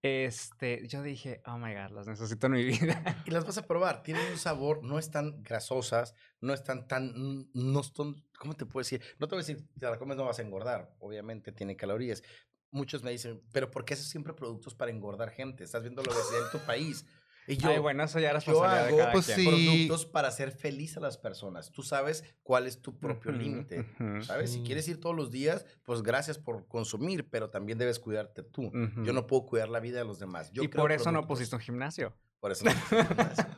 este, 0.03 0.87
yo 0.87 1.03
dije, 1.03 1.41
oh 1.45 1.57
my 1.57 1.73
God, 1.73 1.91
las 1.91 2.07
necesito 2.07 2.47
en 2.47 2.53
mi 2.53 2.63
vida. 2.79 3.23
Y 3.25 3.31
las 3.31 3.45
vas 3.45 3.57
a 3.57 3.67
probar. 3.67 4.03
Tienen 4.03 4.31
un 4.31 4.37
sabor, 4.37 4.83
no 4.83 4.97
están 4.97 5.43
grasosas, 5.43 6.15
no 6.39 6.53
están 6.53 6.87
tan, 6.87 7.49
no 7.53 7.83
son, 7.83 8.23
¿cómo 8.37 8.55
te 8.55 8.65
puedo 8.65 8.81
decir? 8.81 9.01
No 9.19 9.27
te 9.27 9.35
voy 9.35 9.43
a 9.43 9.45
decir, 9.45 9.67
si 9.73 9.79
la 9.79 9.97
comes 9.97 10.17
no 10.17 10.25
vas 10.25 10.39
a 10.39 10.43
engordar. 10.43 10.95
Obviamente 10.99 11.51
tiene 11.51 11.75
calorías. 11.75 12.23
Muchos 12.71 13.03
me 13.03 13.11
dicen, 13.11 13.43
pero 13.51 13.69
¿por 13.69 13.85
qué 13.85 13.93
haces 13.93 14.09
siempre 14.09 14.33
productos 14.33 14.73
para 14.73 14.91
engordar 14.91 15.29
gente? 15.29 15.63
Estás 15.63 15.83
viendo 15.83 16.01
la 16.01 16.11
obesidad 16.11 16.45
en 16.45 16.51
tu 16.51 16.65
país. 16.65 17.05
Y 17.51 17.57
yo, 17.57 17.69
Ay, 17.69 17.79
bueno, 17.79 18.03
eso 18.03 18.19
ya 18.19 18.29
es 18.31 18.45
yo 18.45 18.51
responsabilidad 18.53 18.83
de 18.83 18.87
hago 18.89 18.97
cada 18.99 19.11
pues 19.11 19.25
quien. 19.25 19.37
sí. 19.39 19.45
productos 19.47 20.05
para 20.05 20.27
hacer 20.29 20.51
feliz 20.51 20.95
a 20.95 20.99
las 20.99 21.17
personas. 21.17 21.71
Tú 21.71 21.83
sabes 21.83 22.23
cuál 22.43 22.65
es 22.67 22.81
tu 22.81 22.97
propio 22.97 23.31
límite. 23.31 23.85
¿Sabes? 24.21 24.51
Si 24.51 24.61
quieres 24.63 24.87
ir 24.87 24.99
todos 24.99 25.15
los 25.15 25.31
días, 25.31 25.65
pues 25.83 26.01
gracias 26.01 26.37
por 26.37 26.67
consumir, 26.67 27.29
pero 27.29 27.49
también 27.49 27.77
debes 27.77 27.99
cuidarte 27.99 28.43
tú. 28.43 28.71
Yo 29.03 29.11
no 29.13 29.27
puedo 29.27 29.45
cuidar 29.45 29.69
la 29.69 29.79
vida 29.79 29.99
de 29.99 30.05
los 30.05 30.17
demás. 30.19 30.51
Yo 30.53 30.63
y 30.63 30.69
creo 30.69 30.83
por 30.83 30.91
eso 30.91 31.11
no 31.11 31.27
pusiste 31.27 31.55
un 31.55 31.61
gimnasio. 31.61 32.15
Por 32.39 32.51
eso 32.51 32.65
no 32.65 32.71
puse 32.71 32.95
un 32.99 33.07
gimnasio. 33.07 33.45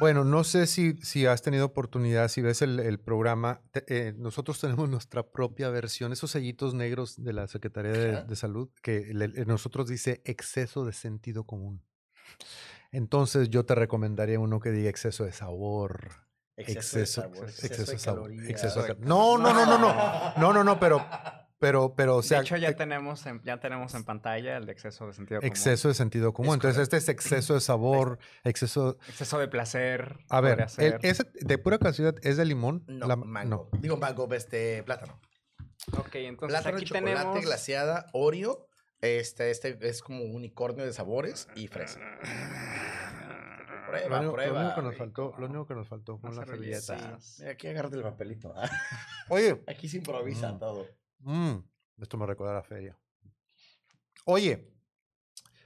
Bueno, 0.00 0.22
no 0.22 0.44
sé 0.44 0.66
si, 0.68 0.92
si 1.02 1.26
has 1.26 1.42
tenido 1.42 1.64
oportunidad, 1.64 2.28
si 2.28 2.40
ves 2.42 2.62
el, 2.62 2.78
el 2.78 3.00
programa, 3.00 3.62
te- 3.72 3.84
eh, 3.88 4.12
nosotros 4.16 4.60
tenemos 4.60 4.88
nuestra 4.88 5.26
propia 5.28 5.70
versión, 5.70 6.12
esos 6.12 6.30
sellitos 6.30 6.72
negros 6.74 7.20
de 7.24 7.32
la 7.32 7.48
Secretaría 7.48 8.22
de, 8.22 8.36
Salud, 8.36 8.68
que 8.82 9.12
le- 9.12 9.28
le- 9.28 9.44
nosotros 9.46 9.88
dice 9.88 10.20
exceso 10.24 10.84
de 10.84 10.92
sentido 10.92 11.44
común. 11.44 11.82
Entonces 12.92 13.50
yo 13.50 13.64
te 13.64 13.74
recomendaría 13.74 14.40
uno 14.40 14.60
que 14.60 14.70
diga 14.70 14.88
exceso 14.90 15.24
de 15.24 15.32
sabor. 15.32 16.26
Exceso, 16.56 16.98
Exceso, 16.98 16.98
de 16.98 17.06
sabor, 17.06 17.48
exceso 17.48 17.90
de 17.92 17.98
sabor, 17.98 18.22
calorías. 18.22 18.48
exceso 18.48 18.82
de 18.82 18.86
cal- 18.88 18.96
No, 19.00 19.38
no, 19.38 19.52
no, 19.54 19.64
no, 19.66 19.78
no. 19.78 20.32
No, 20.38 20.52
no, 20.52 20.64
no, 20.64 20.80
pero, 20.80 21.04
pero, 21.60 21.94
pero, 21.94 22.16
o 22.16 22.22
sea, 22.22 22.38
de 22.38 22.44
hecho, 22.46 22.56
ya 22.56 22.70
e- 22.70 22.74
tenemos, 22.74 23.24
en, 23.26 23.40
ya 23.44 23.60
tenemos 23.60 23.94
en 23.94 24.02
pantalla 24.04 24.56
el 24.56 24.66
de 24.66 24.72
exceso 24.72 25.06
de 25.06 25.12
sentido 25.12 25.40
común. 25.40 25.52
exceso 25.52 25.86
de 25.88 25.94
sentido 25.94 26.32
común. 26.32 26.50
Es 26.50 26.54
Entonces 26.54 26.82
este 26.82 26.96
es 26.96 27.08
exceso 27.08 27.54
de 27.54 27.60
sabor, 27.60 28.18
exceso... 28.42 28.96
Exceso 29.08 29.38
de 29.38 29.46
placer. 29.46 30.18
A 30.30 30.40
ver, 30.40 30.60
el- 30.62 30.68
ser. 30.68 30.98
ese 31.02 31.30
de 31.32 31.58
pura 31.58 31.78
casualidad 31.78 32.18
es 32.24 32.36
de 32.36 32.44
limón. 32.44 32.82
No, 32.88 33.06
La- 33.06 33.14
mango. 33.16 33.68
Digo 33.78 33.96
mango, 33.96 34.28
este, 34.34 34.82
plátano. 34.82 35.20
Ok, 35.96 36.16
entonces 36.16 36.54
Plátano, 36.58 36.76
aquí 36.76 36.86
chocolate, 36.86 37.14
tenemos... 37.14 37.40
glaseada, 37.44 38.06
Oreo. 38.12 38.67
Este, 39.00 39.50
este 39.50 39.78
es 39.80 40.02
como 40.02 40.22
un 40.24 40.34
unicornio 40.34 40.84
de 40.84 40.92
sabores 40.92 41.48
y 41.54 41.68
fresa. 41.68 42.00
Lo 42.00 43.92
Prueba, 43.92 44.18
único, 44.18 44.22
lo 44.24 44.32
prueba. 44.34 44.60
único 44.60 44.74
que 44.74 44.82
nos 44.82 44.96
faltó, 44.96 45.34
lo 45.38 45.46
único 45.46 45.66
que 45.66 45.74
nos 45.74 45.88
faltó 45.88 46.18
fue 46.18 46.30
Una 46.30 46.40
la 46.40 46.46
servilleta. 46.46 46.80
servilleta. 46.80 47.20
Sí. 47.20 47.36
Mira, 47.42 47.52
aquí 47.52 47.66
agárrate 47.68 47.96
el 47.96 48.02
papelito. 48.02 48.52
ah. 48.56 48.68
Oye, 49.30 49.62
Aquí 49.66 49.88
se 49.88 49.96
improvisa 49.98 50.52
Mm. 50.52 50.58
todo. 50.58 50.86
mm, 51.20 51.56
esto 52.02 52.16
me 52.18 52.26
recuerda 52.26 52.52
a 52.52 52.56
la 52.56 52.62
feria. 52.64 52.98
Oye, 54.26 54.68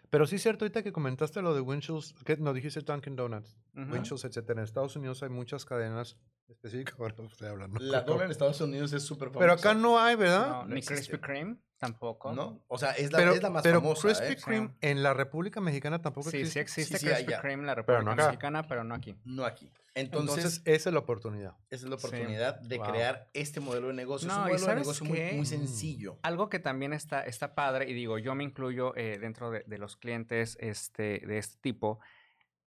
pero 0.08 0.26
sí 0.26 0.36
es 0.36 0.42
cierto 0.42 0.64
ahorita 0.64 0.82
que 0.84 0.92
comentaste 0.92 1.42
lo 1.42 1.52
de 1.54 1.60
Winchell's, 1.62 2.14
que 2.24 2.36
no 2.36 2.52
dijiste 2.52 2.80
Dunkin' 2.82 3.16
Donuts, 3.16 3.56
Ujú. 3.74 3.92
Winchell's, 3.92 4.24
etcétera. 4.24 4.60
En 4.60 4.64
Estados 4.64 4.94
Unidos 4.94 5.22
hay 5.22 5.30
muchas 5.30 5.64
cadenas 5.64 6.16
específicas, 6.52 6.94
ahora 7.00 7.14
estoy 7.30 7.48
hablando. 7.48 7.78
La 7.80 8.02
dona 8.02 8.24
en 8.24 8.30
Estados 8.30 8.60
Unidos 8.60 8.92
es 8.92 9.02
súper 9.02 9.28
famosa. 9.28 9.40
Pero 9.40 9.52
acá 9.52 9.74
no 9.74 9.98
hay, 10.00 10.16
¿verdad? 10.16 10.48
No, 10.48 10.62
No 10.64 10.74
ni 10.74 10.78
existe. 10.78 11.04
Krispy 11.06 11.18
Kreme 11.18 11.56
tampoco. 11.78 12.32
¿No? 12.32 12.62
O 12.68 12.78
sea, 12.78 12.92
es 12.92 13.10
la, 13.10 13.18
pero 13.18 13.32
es 13.32 13.42
la 13.42 13.50
más 13.50 13.62
pero 13.62 13.80
famosa, 13.80 14.02
Krispy 14.08 14.32
¿eh? 14.32 14.36
Kreme 14.44 14.68
Sí. 14.68 14.74
en 14.82 15.02
la 15.02 15.14
República 15.14 15.60
Mexicana 15.60 16.00
tampoco 16.00 16.30
Sí, 16.30 16.36
sí 16.46 16.58
existe. 16.58 16.60
existe 16.60 16.98
Sí, 16.98 17.06
sí, 17.08 17.12
Krispy. 17.24 17.34
Kreme 17.40 17.62
en 17.62 17.66
la 17.66 17.74
Pero 17.74 17.98
República 17.98 18.04
no 18.04 18.12
acá. 18.22 18.26
Mexicana, 18.30 18.66
pero 18.68 18.84
no 18.84 18.94
aquí. 18.94 19.16
No 19.24 19.44
aquí. 19.44 19.70
Entonces, 19.94 20.36
Entonces, 20.36 20.62
esa 20.64 20.88
es 20.88 20.92
la 20.94 21.00
oportunidad. 21.00 21.54
esa 21.68 21.84
es 21.84 21.90
la 21.90 21.98
Sí. 21.98 22.06
oportunidad 22.06 22.58
de 22.60 22.78
Wow. 22.78 22.86
crear 22.88 23.28
este 23.34 23.60
modelo 23.60 23.88
de 23.88 23.92
negocio. 23.92 24.26
No, 24.28 24.34
es 24.34 24.38
¿y 24.38 24.40
un 24.40 24.46
modelo 24.52 24.66
de 24.68 24.74
negocio 24.76 25.04
muy, 25.06 25.20
muy 25.32 25.40
Mm. 25.42 25.44
sencillo. 25.44 26.18
Algo 26.22 26.48
que 26.48 26.58
también 26.60 26.94
está, 26.94 27.20
está 27.26 27.54
padre, 27.54 27.90
y 27.90 27.92
digo, 27.92 28.16
yo 28.18 28.34
me 28.34 28.42
incluyo 28.42 28.96
eh, 28.96 29.18
dentro 29.20 29.50
de, 29.50 29.64
de 29.66 29.76
los 29.78 29.96
clientes 29.96 30.56
este, 30.60 31.20
de 31.26 31.36
este 31.36 31.58
tipo, 31.60 31.98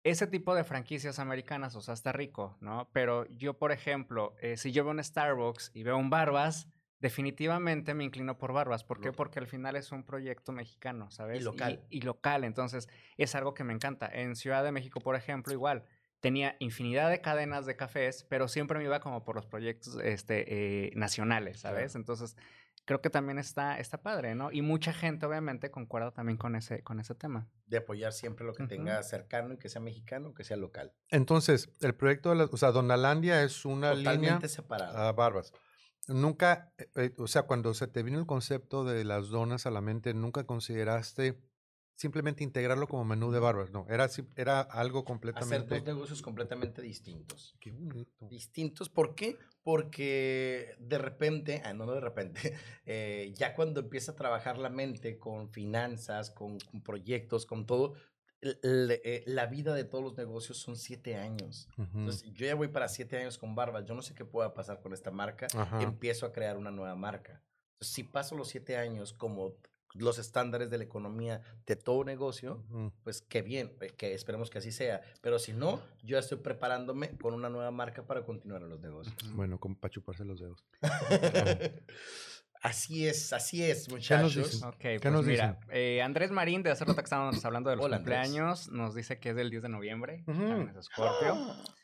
ese 0.05 0.27
tipo 0.27 0.55
de 0.55 0.65
franquicias 0.65 1.19
americanas, 1.19 1.75
o 1.77 1.81
sea, 1.81 1.95
está 1.95 2.13
rico, 2.13 2.57
¿no? 2.61 2.89
Pero 2.93 3.27
yo, 3.31 3.55
por 3.59 3.73
ejemplo, 3.73 4.37
eh, 4.41 4.59
si 4.59 4.71
yo 4.71 4.85
veo 4.85 4.93
un 4.93 5.03
Starbucks 5.03 5.71
y 5.75 5.83
veo 5.83 5.97
un 5.97 6.11
Barbas, 6.11 6.69
definitivamente 7.01 7.95
me 7.95 8.05
inclino 8.05 8.37
por 8.37 8.53
Barbas. 8.53 8.85
¿Por 8.85 9.01
qué? 9.01 9.13
Porque 9.13 9.39
al 9.39 9.47
final 9.47 9.77
es 9.77 9.93
un 9.93 10.05
proyecto 10.05 10.53
mexicano, 10.53 11.11
¿sabes? 11.11 11.43
local. 11.43 11.85
Y, 11.89 12.03
local, 12.03 12.45
entonces 12.45 12.89
es 13.17 13.35
algo 13.35 13.55
que 13.55 13.65
me 13.65 13.73
encanta. 13.73 14.07
En 14.07 14.37
Ciudad 14.37 14.63
de 14.63 14.73
México, 14.73 15.01
por 15.01 15.17
ejemplo, 15.17 15.53
igual. 15.53 15.85
Tenía 16.21 16.57
infinidad 16.59 17.11
de 17.11 17.21
cadenas 17.21 17.67
de 17.67 17.77
cafés, 17.77 18.25
pero 18.29 18.49
siempre 18.49 18.79
me 18.79 18.85
iba 18.85 19.01
como 19.01 19.25
por 19.25 19.37
los 19.37 19.47
proyectos 19.47 19.99
este, 20.03 20.87
eh, 20.87 20.93
nacionales, 20.97 21.61
Claro. 21.61 21.77
¿sabes? 21.77 21.95
Entonces, 21.95 22.37
creo 22.85 23.01
que 23.01 23.11
también 23.11 23.39
está, 23.39 23.79
está 23.79 24.03
padre, 24.03 24.35
¿no? 24.35 24.53
Y 24.53 24.63
mucha 24.63 24.93
gente, 24.93 25.27
obviamente, 25.27 25.71
concuerda 25.71 26.11
también 26.13 26.37
con 26.37 26.55
ese, 26.57 26.83
con 26.83 27.01
ese 27.01 27.15
tema. 27.15 27.49
De 27.67 27.79
apoyar 27.79 28.13
siempre 28.13 28.45
lo 28.45 28.53
que 28.53 28.67
tenga 28.67 29.03
cercano 29.03 29.55
y 29.55 29.59
que 29.59 29.69
sea 29.69 29.81
mexicano, 29.81 30.35
que 30.35 30.45
sea 30.45 30.57
local. 30.57 30.93
Entonces, 31.11 31.71
el 31.81 31.95
proyecto 31.95 32.31
de 32.31 32.37
la, 32.37 32.45
o 32.45 32.57
sea, 32.57 32.73
Donalandia 32.73 33.43
es 33.43 33.65
una 33.65 33.95
línea 33.95 34.13
Totalmente 34.13 34.49
separado. 34.49 34.97
a 34.97 35.13
barbas. 35.13 35.53
Nunca, 36.07 36.73
eh, 36.77 36.89
eh, 36.97 37.15
o 37.17 37.27
sea, 37.27 37.45
cuando 37.45 37.73
se 37.73 37.87
te 37.87 38.03
vino 38.03 38.19
el 38.19 38.27
concepto 38.27 38.85
de 38.85 39.05
las 39.05 39.29
donas 39.29 39.67
a 39.67 39.71
la 39.71 39.81
mente, 39.81 40.13
nunca 40.13 40.45
consideraste 40.45 41.41
simplemente 41.95 42.45
integrarlo 42.45 42.89
como 42.89 43.05
menú 43.05 43.31
de 43.31 43.41
barbas. 43.41 43.71
No, 43.71 43.87
era, 43.89 44.09
era 44.37 44.61
algo 44.61 45.01
Hacer 45.01 45.07
completamente. 45.07 45.75
dos 45.77 45.85
negocios 45.85 46.23
completamente 46.23 46.83
distintos. 46.83 47.57
Qué 47.61 47.71
bonito. 47.71 48.29
Distintos, 48.29 48.89
¿por 48.89 49.15
qué? 49.15 49.39
Porque 49.63 50.77
de 50.79 50.99
repente, 50.99 51.63
ah, 51.65 51.73
no, 51.73 51.87
no 51.87 51.93
de 51.93 52.01
repente, 52.01 52.55
eh, 52.87 53.33
ya 53.37 53.55
cuando 53.55 53.81
empieza 53.81 54.13
a 54.13 54.17
trabajar 54.17 54.59
la 54.59 54.71
mente 54.71 55.19
con 55.19 55.51
finanzas, 55.51 56.31
con, 56.31 56.59
con 56.59 56.83
proyectos, 56.83 57.47
con 57.47 57.67
todo, 57.67 57.95
eh, 58.63 59.23
la 59.27 59.47
vida 59.47 59.75
de 59.75 59.85
todos 59.85 60.05
los 60.05 60.17
negocios 60.17 60.59
son 60.59 60.77
siete 60.77 61.17
años. 61.17 61.69
Entonces, 61.79 62.25
yo 62.33 62.47
ya 62.47 62.55
voy 62.55 62.69
para 62.69 62.89
siete 62.89 63.17
años 63.17 63.39
con 63.39 63.55
Barbas. 63.55 63.87
Yo 63.87 63.95
no 63.95 64.03
sé 64.03 64.15
qué 64.15 64.27
pueda 64.27 64.53
pasar 64.53 64.81
con 64.83 64.93
esta 64.93 65.11
marca. 65.11 65.47
Ajá. 65.57 65.83
Empiezo 65.83 66.27
a 66.27 66.33
crear 66.33 66.59
una 66.59 66.71
nueva 66.71 66.95
marca. 66.95 67.43
Entonces, 67.73 67.95
si 67.95 68.03
paso 68.03 68.37
los 68.37 68.49
siete 68.49 68.77
años 68.77 69.15
como 69.15 69.55
los 69.95 70.19
estándares 70.19 70.71
de 70.71 70.79
la 70.79 70.85
economía 70.85 71.41
de 71.67 71.77
todo 71.77 72.05
negocio, 72.05 72.63
pues 73.05 73.23
qué 73.23 73.43
bien, 73.43 73.73
eh, 73.81 73.93
que 73.97 74.13
esperemos 74.15 74.51
que 74.51 74.59
así 74.59 74.73
sea. 74.73 75.03
Pero 75.21 75.39
si 75.39 75.53
no, 75.53 75.81
yo 76.03 76.19
estoy 76.19 76.39
preparándome 76.39 77.17
con 77.17 77.33
una 77.35 77.49
nueva 77.49 77.71
marca 77.71 78.03
para 78.03 78.25
continuar 78.25 78.63
en 78.63 78.71
los 78.71 78.81
negocios. 78.81 79.17
Bueno, 79.35 79.59
como 79.59 79.77
para 79.77 79.93
chuparse 79.93 80.25
los 80.25 80.41
dedos. 80.41 80.65
Así 82.65 83.07
es, 83.07 83.33
así 83.35 83.63
es, 83.63 83.89
nos 83.89 83.97
muchachos. 83.99 84.35
dicen? 84.53 84.69
Ok, 84.69 84.77
¿Qué 84.79 84.99
pues 85.01 85.13
nos 85.13 85.27
mira, 85.27 85.61
eh, 85.71 86.01
Andrés 86.03 86.31
Marín, 86.31 86.63
de 86.63 86.71
hace 86.71 86.85
rato 86.87 86.97
que 86.97 87.05
estábamos 87.05 87.45
hablando 87.45 87.69
de 87.69 87.77
los 87.77 87.85
Hola, 87.85 87.97
Andrés. 87.99 88.19
cumpleaños, 88.19 88.71
nos 88.73 88.95
dice 88.95 89.19
que 89.21 89.31
es 89.31 89.37
del 89.37 89.51
10 89.51 89.65
de 89.65 89.69
noviembre, 89.69 90.23
también 90.27 90.69
es 90.71 90.77
Escorpio. 90.77 91.37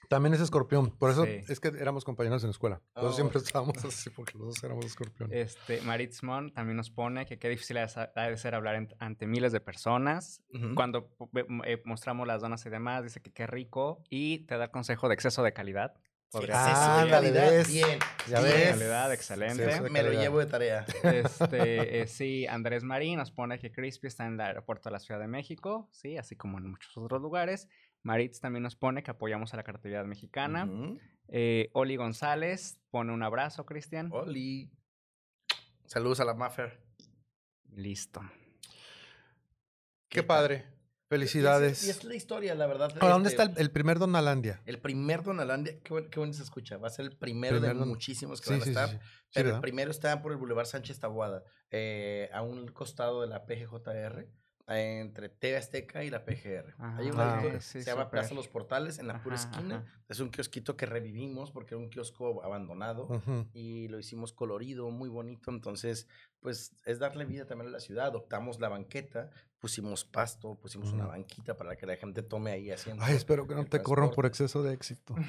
También 0.09 0.35
es 0.35 0.41
escorpión. 0.41 0.91
Por 0.99 1.13
eso 1.13 1.25
Sí. 1.25 1.41
es 1.49 1.61
que 1.61 1.69
éramos 1.69 2.05
compañeros 2.05 2.43
en 2.43 2.49
la 2.49 2.51
escuela. 2.51 2.81
Oh. 2.95 3.13
siempre 3.13 3.39
estábamos 3.39 3.77
así, 3.85 4.11
porque 4.11 4.37
los 4.39 4.49
dos 4.49 4.65
éramos 4.65 4.85
escorpión. 4.85 5.33
Este, 5.33 5.81
Maritz 5.83 6.25
Mon 6.25 6.51
también 6.53 6.77
nos 6.77 6.91
pone 6.91 7.27
que 7.27 7.39
qué 7.39 7.49
difícil 7.49 7.77
ha 7.79 7.87
de 7.87 8.37
ser 8.37 8.57
hablar 8.57 8.75
en- 8.75 8.89
ante 8.99 9.29
miles 9.29 9.53
de 9.53 9.61
personas. 9.61 10.43
Cuando 10.75 11.11
eh, 11.65 11.81
mostramos 11.85 12.27
las 12.27 12.41
donas 12.43 12.67
y 12.67 12.71
demás, 12.71 13.05
dice 13.05 13.21
que 13.23 13.31
qué 13.33 13.47
rico 13.47 14.03
y 14.11 14.47
te 14.47 14.57
da 14.59 14.73
consejo 14.73 15.07
de 15.09 15.15
exceso 15.15 15.45
de 15.45 15.53
calidad. 15.53 15.95
Ah, 16.33 17.05
¿ves? 17.21 17.69
bien. 17.69 17.99
Ya 18.29 18.41
bien. 18.41 18.53
ves. 18.53 18.71
Calidad, 18.71 19.13
excelente. 19.13 19.81
Me 19.91 20.03
lo 20.03 20.13
llevo 20.13 20.39
de 20.39 20.47
tarea. 20.47 20.87
Este, 21.03 22.03
eh, 22.03 22.07
sí, 22.07 22.47
Andrés 22.47 22.85
Marín 22.85 23.19
nos 23.19 23.33
pone 23.33 23.59
que 23.59 23.73
Crispy 23.73 24.07
está 24.07 24.27
en 24.27 24.35
el 24.35 24.41
aeropuerto 24.41 24.89
de 24.89 24.93
la 24.93 25.01
Ciudad 25.01 25.21
de 25.21 25.27
México, 25.27 25.89
sí, 25.91 26.17
así 26.17 26.37
como 26.37 26.59
en 26.59 26.71
muchos 26.71 26.97
otros 26.97 27.21
lugares. 27.21 27.69
Maritz 28.03 28.41
también 28.41 28.63
nos 28.63 28.77
pone 28.77 29.03
que 29.03 29.11
apoyamos 29.11 29.53
a 29.53 29.57
la 29.57 29.65
creatividad 29.65 30.05
mexicana. 30.05 30.69
Eh, 31.29 31.71
Oli 31.73 31.97
González 31.97 32.81
pone 32.91 33.13
un 33.13 33.23
abrazo, 33.23 33.67
Cristian. 33.67 34.11
Oli. 34.13 34.71
Saludos 35.85 36.21
a 36.21 36.25
la 36.25 36.35
Maffer. 36.35 36.81
Listo. 37.73 38.21
Qué 40.09 40.21
tal? 40.21 40.27
padre. 40.27 40.80
Y 41.11 41.15
es- 41.15 41.19
Felicidades. 41.19 41.85
Y 41.87 41.91
es, 41.91 42.05
la 42.05 42.15
historia, 42.15 42.55
la 42.55 42.67
verdad. 42.69 42.93
Ahora, 43.01 43.15
¿dónde 43.15 43.31
este, 43.31 43.43
está 43.43 43.53
el, 43.55 43.59
el 43.67 43.71
primer 43.73 43.99
Donalandia? 43.99 44.61
El 44.65 44.79
primer 44.79 45.23
Donalandia, 45.25 45.81
qué, 45.83 45.93
buen- 45.93 46.09
qué 46.09 46.21
bonito 46.21 46.39
se 46.39 46.45
escucha. 46.45 46.77
Va 46.79 46.87
a 46.87 46.91
ser 46.91 47.07
el 47.07 47.17
primero 47.17 47.57
Primer 47.57 47.73
de 47.75 47.79
Don- 47.81 47.89
muchísimos 47.89 48.41
que 48.41 48.47
Sí, 48.47 48.53
van 48.53 48.61
a 48.61 48.65
sí, 48.65 48.71
estar. 48.71 48.89
sí. 48.91 48.97
Sí, 48.97 49.31
pero 49.35 49.55
el 49.57 49.61
primero 49.61 49.91
está 49.91 50.23
por 50.23 50.31
el 50.33 50.39
Boulevard 50.39 50.67
Sánchez 50.67 51.01
Tabuada, 51.01 51.43
eh, 51.71 52.31
a 52.33 52.43
un 52.43 52.69
costado 52.69 53.23
de 53.23 53.27
la 53.29 53.45
PGJR, 53.45 54.29
entre 54.69 55.29
TV 55.29 55.57
Azteca 55.57 56.05
y 56.05 56.11
la 56.11 56.25
PGR. 56.25 56.75
Hay 56.79 57.11
un 57.11 57.19
Ah, 57.19 57.43
sí, 57.61 57.83
se 57.83 57.91
llama 57.91 58.05
súper. 58.05 58.21
Plaza 58.21 58.35
Los 58.35 58.47
Portales, 58.47 59.01
en 59.01 59.09
la 59.09 59.21
pura 59.21 59.35
Ajá, 59.35 59.51
esquina. 59.51 59.77
ajá. 59.79 60.03
Es 60.09 60.21
un 60.21 60.31
kiosquito 60.31 60.77
que 60.77 60.87
revivimos 60.87 61.51
porque 61.51 61.75
era 61.75 61.83
un 61.83 61.91
kiosco 61.91 62.45
abandonado. 62.45 63.07
Ujú. 63.09 63.49
Y 63.53 63.89
lo 63.89 63.99
hicimos 63.99 64.33
colorido, 64.33 64.89
muy 64.91 65.09
bonito. 65.09 65.51
Entonces, 65.51 66.07
pues 66.39 66.77
es 66.87 67.01
darle 67.01 67.25
vida 67.25 67.47
también 67.47 67.69
a 67.69 67.73
la 67.73 67.81
ciudad. 67.81 68.07
Adoptamos 68.07 68.61
la 68.61 68.69
banqueta, 68.69 69.31
pusimos 69.61 70.05
pasto, 70.05 70.55
pusimos 70.57 70.91
una 70.93 71.07
banquita 71.07 71.57
para 71.57 71.77
que 71.77 71.87
la 71.87 71.97
gente 71.97 72.23
tome 72.23 72.51
ahí 72.51 72.71
asiento. 72.71 73.05
Ay, 73.05 73.15
espero 73.15 73.47
que 73.47 73.55
no 73.55 73.67
te 73.67 73.83
corran 73.83 74.11
por 74.11 74.27
exceso 74.27 74.63
de 74.63 74.75
éxito. 74.75 75.15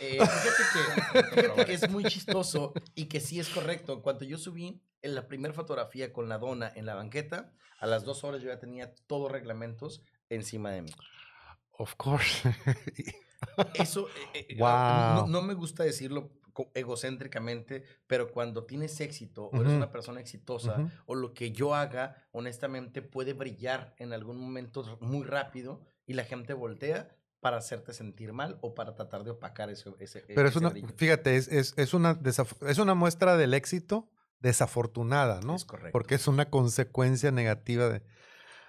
Eh, 0.00 0.18
fíjate, 0.18 0.62
que, 0.72 1.22
fíjate 1.40 1.64
que 1.64 1.72
es 1.72 1.88
muy 1.88 2.04
chistoso 2.04 2.74
y 2.96 3.06
que 3.06 3.20
sí 3.20 3.38
es 3.38 3.48
correcto. 3.48 4.02
Cuando 4.02 4.24
yo 4.24 4.36
subí 4.36 4.82
en 5.02 5.14
la 5.14 5.28
primera 5.28 5.54
fotografía 5.54 6.12
con 6.12 6.28
la 6.28 6.36
dona 6.36 6.70
en 6.74 6.84
la 6.84 6.94
banqueta, 6.94 7.52
a 7.78 7.86
las 7.86 8.04
dos 8.04 8.24
horas 8.24 8.42
yo 8.42 8.48
ya 8.48 8.58
tenía 8.58 8.92
todos 9.06 9.30
reglamentos 9.30 10.02
encima 10.28 10.72
de 10.72 10.82
mí. 10.82 10.90
Of 11.78 11.94
course. 11.94 12.54
Eso 13.74 14.08
eh, 14.34 14.46
eh, 14.48 14.56
Guau. 14.58 15.14
no, 15.14 15.26
no 15.28 15.42
me 15.42 15.54
gusta 15.54 15.84
decirlo 15.84 16.32
egocéntricamente, 16.74 17.84
pero 18.06 18.30
cuando 18.30 18.64
tienes 18.64 19.00
éxito 19.00 19.46
o 19.46 19.60
eres 19.60 19.72
una 19.72 19.90
persona 19.90 20.20
exitosa 20.20 20.90
o 21.06 21.14
lo 21.14 21.34
que 21.34 21.52
yo 21.52 21.74
haga, 21.74 22.26
honestamente, 22.32 23.02
puede 23.02 23.32
brillar 23.32 23.94
en 23.98 24.12
algún 24.12 24.38
momento 24.38 24.98
muy 25.00 25.24
rápido 25.24 25.82
y 26.06 26.14
la 26.14 26.24
gente 26.24 26.52
voltea 26.54 27.16
para 27.40 27.58
hacerte 27.58 27.92
sentir 27.92 28.32
mal 28.32 28.58
o 28.62 28.74
para 28.74 28.94
tratar 28.94 29.22
de 29.22 29.32
opacar 29.32 29.68
ese, 29.68 29.90
ese 29.98 30.20
Pero 30.20 30.48
es 30.48 30.52
ese 30.52 30.58
una, 30.60 30.70
brillo. 30.70 30.88
fíjate, 30.96 31.36
es, 31.36 31.48
es, 31.48 31.74
es 31.76 31.92
una 31.92 32.18
es 32.66 32.78
una 32.78 32.94
muestra 32.94 33.36
del 33.36 33.52
éxito 33.52 34.10
desafortunada, 34.40 35.40
¿no? 35.40 35.56
Es 35.56 35.64
correcto. 35.64 35.92
Porque 35.92 36.14
es 36.14 36.26
una 36.26 36.48
consecuencia 36.50 37.30
negativa 37.30 37.88
de. 37.88 38.02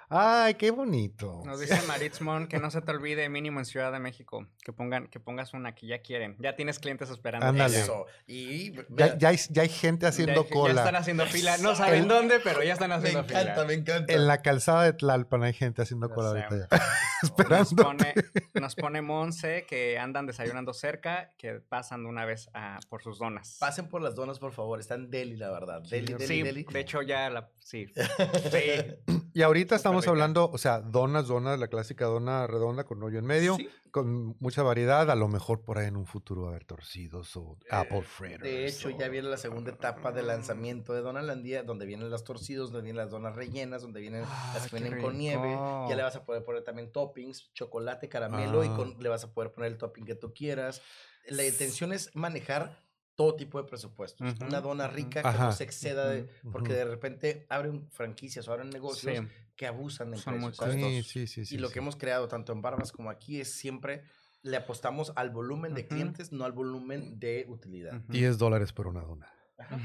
Ay, 0.10 0.54
qué 0.56 0.72
bonito. 0.72 1.42
Nos 1.46 1.60
dice 1.60 1.80
Maritz 1.88 2.22
Mon 2.22 2.48
que 2.48 2.60
no 2.60 2.70
se 2.70 2.82
te 2.82 2.92
olvide 2.92 3.28
mínimo 3.30 3.60
en 3.60 3.66
Ciudad 3.66 3.92
de 3.92 4.00
México, 4.00 4.46
que 4.64 4.72
pongan 4.72 5.08
que 5.08 5.20
pongas 5.20 5.54
una 5.54 5.74
que 5.74 5.88
ya 5.88 6.00
quieren. 6.02 6.36
Ya 6.40 6.56
tienes 6.56 6.80
clientes 6.80 7.10
esperando. 7.10 7.48
Ándale. 7.48 7.80
Eso. 7.80 8.06
Y 8.28 8.74
Ya, 8.90 9.30
hay, 9.30 9.40
ya 9.50 9.62
hay 9.64 9.70
gente 9.70 10.06
haciendo 10.06 10.44
ya, 10.46 10.50
cola. 10.50 10.74
Ya 10.76 10.82
están 10.82 10.96
haciendo 10.96 11.26
fila. 11.26 11.58
No 11.58 11.76
saben 11.76 12.04
El- 12.04 12.08
dónde, 12.08 12.40
pero 12.44 12.62
ya 12.64 12.74
están 12.74 12.90
me 12.90 12.96
haciendo 12.96 13.20
encanta, 13.22 13.54
fila. 13.54 13.66
me 13.66 13.74
encanta. 13.74 14.14
En 14.14 14.28
la 14.28 14.42
calzada 14.42 14.84
de 14.84 14.94
Tlalpan 14.94 15.44
hay 15.44 15.54
gente 15.54 15.82
haciendo 15.82 16.10
cola 16.10 16.32
sé. 16.34 16.44
ahorita 16.44 16.68
ya. 16.70 16.84
Nos 17.30 17.40
Esperando. 17.40 17.84
pone, 17.84 18.14
nos 18.62 18.76
pone 18.76 19.02
Monse 19.02 19.66
que 19.68 19.98
andan 19.98 20.26
desayunando 20.26 20.74
cerca, 20.74 21.32
que 21.38 21.60
pasan 21.60 22.04
de 22.04 22.10
una 22.10 22.26
vez 22.26 22.50
a, 22.54 22.80
por 22.90 23.02
sus 23.02 23.18
donas. 23.20 23.58
Pasen 23.60 23.88
por 23.90 24.02
las 24.02 24.16
donas, 24.16 24.40
por 24.40 24.52
favor. 24.52 24.80
Están 24.80 25.10
deli, 25.10 25.36
la 25.38 25.52
verdad. 25.52 25.82
Deli, 25.90 26.14
deli, 26.14 26.28
sí, 26.28 26.42
deli. 26.44 26.64
de 26.72 26.80
hecho 26.80 27.02
ya 27.02 27.30
la... 27.30 27.50
Sí. 27.60 27.88
sí. 28.52 29.20
Y 29.34 29.42
ahorita 29.42 29.76
estamos 29.76 30.04
rica. 30.04 30.12
hablando, 30.12 30.50
o 30.52 30.58
sea, 30.58 30.80
donas, 30.82 31.28
donas, 31.28 31.60
la 31.60 31.68
clásica 31.68 32.06
dona 32.06 32.48
redonda 32.48 32.84
con 32.84 33.02
hoyo 33.04 33.20
en 33.20 33.26
medio, 33.26 33.56
Sí. 33.56 33.70
Con 33.96 34.36
mucha 34.42 34.62
variedad. 34.62 35.10
A 35.10 35.16
lo 35.16 35.30
mejor 35.30 35.62
por 35.64 35.78
ahí 35.78 35.88
en 35.88 35.96
un 35.96 36.06
futuro 36.06 36.42
va 36.42 36.48
a 36.48 36.50
haber 36.52 36.66
torcidos 36.66 37.36
o 37.38 37.58
apple 37.70 38.00
Eh, 38.00 38.04
fritters. 38.04 38.44
De 38.44 38.68
hecho, 38.68 38.90
ya 38.90 39.08
viene 39.08 39.30
la 39.30 39.38
segunda 39.38 39.72
etapa 39.72 40.12
del 40.12 40.28
lanzamiento 40.28 40.94
de 40.94 41.00
Donalandia, 41.00 41.64
donde 41.64 41.86
vienen 41.86 42.10
los 42.10 42.26
torcidos, 42.26 42.72
donde 42.74 42.84
vienen 42.84 42.98
las 43.04 43.12
donas 43.12 43.36
rellenas, 43.38 43.82
donde 43.84 44.02
vienen 44.02 44.26
Ah, 44.28 44.52
las 44.54 44.64
que 44.66 44.72
qué 44.72 44.84
vienen 44.84 45.02
con 45.02 45.18
nieve. 45.18 45.50
Ya 45.90 45.96
le 45.96 46.04
vas 46.04 46.18
a 46.18 46.26
poder 46.26 46.44
poner 46.44 46.64
también 46.66 46.92
toppings, 46.92 47.54
chocolate, 47.54 48.10
caramelo, 48.10 48.66
y 48.66 48.68
Ah. 48.68 48.76
con, 48.76 48.98
le 49.02 49.08
vas 49.08 49.24
a 49.24 49.34
poder 49.34 49.54
poner 49.54 49.72
el 49.72 49.78
topping 49.78 50.04
que 50.06 50.16
tú 50.16 50.34
quieras. 50.34 50.82
La 51.28 51.46
intención 51.46 51.94
es 51.94 52.14
manejar 52.16 52.85
todo 53.16 53.36
tipo 53.36 53.62
de 53.62 53.68
presupuestos. 53.68 54.36
Una 54.42 54.62
dona 54.62 54.88
rica 54.88 55.22
que 55.22 55.28
Ajá. 55.28 55.46
no 55.46 55.52
se 55.52 55.64
exceda, 55.64 56.10
de- 56.10 56.30
porque 56.52 56.74
de 56.74 56.86
repente 56.86 57.46
abren 57.50 57.90
franquicias 57.92 58.48
o 58.48 58.54
abren 58.54 58.70
negocios 58.70 59.18
Sí. 59.18 59.28
que 59.56 59.68
abusan 59.68 60.12
de 60.12 60.18
Son 60.18 60.38
muy 60.40 60.52
precios. 60.52 60.82
¿sabes? 60.82 61.06
Sí, 61.08 61.26
sí, 61.26 61.28
sí, 61.28 61.46
sí. 61.46 61.56
y 61.56 61.58
lo 61.58 61.68
sí. 61.70 61.74
que 61.74 61.80
hemos 61.80 61.96
creado 61.96 62.28
tanto 62.28 62.52
en 62.54 62.62
Barbas 62.62 62.92
como 62.92 63.10
aquí 63.10 63.40
es 63.40 63.52
siempre 63.54 64.04
le 64.42 64.58
apostamos 64.58 65.12
al 65.16 65.32
volumen 65.32 65.74
de 65.74 65.88
clientes, 65.88 66.32
no 66.32 66.46
al 66.46 66.52
volumen 66.52 67.20
de 67.20 67.46
utilidad. 67.50 67.96
Ujú. 67.96 68.12
10 68.12 68.38
dólares 68.38 68.74
por 68.74 68.88
una 68.88 69.02
dona. 69.02 69.28
Ajá. 69.58 69.80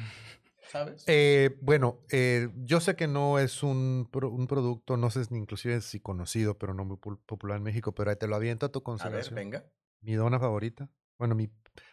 ¿Sabes? 0.71 1.03
Eh, 1.09 1.57
bueno, 1.63 1.99
eh, 2.13 2.49
yo 2.57 2.81
sé 2.81 2.95
que 2.95 3.09
no 3.09 3.39
es 3.39 3.63
un, 3.63 4.09
pro- 4.11 4.31
un 4.31 4.47
producto, 4.47 4.97
no 4.97 5.11
sé 5.11 5.23
ni 5.31 5.39
inclusive 5.39 5.81
si 5.81 5.99
conocido, 5.99 6.59
pero 6.59 6.75
no 6.75 6.85
muy 6.85 6.97
pul- 6.99 7.19
popular 7.27 7.57
en 7.57 7.63
México, 7.65 7.93
pero 7.95 8.11
ahí 8.11 8.17
te 8.17 8.29
lo 8.29 8.37
aviento 8.37 8.67
a 8.67 8.69
tu 8.69 8.79
a 8.79 8.81
ver, 8.81 8.85
consideración. 8.85 9.35
venga. 9.35 9.65
Mi 10.03 10.15
dona 10.15 10.39
favorita. 10.39 10.89
Bueno, 11.19 11.35
mi, 11.35 11.51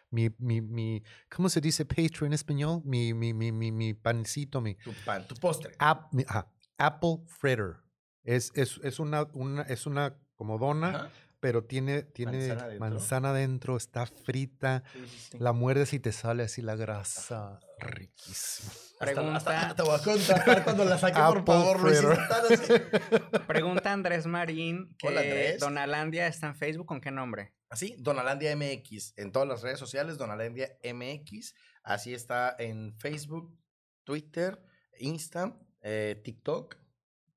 mi, 0.09 0.29
mi, 0.39 0.61
mi, 0.61 1.03
¿cómo 1.29 1.49
se 1.49 1.61
dice 1.61 1.85
Patreon 1.85 2.27
en 2.27 2.33
español? 2.33 2.81
Mi, 2.85 3.13
mi, 3.13 3.33
mi, 3.33 3.51
mi, 3.51 3.71
mi 3.71 3.93
pancito, 3.93 4.61
mi, 4.61 4.75
Tu 4.75 4.93
pan, 5.05 5.27
tu 5.27 5.35
postre. 5.35 5.75
mi- 6.11 6.23
ajá, 6.27 6.51
apple 6.77 7.19
fritter. 7.27 7.77
Es, 8.23 8.51
es, 8.55 8.79
es 8.83 8.99
una, 8.99 9.23
una, 9.33 9.61
es 9.63 9.85
una 9.85 10.17
como 10.35 10.57
dona, 10.57 10.89
Ajá. 10.89 11.11
Pero 11.47 11.63
tiene, 11.63 12.01
tiene 12.03 12.39
Manzana 12.49 12.67
dentro. 12.67 12.79
manzana 12.89 13.33
dentro, 13.33 13.77
está 13.77 14.05
frita, 14.05 14.83
Sí, 14.91 14.99
sí, 15.07 15.27
sí. 15.31 15.37
la 15.39 15.53
muerdes 15.53 15.93
y 15.93 15.99
te 16.01 16.11
sale 16.11 16.43
así 16.43 16.61
la 16.61 16.75
grasa. 16.75 17.61
Riquísimo. 17.79 18.69
Hasta- 18.69 19.05
Pregunta- 19.05 19.37
hasta- 19.37 19.75
te 19.75 19.81
voy 19.83 19.95
a 19.97 20.03
contratar 20.03 20.63
cuando 20.65 20.83
la 20.83 20.97
saque, 20.97 21.13
por 21.21 21.37
Apple 21.37 21.43
favor, 21.45 21.79
Luis. 21.83 21.99
Pregunta 23.47 23.93
Andrés 23.93 24.25
Marín 24.27 24.93
que 24.97 25.07
Hola, 25.07 25.21
Andrés. 25.21 25.59
Donalandia 25.61 26.27
está 26.27 26.47
en 26.47 26.55
Facebook, 26.57 26.85
¿con 26.85 26.99
qué 26.99 27.11
nombre? 27.11 27.53
Así, 27.69 27.95
Donalandia 27.97 28.53
MX. 28.57 29.13
En 29.15 29.31
todas 29.31 29.47
las 29.47 29.61
redes 29.61 29.79
sociales, 29.79 30.17
Donalandia 30.17 30.69
MX. 30.83 31.53
Así 31.83 32.13
está 32.13 32.57
en 32.59 32.93
Facebook, 32.99 33.57
Twitter, 34.03 34.61
Insta, 34.99 35.57
eh, 35.81 36.19
TikTok. 36.25 36.75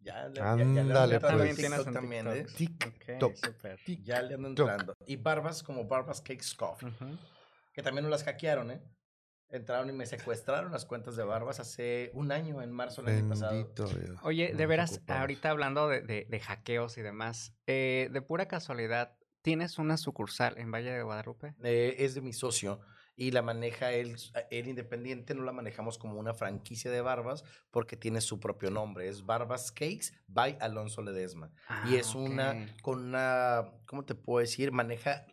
Ya, 0.03 0.29
le- 0.29 0.35
ya- 0.37 0.43
ya 0.43 0.57
le 0.57 0.63
Ándale, 0.81 1.15
entrando 1.17 1.19
pues. 1.19 1.21
También 1.21 1.57
tienes 1.57 1.85
también, 1.95 2.27
¿eh? 2.29 2.47
TikTok. 2.57 2.95
TikTok. 3.35 4.03
Ya 4.05 4.23
le 4.23 4.35
ando 4.35 4.49
entrando. 4.49 4.97
Y 5.07 5.17
Barbas 5.17 5.63
como 5.63 5.85
Barbas 5.87 6.21
Cakes 6.21 6.55
Coffee. 6.57 6.91
Que 7.73 7.83
también 7.83 8.03
nos 8.05 8.11
las 8.11 8.25
hackearon, 8.25 8.71
¿eh? 8.71 8.83
Entraron 9.53 9.91
y 9.91 9.93
me 9.93 10.07
secuestraron 10.07 10.71
las 10.71 10.85
cuentas 10.87 11.17
de 11.17 11.25
Barbas 11.25 11.59
hace 11.61 12.11
un 12.15 12.31
año, 12.31 12.63
en 12.63 12.71
marzo 12.71 13.03
del 13.03 13.17
año 13.19 13.29
pasado. 13.29 13.53
Dios. 13.75 13.95
Oye, 14.23 14.55
de 14.55 14.67
veras, 14.67 15.01
ahorita 15.09 15.51
hablando 15.51 15.89
de, 15.89 16.03
de- 16.03 16.27
de 16.29 16.41
hackeos 16.41 16.97
y 16.99 17.03
demás, 17.03 17.53
eh, 17.67 18.09
de 18.13 18.23
pura 18.23 18.47
casualidad, 18.47 19.17
¿tienes 19.43 19.79
una 19.79 19.97
sucursal 19.97 20.57
en 20.57 20.71
Valle 20.71 20.93
de 20.93 21.03
Guadalupe? 21.03 21.55
Eh, 21.65 21.97
es 21.99 22.15
de 22.15 22.21
mi 22.21 22.33
socio 22.33 22.81
y 23.21 23.33
la 23.33 23.43
maneja 23.43 23.93
él, 23.93 24.17
él 24.51 24.67
independiente, 24.69 25.35
no 25.35 25.43
la 25.43 25.53
manejamos 25.53 25.99
como 25.99 26.19
una 26.19 26.33
franquicia 26.33 26.91
de 26.91 27.03
Barbas 27.03 27.45
porque 27.71 27.95
tiene 27.95 28.23
su 28.23 28.41
propio 28.41 28.71
nombre. 28.71 29.09
Es 29.09 29.27
Barbas 29.27 29.71
Cakes 29.73 30.15
by 30.27 30.57
Alonso 30.59 31.03
Ledesma. 31.03 31.51
y 31.85 31.97
Ah, 31.97 32.01
es 32.01 32.15
una, 32.15 32.53
ok. 32.53 32.81
con 32.81 32.99
una, 33.05 33.67
¿cómo 33.85 34.07
te 34.07 34.15
puedo 34.15 34.39
decir? 34.41 34.73
Maneja 34.73 35.27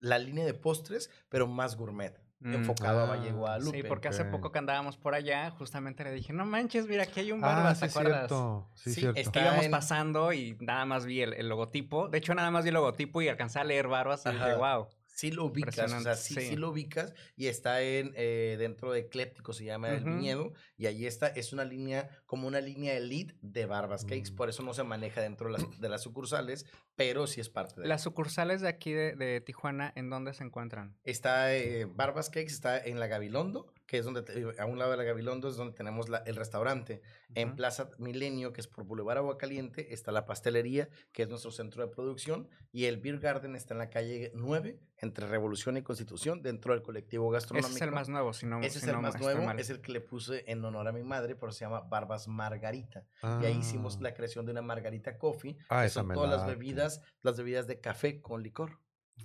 la 0.00 0.18
línea 0.18 0.44
de 0.44 0.52
postres, 0.52 1.08
pero 1.30 1.46
más 1.46 1.74
gourmet, 1.76 2.20
Mm. 2.40 2.54
enfocado 2.54 3.00
a 3.00 3.02
Ah, 3.04 3.06
Valle 3.06 3.26
de 3.28 3.32
Guadalupe. 3.32 3.78
Sí, 3.78 3.82
porque 3.88 4.08
hace 4.08 4.26
poco 4.26 4.52
que 4.52 4.58
andábamos 4.58 4.98
por 4.98 5.14
allá, 5.14 5.48
justamente 5.52 6.04
le 6.04 6.12
dije, 6.12 6.34
no 6.34 6.44
manches, 6.44 6.86
mira, 6.86 7.04
aquí 7.04 7.20
hay 7.20 7.32
un 7.32 7.42
Ah, 7.42 7.46
Barbas, 7.46 7.78
sí, 7.78 7.80
¿te 7.80 7.86
es 7.86 7.92
acuerdas? 7.96 8.18
cierto. 8.28 8.68
Sí, 8.74 8.90
Sí, 8.92 9.00
cierto. 9.00 9.18
está- 9.20 9.30
Que 9.32 9.40
íbamos 9.40 9.64
en- 9.64 9.70
pasando 9.70 10.32
y 10.34 10.58
nada 10.60 10.84
más 10.84 11.06
vi 11.06 11.22
el, 11.22 11.32
el 11.32 11.48
logotipo. 11.48 12.08
De 12.08 12.18
hecho, 12.18 12.34
nada 12.34 12.50
más 12.50 12.64
vi 12.64 12.68
el 12.68 12.74
logotipo 12.74 13.22
y 13.22 13.28
alcancé 13.28 13.58
a 13.58 13.64
leer 13.64 13.88
Barbas 13.88 14.26
y 14.26 14.32
dije, 14.32 14.54
wow. 14.56 14.86
Sí 15.14 15.30
lo 15.30 15.44
ubicas, 15.44 15.92
o 15.92 16.00
sea, 16.00 16.14
sí, 16.16 16.34
sí 16.34 16.40
sí. 16.48 16.56
lo 16.56 16.70
ubicas 16.70 17.12
y 17.36 17.46
está 17.48 17.82
en 17.82 18.12
eh, 18.16 18.56
dentro 18.58 18.92
de 18.92 19.00
Ecléptico, 19.00 19.52
se 19.52 19.64
llama 19.64 19.90
El. 19.90 20.04
Viñedo, 20.04 20.52
y 20.76 20.86
ahí 20.86 21.06
está, 21.06 21.28
es 21.28 21.52
una 21.52 21.64
línea, 21.64 22.08
como 22.26 22.48
una 22.48 22.60
línea 22.60 22.94
elite 22.96 23.34
de 23.42 23.66
Barbas 23.66 24.04
Cakes, 24.04 24.32
Mm. 24.32 24.36
por 24.36 24.48
eso 24.48 24.62
no 24.62 24.72
se 24.74 24.82
maneja 24.84 25.20
dentro 25.20 25.52
de 25.52 25.58
las, 25.58 25.80
de 25.80 25.88
las 25.88 26.02
sucursales, 26.02 26.66
pero 26.96 27.26
sí 27.26 27.40
es 27.40 27.48
parte 27.50 27.80
de 27.80 27.86
Las 27.88 28.02
sucursales 28.02 28.60
de 28.62 28.68
aquí 28.68 28.92
de, 28.92 29.14
de 29.14 29.40
Tijuana, 29.40 29.92
¿en 29.96 30.08
dónde 30.10 30.32
se 30.34 30.44
encuentran? 30.44 30.96
Está 31.04 31.54
eh, 31.54 31.84
Barbas 31.84 32.30
Cakes, 32.30 32.52
está 32.52 32.78
en 32.78 32.98
la 32.98 33.06
Gabilondo, 33.06 33.72
que 33.92 33.98
es 33.98 34.06
donde, 34.06 34.22
te- 34.22 34.58
a 34.58 34.64
un 34.64 34.78
lado 34.78 34.92
de 34.92 34.96
la 34.96 35.02
Gabilondo 35.04 35.50
es 35.50 35.56
donde 35.56 35.74
tenemos 35.74 36.08
la- 36.08 36.22
el 36.24 36.34
restaurante. 36.34 37.02
En 37.34 37.48
Ujú. 37.48 37.56
Plaza 37.58 37.90
Milenio, 37.98 38.50
que 38.54 38.62
es 38.62 38.66
por 38.66 38.84
Boulevard 38.84 39.18
Agua 39.18 39.36
Caliente, 39.36 39.92
está 39.92 40.12
la 40.12 40.24
pastelería, 40.24 40.88
que 41.12 41.24
es 41.24 41.28
nuestro 41.28 41.50
centro 41.50 41.86
de 41.86 41.92
producción, 41.94 42.48
y 42.72 42.86
el 42.86 42.96
Beer 42.96 43.18
Garden 43.18 43.54
está 43.54 43.74
en 43.74 43.78
la 43.78 43.90
calle 43.90 44.32
9, 44.34 44.80
entre 44.96 45.26
Revolución 45.26 45.76
y 45.76 45.82
Constitución, 45.82 46.40
dentro 46.40 46.72
del 46.72 46.82
colectivo 46.82 47.28
gastronómico. 47.28 47.68
Ese 47.68 47.76
es 47.76 47.82
el 47.82 47.90
más 47.92 48.08
nuevo, 48.08 48.32
si 48.32 48.46
no 48.46 48.60
Ese 48.60 48.70
si 48.70 48.78
es 48.78 48.84
el 48.88 48.94
no 48.94 49.02
más 49.02 49.20
nuevo, 49.20 49.42
mal. 49.42 49.60
es 49.60 49.68
el 49.68 49.82
que 49.82 49.92
le 49.92 50.00
puse 50.00 50.42
en 50.50 50.64
honor 50.64 50.88
a 50.88 50.92
mi 50.92 51.02
madre, 51.02 51.36
pero 51.36 51.52
se 51.52 51.66
llama 51.66 51.80
Barbas 51.82 52.28
Margarita. 52.28 53.04
Y 53.42 53.44
ahí 53.44 53.58
hicimos 53.58 53.96
Ah. 53.96 54.04
la 54.04 54.14
creación 54.14 54.46
de 54.46 54.52
una 54.52 54.62
Margarita 54.62 55.18
Coffee, 55.18 55.58
Ah, 55.68 55.82
que 55.82 55.90
son 55.90 56.08
todas 56.14 56.30
las 56.30 56.46
bebidas, 56.46 57.02
las 57.20 57.36
bebidas 57.36 57.66
de 57.66 57.78
café 57.78 58.22
con 58.22 58.42
licor. 58.42 58.78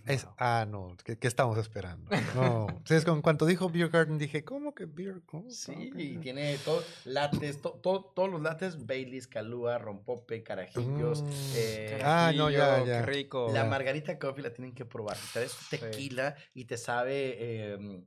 Es- 0.05 0.25
ah, 0.38 0.65
no, 0.69 0.95
¿qué, 1.03 1.17
qué 1.17 1.27
estamos 1.27 1.57
esperando? 1.57 2.09
No. 2.33 2.67
Sí, 2.85 2.93
es 2.93 3.03
con 3.03 3.21
cuanto 3.21 3.45
dijo 3.45 3.69
Beer 3.69 3.89
Garden 3.89 4.17
dije, 4.17 4.45
¿cómo 4.45 4.73
que 4.73 4.85
Beer? 4.85 5.21
¿Cómo? 5.25 5.49
Sí, 5.49 5.73
¿Cómo 5.73 5.91
que 5.97 6.01
y 6.03 6.17
tiene 6.17 6.57
todo, 6.59 6.81
lates, 7.03 7.61
to- 7.61 7.73
to- 7.83 8.13
todos 8.15 8.29
los 8.29 8.41
lates, 8.41 8.85
Baileys, 8.85 9.27
Calúa, 9.27 9.77
Rompope, 9.77 10.43
Carajillos. 10.43 11.23
Mm. 11.23 11.29
eh, 11.55 12.01
Ah, 12.05 12.31
no, 12.33 12.49
ya, 12.49 12.85
ya. 12.85 12.99
Qué 13.01 13.11
rico. 13.11 13.47
la 13.49 13.63
ya. 13.63 13.65
margarita 13.65 14.17
coffee 14.17 14.43
la 14.43 14.53
tienen 14.53 14.73
que 14.73 14.85
probar. 14.85 15.17
Te 15.17 15.27
traes 15.33 15.57
tequila 15.69 16.35
y 16.53 16.63
te 16.65 16.77
sabe 16.77 17.35
eh, 17.38 18.05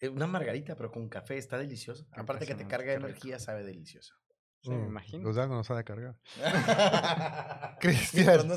eh, 0.00 0.08
una 0.10 0.26
margarita, 0.26 0.76
pero 0.76 0.90
con 0.92 1.08
café, 1.08 1.38
está 1.38 1.56
deliciosa. 1.56 2.04
Aparte 2.12 2.44
que 2.46 2.54
te 2.54 2.66
carga 2.66 2.92
energía, 2.92 3.38
sabe 3.38 3.64
deliciosa. 3.64 4.14
Sí, 4.62 4.70
me 4.70 4.76
Mm, 4.76 4.86
imagino. 4.88 5.24
Los 5.24 5.36
dados 5.36 5.50
nos 5.50 5.70
ha 5.70 5.74
de 5.76 5.84
cargar. 5.84 6.16
Cristian. 7.80 8.48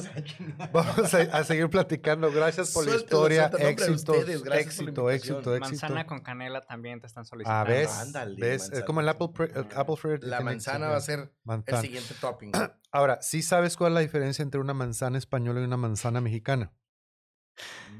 Vamos 0.74 1.14
a, 1.14 1.18
a 1.20 1.44
seguir 1.46 1.70
platicando. 1.70 2.32
Gracias 2.32 2.72
por 2.74 2.86
la 2.86 2.96
historia. 2.96 3.46
éxito, 3.58 4.14
éxito, 4.16 4.16
invitación. 4.18 5.10
éxito. 5.12 5.60
Manzana 5.60 6.06
con 6.06 6.20
canela 6.22 6.62
también 6.62 7.00
te 7.00 7.08
están 7.08 7.24
Ah, 7.24 7.26
solicitando. 7.26 7.70
¿ves? 7.72 7.90
Ándale, 8.00 8.36
¿Ves? 8.40 8.70
Es 8.74 8.84
como 8.84 9.00
el 9.00 9.08
Apple, 9.10 9.30
el 9.56 9.68
Apple 9.76 9.96
Fruit. 9.96 10.24
La 10.24 10.42
manzana 10.42 10.90
va 10.90 10.98
a 10.98 11.02
ser 11.02 11.32
el 11.68 11.78
siguiente 11.78 12.14
topping. 12.20 12.52
Ahora, 12.92 13.20
¿sí 13.22 13.42
sabes 13.42 13.78
cuál 13.78 13.94
es 13.94 13.96
la 13.96 14.00
diferencia 14.02 14.44
entre 14.44 14.60
una 14.60 14.74
manzana 14.74 15.18
española 15.18 15.62
y 15.62 15.64
una 15.64 15.78
manzana 15.78 16.20
mexicana? 16.22 16.74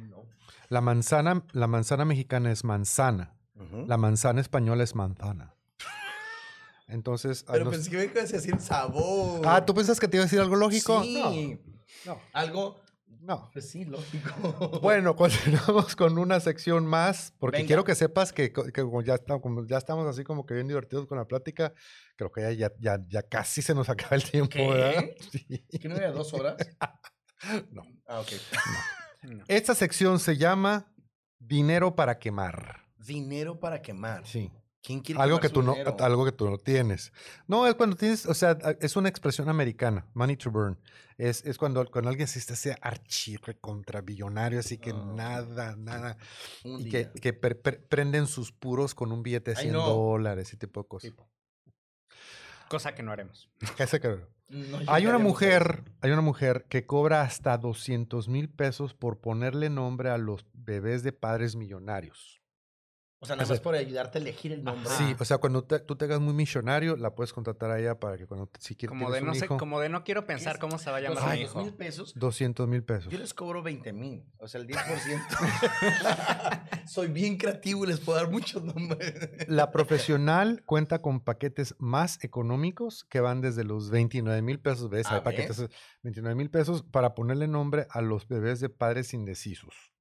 No. 0.10 0.26
La 0.70 0.82
manzana, 0.82 1.44
la 1.54 1.68
manzana 1.68 2.06
mexicana 2.06 2.52
es 2.52 2.64
manzana. 2.64 3.36
La 3.88 3.98
manzana 3.98 4.42
española 4.42 4.84
es 4.84 4.94
manzana. 4.94 5.56
Entonces, 6.88 7.44
a 7.48 7.54
Pero 7.54 7.66
nos- 7.66 7.74
pensé 7.76 7.90
que 7.90 7.98
me 7.98 8.04
ibas 8.06 8.30
a 8.32 8.36
decir 8.38 8.60
sabor. 8.60 9.42
ah, 9.46 9.66
¿tú 9.66 9.74
piensas 9.74 10.00
que 10.00 10.08
te 10.08 10.18
iba 10.18 10.24
a 10.24 10.26
decir 10.26 10.40
algo 10.40 10.56
lógico? 10.56 11.02
Sí. 11.04 11.60
No, 12.06 12.20
Algo, 12.34 12.82
no. 13.22 13.50
pues 13.54 13.70
sí, 13.70 13.86
lógico. 13.86 14.30
Bueno, 14.82 15.16
continuamos 15.16 15.96
con 15.96 16.18
una 16.18 16.40
sección 16.40 16.86
más, 16.86 17.34
porque 17.40 17.58
Venga. 17.58 17.68
quiero 17.68 17.84
que 17.86 17.96
sepas 17.96 18.34
que, 18.34 18.52
que 18.52 18.82
como, 18.84 19.02
ya 19.02 19.16
está- 19.16 19.40
como 19.40 19.66
ya 19.66 19.78
estamos 19.78 20.06
así 20.08 20.24
como 20.24 20.46
que 20.46 20.54
bien 20.56 20.68
divertidos 20.68 21.08
con 21.08 21.18
la 21.18 21.26
plática, 21.26 21.74
creo 22.18 22.32
que 22.32 22.42
ya, 22.42 22.52
ya, 22.52 22.72
ya, 22.80 23.00
ya 23.08 23.24
casi 23.24 23.62
se 23.62 23.74
nos 23.74 23.88
acaba 23.90 24.16
el 24.18 24.24
tiempo, 24.24 24.52
¿Qué? 24.54 24.68
¿verdad? 24.68 25.06
Sí. 25.32 25.66
¿Que 25.80 25.88
no 25.90 25.96
era 25.96 26.12
dos 26.12 26.34
horas? 26.34 26.56
No. 27.72 27.84
Ah, 28.08 28.22
ok. 28.22 28.28
No. 29.24 29.44
Esta 29.50 29.76
sección 29.76 30.18
se 30.20 30.38
llama 30.38 30.94
Dinero 31.40 31.94
para 31.94 32.18
quemar. 32.18 32.86
Dinero 32.98 33.60
para 33.60 33.82
quemar. 33.82 34.26
Sí. 34.26 34.50
¿Quién 34.86 35.00
quiere 35.00 35.22
Algo 35.22 35.40
que 35.40 35.48
tú 35.48 35.64
no, 35.64 35.76
algo 36.00 36.26
que 36.26 36.34
tú 36.34 36.50
no 36.50 36.58
tienes. 36.58 37.14
No, 37.48 37.66
es 37.66 37.74
cuando 37.76 37.96
tienes, 37.96 38.26
o 38.26 38.34
sea, 38.34 38.58
es 38.82 38.98
una 38.98 39.08
expresión 39.08 39.48
americana, 39.48 40.06
money 40.14 40.36
to 40.36 40.52
burn. 40.52 40.78
Es, 41.18 41.46
es 41.46 41.58
cuando, 41.58 41.90
cuando 41.90 42.10
alguien 42.10 42.28
se 42.28 42.38
está 42.40 42.54
ese 42.54 42.76
archirre 42.82 43.58
contra 43.58 44.02
billonario, 44.02 44.60
así 44.60 44.78
que 44.78 44.92
No. 44.92 45.14
nada, 45.16 45.78
nada. 45.78 46.18
Y 46.66 46.84
día. 46.84 47.12
que, 47.14 47.20
que 47.22 47.32
per- 47.34 47.62
per- 47.62 47.86
prenden 47.88 48.28
sus 48.28 48.52
puros 48.52 48.94
con 48.94 49.14
un 49.14 49.24
billete 49.24 49.52
de 49.52 49.58
Ay, 49.58 49.64
100 49.64 49.74
no. 49.74 49.88
dólares, 49.88 50.50
ese 50.50 50.58
tipo 50.58 50.82
de 50.82 50.88
cosas. 50.90 51.12
Tipo, 51.12 51.30
Cosa 52.68 52.94
que 52.94 53.04
no 53.04 53.12
haremos. 53.14 53.50
Que- 53.78 54.20
no 54.50 54.80
Hay 54.88 55.06
una 55.08 55.18
mujer, 55.18 55.84
hay 56.02 56.12
una 56.12 56.22
mujer 56.22 56.66
que 56.68 56.86
cobra 56.86 57.22
hasta 57.22 57.58
200 57.58 58.28
mil 58.28 58.50
pesos 58.50 58.94
por 58.94 59.22
ponerle 59.22 59.70
nombre 59.70 60.10
a 60.10 60.18
los 60.18 60.46
bebés 60.54 61.04
de 61.04 61.14
padres 61.14 61.56
millonarios. 61.56 62.43
O 63.24 63.26
sea, 63.26 63.38
nada 63.38 63.48
más 63.48 63.62
por 63.62 63.74
ayudarte 63.74 64.18
a 64.18 64.22
elegir 64.22 64.52
el 64.52 64.66
nombre. 64.66 64.90
Ajá. 64.90 64.98
Sí, 64.98 65.16
o 65.18 65.24
sea, 65.24 65.38
cuando 65.38 65.64
te- 65.64 65.80
tú 65.80 65.96
te 65.96 66.04
hagas 66.04 66.20
muy 66.20 66.34
millonario, 66.34 66.98
la 66.98 67.16
puedes 67.16 67.32
contratar 67.32 67.72
a 67.72 67.80
ella 67.80 67.98
para 67.98 68.18
que 68.18 68.28
cuando 68.28 68.48
te- 68.48 68.60
si 68.60 68.76
quieres 68.76 68.90
Como 68.90 69.10
de, 69.12 69.22
no 69.22 69.34
sé, 69.34 69.48
como 69.48 69.80
de 69.80 69.88
no 69.88 70.04
quiero 70.04 70.26
pensar 70.26 70.60
cómo 70.60 70.78
se 70.78 70.92
va 70.92 70.98
a 70.98 71.00
llamar 71.00 71.24
mi 71.24 71.30
200 71.44 71.52
hijo. 71.52 71.64
mil 71.64 71.74
pesos. 71.74 72.14
200 72.18 72.68
mil 72.68 72.84
pesos. 72.84 73.10
Yo 73.14 73.18
les 73.18 73.34
cobro 73.34 73.64
20 73.64 73.94
mil. 73.94 74.26
O 74.40 74.48
sea, 74.50 74.60
el 74.60 74.68
10%. 74.68 74.76
Soy 76.86 77.08
bien 77.08 77.38
creativo 77.38 77.86
y 77.86 77.88
les 77.88 78.02
puedo 78.02 78.20
dar 78.20 78.30
muchos 78.30 78.62
nombres. 78.64 79.14
La 79.48 79.72
profesional 79.72 80.64
cuenta 80.66 81.02
con 81.02 81.22
paquetes 81.22 81.76
más 81.80 82.22
económicos 82.24 83.06
que 83.06 83.22
van 83.22 83.40
desde 83.40 83.64
los 83.64 83.90
29 83.90 84.42
mil 84.42 84.60
pesos. 84.60 84.90
¿Ves? 84.90 85.08
Hay 85.10 85.22
paquetes 85.22 85.56
de 85.58 85.70
29 86.04 86.36
mil 86.36 86.50
pesos 86.50 86.84
para 86.84 87.16
ponerle 87.16 87.48
nombre 87.48 87.88
a 87.90 88.02
los 88.02 88.28
bebés 88.28 88.60
de 88.60 88.68
padres 88.68 89.14
indecisos. 89.14 89.93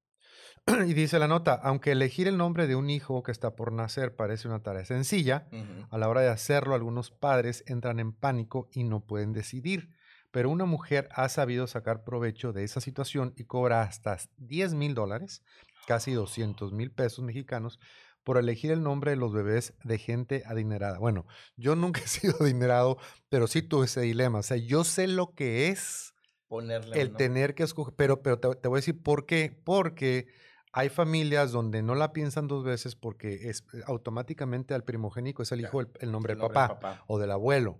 y 0.87 0.93
dice 0.93 1.19
la 1.19 1.27
nota, 1.27 1.53
aunque 1.55 1.91
elegir 1.91 2.27
el 2.27 2.37
nombre 2.37 2.67
de 2.67 2.75
un 2.75 2.89
hijo 2.89 3.21
que 3.23 3.31
está 3.31 3.55
por 3.55 3.71
nacer 3.71 4.15
parece 4.15 4.47
una 4.47 4.63
tarea 4.63 4.85
sencilla, 4.85 5.47
a 5.89 5.97
la 5.97 6.07
hora 6.07 6.21
de 6.21 6.29
hacerlo 6.29 6.73
algunos 6.73 7.11
padres 7.11 7.63
entran 7.67 7.99
en 7.99 8.13
pánico 8.13 8.69
y 8.71 8.83
no 8.83 9.01
pueden 9.01 9.33
decidir. 9.33 9.89
Pero 10.31 10.49
una 10.49 10.65
mujer 10.65 11.09
ha 11.11 11.29
sabido 11.29 11.67
sacar 11.67 12.03
provecho 12.03 12.53
de 12.53 12.63
esa 12.63 12.81
situación 12.81 13.33
y 13.35 13.43
cobra 13.43 13.83
hasta 13.83 14.17
10 14.37 14.73
mil 14.73 14.95
dólares, 14.95 15.43
casi 15.85 16.11
200 16.13 16.71
mil 16.71 16.91
pesos 16.91 17.23
mexicanos, 17.23 17.79
por 18.23 18.37
elegir 18.37 18.71
el 18.71 18.81
nombre 18.81 19.11
de 19.11 19.17
los 19.17 19.33
bebés 19.33 19.73
de 19.83 19.97
gente 19.97 20.43
adinerada. 20.47 20.97
Bueno, 20.97 21.27
yo 21.55 21.75
nunca 21.75 22.01
he 22.01 22.07
sido 22.07 22.35
adinerado, 22.39 22.97
pero 23.29 23.47
sí 23.47 23.61
tuve 23.61 23.85
ese 23.85 24.01
dilema. 24.01 24.39
O 24.39 24.43
sea, 24.43 24.57
yo 24.57 24.83
sé 24.83 25.07
lo 25.07 25.35
que 25.35 25.67
es 25.67 26.13
Ponerle 26.47 27.01
el 27.01 27.15
tener 27.15 27.53
que 27.53 27.63
escoger, 27.63 27.93
pero, 27.95 28.21
pero 28.21 28.39
te, 28.39 28.55
te 28.55 28.67
voy 28.67 28.77
a 28.77 28.79
decir 28.79 29.01
por 29.01 29.25
qué. 29.25 29.59
Porque 29.63 30.27
hay 30.73 30.89
familias 30.89 31.51
donde 31.51 31.83
no 31.83 31.93
la 31.93 32.11
piensan 32.13 32.47
dos 32.47 32.63
veces 32.63 32.95
porque 32.95 33.49
es 33.49 33.63
automáticamente 33.85 34.73
al 34.73 34.83
primogénico 34.83 35.43
es 35.43 35.51
el 35.51 35.61
hijo 35.61 35.79
el, 35.79 35.87
el 35.99 36.11
nombre 36.11 36.33
El 36.33 36.39
del 36.39 36.47
nombre 36.47 36.61
del 36.61 36.69
papá 36.69 37.03
o 37.07 37.19
del 37.19 37.31
abuelo. 37.31 37.79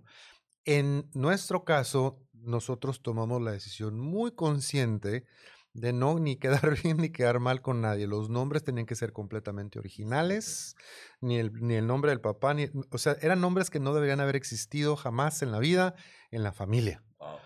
En 0.64 1.10
nuestro 1.12 1.64
caso, 1.64 2.22
nosotros 2.32 3.02
tomamos 3.02 3.42
la 3.42 3.50
decisión 3.50 3.98
muy 3.98 4.30
consciente 4.30 5.26
de 5.72 5.92
no 5.92 6.20
ni 6.20 6.36
quedar 6.36 6.60
bien 6.82 6.98
ni 6.98 7.10
quedar 7.10 7.40
mal 7.40 7.60
con 7.60 7.80
nadie. 7.80 8.06
Los 8.06 8.30
nombres 8.30 8.62
tenían 8.62 8.86
que 8.86 8.94
ser 8.94 9.12
completamente 9.12 9.80
originales, 9.80 10.76
ni 11.20 11.38
el, 11.38 11.52
ni 11.52 11.74
el 11.74 11.86
nombre 11.88 12.12
del 12.12 12.20
papá, 12.20 12.54
ni, 12.54 12.70
o 12.90 12.98
sea, 12.98 13.16
eran 13.20 13.40
nombres 13.40 13.70
que 13.70 13.80
no 13.80 13.92
deberían 13.92 14.20
haber 14.20 14.36
existido 14.36 14.94
jamás 14.94 15.42
en 15.42 15.50
la 15.50 15.58
vida, 15.58 15.96
en 16.30 16.44
la 16.44 16.52
familia. 16.52 17.02
Wow. 17.18 17.38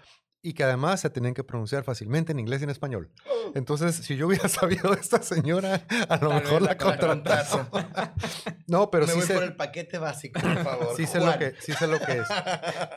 Y 0.49 0.55
que 0.55 0.64
además 0.64 1.01
se 1.03 1.11
tenían 1.11 1.34
que 1.34 1.44
pronunciar 1.44 1.84
fácilmente 1.84 2.32
en 2.32 2.38
inglés 2.40 2.62
y 2.62 2.64
en 2.64 2.70
español. 2.70 3.11
Entonces, 3.55 3.96
si 3.96 4.16
yo 4.16 4.26
hubiera 4.28 4.49
sabido 4.49 4.94
de 4.94 5.01
esta 5.01 5.22
señora, 5.22 5.84
a 6.09 6.16
lo 6.16 6.30
Tal 6.30 6.42
mejor 6.42 6.62
la 6.62 6.74
la 6.74 8.14
no, 8.66 8.90
pero 8.90 9.07
Me 9.07 9.12
sí 9.12 9.18
voy 9.18 9.26
sé, 9.26 9.34
por 9.34 9.42
el 9.42 9.57
paquete 9.57 9.99
básico, 9.99 10.40
por 10.40 10.64
favor. 10.64 10.96
sí 10.96 11.07
sé 11.07 11.20
lo 11.20 11.38
que, 11.38 11.55
sí 11.61 11.72
sé 11.74 11.86
lo 11.86 12.01
que 12.01 12.12
es. 12.18 12.28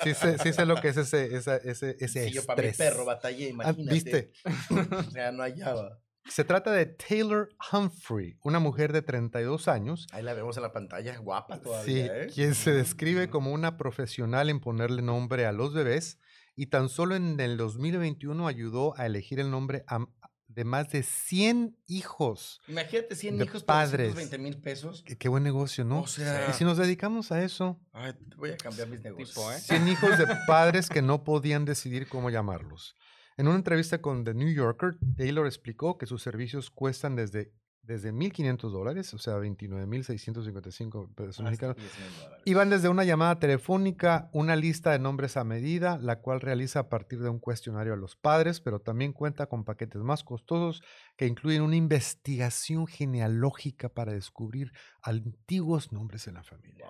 Sí 0.04 0.14
sé, 0.14 0.38
sí 0.38 0.54
sé 0.54 0.66
lo 0.66 0.76
que 0.76 0.88
es 0.90 0.98
ese, 0.98 1.36
esa- 1.36 1.58
ese, 1.58 1.98
ese 2.00 2.24
Si 2.30 2.32
yo 2.32 2.46
para 2.46 2.62
mi 2.64 2.72
perro 2.72 3.04
batallé, 3.04 3.48
Ah, 3.48 3.50
imagínate. 3.50 3.94
¿Viste? 3.94 4.32
O 5.08 5.12
sea, 5.12 5.32
no 5.34 5.44
hallaba. 5.44 6.00
Se 6.30 6.44
trata 6.46 6.72
de 6.72 6.86
Taylor 6.86 7.50
Humphrey, 7.74 8.38
una 8.44 8.60
mujer 8.60 8.94
de 8.94 9.02
32 9.02 9.68
años, 9.68 10.08
Ahí 10.14 10.24
la 10.24 10.34
vemos 10.34 10.56
en 10.56 10.64
la 10.64 10.72
pantalla, 10.72 11.18
guapa 11.18 11.58
sí, 11.58 11.62
todavía, 11.64 12.18
¿eh? 12.24 12.28
quien 12.34 12.56
se 12.56 12.72
describe 12.72 13.30
como 13.30 13.52
una 13.52 13.76
profesional 13.76 14.50
en 14.50 14.60
ponerle 14.62 15.02
nombre 15.02 15.46
a 15.46 15.52
los 15.52 15.74
bebés 15.74 16.20
y 16.56 16.68
tan 16.68 16.90
solo 16.90 17.16
en 17.16 17.40
el 17.40 17.58
2021 17.58 18.48
ayudó 18.48 18.98
a 18.98 19.06
elegir 19.06 19.40
el 19.40 19.50
nombre 19.52 19.84
a- 19.88 20.06
de 20.48 20.66
más 20.66 20.90
de 20.90 21.02
100 21.04 21.78
hijos. 21.88 22.60
Imagínate 22.68 23.16
100 23.16 23.38
de 23.38 23.46
hijos 23.46 23.64
por 23.64 23.68
padres. 23.74 24.10
220 24.14 24.38
mil 24.38 24.58
pesos. 24.62 25.02
Qué, 25.06 25.18
qué 25.18 25.30
buen 25.30 25.44
negocio, 25.44 25.86
¿no? 25.86 26.02
O 26.02 26.08
sea- 26.08 26.50
y 26.50 26.54
si 26.54 26.66
nos 26.66 26.78
dedicamos 26.78 27.32
a 27.32 27.42
eso, 27.42 27.80
Ay, 27.94 28.14
voy 28.36 28.50
a 28.52 28.58
cambiar 28.58 28.90
mis 28.90 29.02
negocios. 29.02 29.30
Tipo, 29.30 29.50
¿eh? 29.52 29.60
100 29.60 29.88
hijos 29.88 30.18
de 30.18 30.26
padres 30.48 30.90
que 30.90 31.02
no 31.02 31.24
podían 31.24 31.64
decidir 31.64 32.10
cómo 32.10 32.30
llamarlos. 32.30 32.98
En 33.38 33.48
una 33.48 33.56
entrevista 33.56 34.02
con 34.02 34.26
The 34.26 34.34
New 34.34 34.54
Yorker, 34.54 34.98
Taylor 35.16 35.48
explicó 35.48 35.98
que 35.98 36.06
sus 36.06 36.22
servicios 36.22 36.70
cuestan 36.70 37.16
desde 37.16 37.54
desde 37.84 38.14
1.500 38.14 38.72
dólares, 38.72 39.14
o 39.14 39.18
sea, 39.18 39.38
29.655 39.38 41.14
pesos 41.16 41.44
mexicanos. 41.44 41.76
10 41.78 42.00
mil 42.00 42.16
dólares. 42.20 42.42
Y 42.46 42.54
van 42.54 42.70
desde 42.70 42.90
una 42.90 43.04
llamada 43.04 43.40
telefónica, 43.40 44.30
una 44.34 44.56
lista 44.56 44.92
de 44.92 45.00
nombres 45.00 45.38
a 45.38 45.44
medida, 45.44 45.98
la 45.98 46.22
cual 46.22 46.42
realiza 46.42 46.80
a 46.80 46.90
partir 46.90 47.20
de 47.22 47.30
un 47.30 47.40
cuestionario 47.40 47.94
a 47.94 47.98
los 47.98 48.16
padres, 48.16 48.62
pero 48.62 48.80
también 48.80 49.14
cuenta 49.14 49.48
con 49.48 49.64
paquetes 49.64 50.02
más 50.02 50.24
costosos 50.24 50.84
que 51.18 51.28
incluyen 51.28 51.64
una 51.64 51.76
investigación 51.76 52.88
genealógica 52.88 53.90
para 53.90 54.14
descubrir 54.14 54.72
antiguos 55.02 55.92
nombres 55.92 56.28
en 56.28 56.36
la 56.36 56.44
familia. 56.44 56.86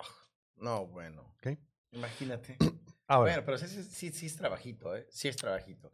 No, 0.57 0.87
bueno. 0.87 1.35
¿ok? 1.37 1.57
Imagínate. 1.91 2.57
Ahora, 3.07 3.33
Bueno, 3.33 3.45
pero 3.45 3.57
sí, 3.57 3.67
sí, 3.67 3.83
sí, 3.83 4.11
sí 4.11 4.25
es 4.27 4.37
trabajito, 4.37 4.95
¿eh? 4.95 5.05
Sí 5.09 5.27
es 5.27 5.35
trabajito. 5.35 5.91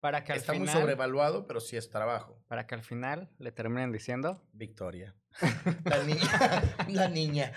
Para 0.00 0.22
que 0.24 0.32
al 0.32 0.38
Está 0.38 0.52
muy 0.52 0.66
final, 0.68 0.80
sobrevaluado, 0.80 1.46
pero 1.46 1.60
sí 1.60 1.76
es 1.76 1.90
trabajo. 1.90 2.40
para 2.46 2.66
que 2.66 2.74
al 2.76 2.82
final 2.84 3.30
le 3.38 3.50
terminen 3.52 3.90
diciendo, 3.92 4.42
Victoria. 4.52 5.14
La 5.84 6.02
niña. 6.04 6.76
La 6.88 7.08
niña. 7.08 7.52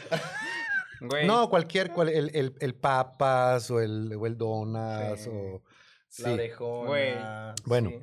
güey, 1.01 1.27
no, 1.27 1.49
cualquier, 1.49 1.91
cual- 1.91 2.09
el, 2.09 2.35
el, 2.35 2.55
el 2.59 2.75
papas 2.75 3.69
o 3.71 3.79
el, 3.79 4.13
o 4.15 4.25
el 4.25 4.37
donas 4.37 5.21
Sí. 5.21 5.29
o... 5.31 5.61
La 6.19 6.33
orejona. 6.33 7.55
Bueno, 7.65 7.89
sí. 7.91 7.99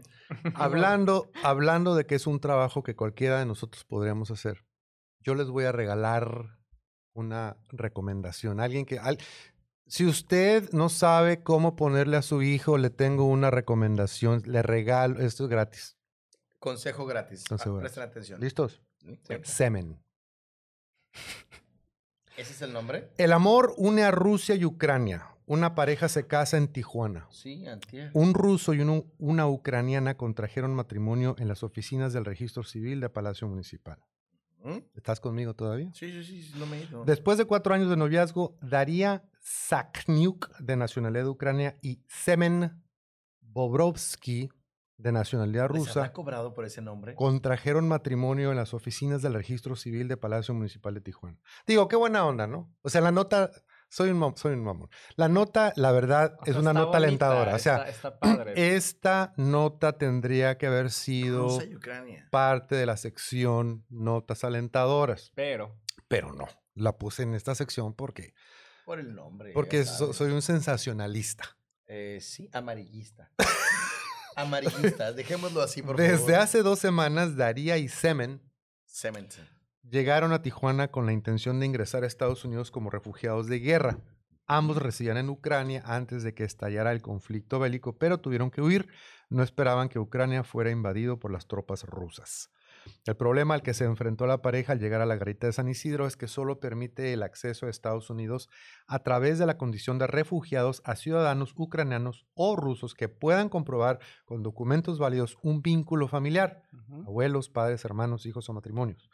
Hablando, 0.55 1.31
hablando 1.43 1.95
de 1.95 2.07
que 2.07 2.15
es 2.15 2.27
un 2.27 2.41
trabajo 2.41 2.83
que 2.83 2.97
cualquiera 2.97 3.39
de 3.39 3.45
nosotros 3.47 3.85
podríamos 3.85 4.31
hacer, 4.31 4.65
yo 5.21 5.35
les 5.35 5.49
voy 5.49 5.65
a 5.65 5.73
regalar 5.73 6.57
una 7.13 7.57
recomendación. 7.69 8.61
Alguien 8.61 8.87
que, 8.87 8.99
al- 8.99 9.19
si 9.89 10.07
usted 10.07 10.71
no 10.73 10.89
sabe 10.89 11.43
cómo 11.43 11.75
ponerle 11.77 12.17
a 12.17 12.23
su 12.23 12.43
hijo, 12.43 12.79
le 12.79 12.91
tengo 12.91 13.25
una 13.25 13.51
recomendación. 13.51 14.43
Le 14.47 14.63
regalo, 14.63 15.21
esto 15.21 15.45
es 15.45 15.51
gratis. 15.51 15.97
Consejo 16.59 17.07
gratis. 17.07 17.45
Consejo 17.49 17.77
Ah, 17.77 17.81
gratis. 17.81 17.93
presten 17.95 18.03
atención. 18.11 18.41
¿Listos? 18.41 18.81
Sí, 19.01 19.19
cuenta. 19.27 19.49
Semen. 19.49 19.99
¿Ese 22.37 22.53
es 22.53 22.63
el 22.63 22.73
nombre? 22.73 23.11
El 23.19 23.33
amor 23.33 23.75
une 23.77 24.03
a 24.05 24.11
Rusia 24.11 24.55
y 24.55 24.65
Ucrania. 24.65 25.27
Una 25.47 25.75
pareja 25.75 26.09
se 26.09 26.27
casa 26.27 26.57
en 26.59 26.69
Tijuana. 26.69 27.27
Sí, 27.31 27.67
antier. 27.67 28.11
Un 28.13 28.35
ruso 28.35 28.75
y 28.75 28.81
un- 28.81 29.11
una 29.19 29.47
ucraniana 29.49 30.17
contrajeron 30.17 30.75
matrimonio 30.75 31.35
en 31.39 31.49
las 31.49 31.63
oficinas 31.63 32.13
del 32.13 32.25
registro 32.27 32.63
civil 32.65 33.01
de 33.01 33.09
Palacio 33.09 33.49
Municipal. 33.49 33.99
¿Mm? 34.63 34.79
¿Estás 34.95 35.21
conmigo 35.21 35.55
todavía? 35.55 35.91
Sí, 35.95 36.11
sí, 36.13 36.23
sí, 36.25 36.43
sí, 36.43 36.59
no 36.59 36.67
me 36.67 36.79
he 36.79 36.83
ido. 36.85 37.05
Después 37.05 37.39
de 37.39 37.45
cuatro 37.47 37.75
años 37.75 37.89
de 37.89 37.97
noviazgo, 37.97 38.57
Daria 38.61 39.23
Sakniuk, 39.49 40.51
de 40.59 40.77
nacionalidad 40.77 41.25
de 41.25 41.31
Ucrania, 41.31 41.79
y 41.81 42.03
Semen 42.07 42.83
Bobrovsky, 43.41 44.51
de 44.99 45.13
nacionalidad 45.13 45.71
¿Les 45.71 45.89
habrá 45.89 46.03
rusa, 46.03 46.13
cobrado 46.13 46.55
por 46.55 46.65
ese 46.65 46.83
nombre? 46.83 47.15
contrajeron 47.15 47.89
matrimonio 47.89 48.51
en 48.51 48.57
las 48.57 48.75
oficinas 48.75 49.23
del 49.23 49.35
registro 49.35 49.75
civil 49.75 50.07
de 50.09 50.17
Palacio 50.17 50.53
Municipal 50.53 50.93
de 50.93 51.01
Tijuana. 51.01 51.39
Digo, 51.67 51.89
qué 51.89 51.97
buena 51.97 52.27
onda, 52.27 52.47
¿no? 52.47 52.75
O 52.83 52.91
sea, 52.91 53.01
la 53.01 53.11
nota, 53.11 53.51
soy 53.89 54.11
un, 54.11 54.37
soy 54.37 54.53
un 54.53 54.65
mamón. 54.65 54.91
La 55.17 55.29
nota, 55.29 55.73
la 55.77 55.93
verdad, 55.93 56.37
o 56.41 56.45
es 56.45 56.53
sea, 56.53 56.61
una 56.61 56.73
nota 56.73 56.99
bonita, 56.99 56.99
alentadora. 56.99 57.55
O 57.55 57.59
sea, 57.59 57.77
está, 57.77 57.89
está 57.89 58.19
padre. 58.19 58.53
esta 58.77 59.33
nota 59.37 59.97
tendría 59.97 60.59
que 60.59 60.67
haber 60.67 60.91
sido 60.91 61.59
parte 62.31 62.75
de 62.75 62.85
la 62.85 62.99
sección 62.99 63.87
notas 63.89 64.45
alentadoras, 64.45 65.33
Pero, 65.35 65.79
pero 66.07 66.35
no. 66.35 66.49
La 66.75 66.97
puse 66.99 67.23
en 67.23 67.35
esta 67.35 67.55
sección 67.55 67.95
porque 67.95 68.35
Por 68.89 69.01
el 69.01 69.15
nombre. 69.15 69.53
Porque 69.53 69.85
so- 69.85 70.15
soy 70.15 70.33
un 70.33 70.41
sensacionalista. 70.41 71.59
Eh, 71.87 72.21
sí, 72.23 72.49
amarillista. 72.55 73.31
amarillista, 74.35 75.13
dejémoslo 75.13 75.61
así, 75.61 75.83
por 75.83 75.97
Desde 75.99 76.17
favor. 76.17 76.35
hace 76.37 76.63
dos 76.63 76.79
semanas, 76.79 77.37
Daría 77.37 77.77
y 77.77 77.89
Semen 77.89 78.41
Cement. 78.87 79.31
llegaron 79.83 80.33
a 80.33 80.41
Tijuana 80.41 80.89
con 80.91 81.05
la 81.05 81.13
intención 81.13 81.61
de 81.61 81.67
ingresar 81.67 82.03
a 82.03 82.07
Estados 82.07 82.47
Unidos 82.47 82.71
como 82.71 82.89
refugiados 82.89 83.47
de 83.47 83.59
guerra. 83.59 83.99
Ambos 84.47 84.79
residían 84.79 85.19
en 85.19 85.29
Ucrania 85.29 85.83
antes 85.85 86.23
de 86.23 86.33
que 86.33 86.45
estallara 86.45 86.93
el 86.93 87.03
conflicto 87.03 87.59
bélico, 87.59 87.99
pero 87.99 88.19
tuvieron 88.21 88.51
que 88.51 88.63
huir. 88.63 88.89
No 89.29 89.43
esperaban 89.43 89.91
que 89.91 89.99
Ucrania 89.99 90.45
fuera 90.45 90.71
invadido 90.71 91.19
por 91.19 91.31
las 91.31 91.47
tropas 91.47 91.83
rusas. 91.85 92.51
El 93.07 93.17
problema 93.17 93.55
al 93.55 93.63
que 93.63 93.75
se 93.75 93.85
enfrentó 93.85 94.27
la 94.27 94.43
pareja 94.43 94.73
al 94.73 94.79
llegar 94.79 95.01
a 95.01 95.07
la 95.07 95.17
garita 95.17 95.47
de 95.47 95.53
San 95.53 95.69
Isidro 95.69 96.07
es 96.07 96.17
que 96.17 96.29
solo 96.29 96.61
permite 96.61 97.13
el 97.13 97.23
acceso 97.23 97.67
a 97.67 97.71
Estados 97.71 98.11
Unidos 98.11 98.49
a 98.87 99.01
través 99.03 99.39
de 99.39 99.47
la 99.47 99.59
condición 99.59 99.99
de 99.99 100.07
refugiados 100.07 100.83
a 100.85 100.97
ciudadanos 100.97 101.55
ucranianos 101.57 102.27
o 102.35 102.57
rusos 102.57 102.95
que 102.95 103.09
puedan 103.09 103.49
comprobar 103.49 103.99
con 104.25 104.43
documentos 104.43 104.99
válidos 104.99 105.39
un 105.43 105.63
vínculo 105.63 106.09
familiar 106.09 106.63
abuelos, 107.07 107.49
padres, 107.49 107.85
hermanos, 107.85 108.27
hijos 108.27 108.49
o 108.49 108.53
matrimonios. 108.53 109.11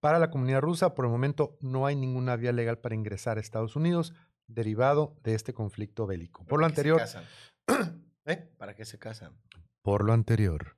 Para 0.00 0.18
la 0.18 0.30
comunidad 0.30 0.62
rusa, 0.62 0.94
por 0.94 1.04
el 1.04 1.10
momento, 1.10 1.58
no 1.60 1.86
hay 1.86 1.94
ninguna 1.94 2.36
vía 2.36 2.52
legal 2.52 2.78
para 2.78 2.94
ingresar 2.94 3.36
a 3.36 3.40
Estados 3.40 3.76
Unidos 3.76 4.14
derivado 4.46 5.16
de 5.22 5.34
este 5.34 5.52
conflicto 5.52 6.06
bélico. 6.06 6.44
Por 6.46 6.60
lo 6.60 6.64
¿Para 6.64 6.74
qué 6.74 6.74
se 6.74 6.80
anterior, 6.80 6.98
casan? 6.98 7.24
¿eh? 8.24 8.50
¿Para 8.56 8.74
qué 8.74 8.84
se 8.84 8.98
casan? 8.98 9.36
por 9.82 10.04
lo 10.04 10.12
anterior, 10.12 10.76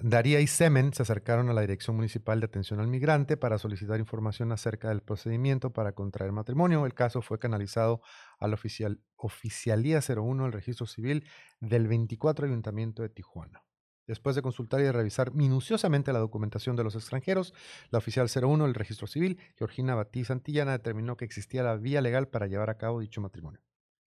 Daría 0.00 0.38
y 0.38 0.46
Semen 0.46 0.92
se 0.92 1.02
acercaron 1.02 1.50
a 1.50 1.52
la 1.52 1.60
Dirección 1.62 1.96
Municipal 1.96 2.38
de 2.38 2.46
Atención 2.46 2.78
al 2.78 2.86
Migrante 2.86 3.36
para 3.36 3.58
solicitar 3.58 3.98
información 3.98 4.52
acerca 4.52 4.90
del 4.90 5.02
procedimiento 5.02 5.72
para 5.72 5.92
contraer 5.92 6.30
matrimonio. 6.30 6.86
El 6.86 6.94
caso 6.94 7.20
fue 7.20 7.40
canalizado 7.40 8.00
a 8.38 8.46
la 8.46 8.54
oficial, 8.54 9.00
Oficialía 9.16 9.98
01 10.00 10.44
del 10.44 10.52
Registro 10.52 10.86
Civil 10.86 11.26
del 11.58 11.88
24 11.88 12.46
Ayuntamiento 12.46 13.02
de 13.02 13.08
Tijuana. 13.08 13.64
Después 14.06 14.36
de 14.36 14.42
consultar 14.42 14.80
y 14.80 14.84
de 14.84 14.92
revisar 14.92 15.34
minuciosamente 15.34 16.12
la 16.12 16.20
documentación 16.20 16.76
de 16.76 16.84
los 16.84 16.94
extranjeros, 16.94 17.52
la 17.90 17.98
oficial 17.98 18.28
01 18.32 18.66
del 18.66 18.74
Registro 18.74 19.08
Civil, 19.08 19.40
Georgina 19.56 19.96
Batí 19.96 20.24
Santillana, 20.24 20.72
determinó 20.72 21.16
que 21.16 21.24
existía 21.24 21.64
la 21.64 21.76
vía 21.76 22.00
legal 22.00 22.28
para 22.28 22.46
llevar 22.46 22.70
a 22.70 22.78
cabo 22.78 23.00
dicho 23.00 23.20
matrimonio. 23.20 23.60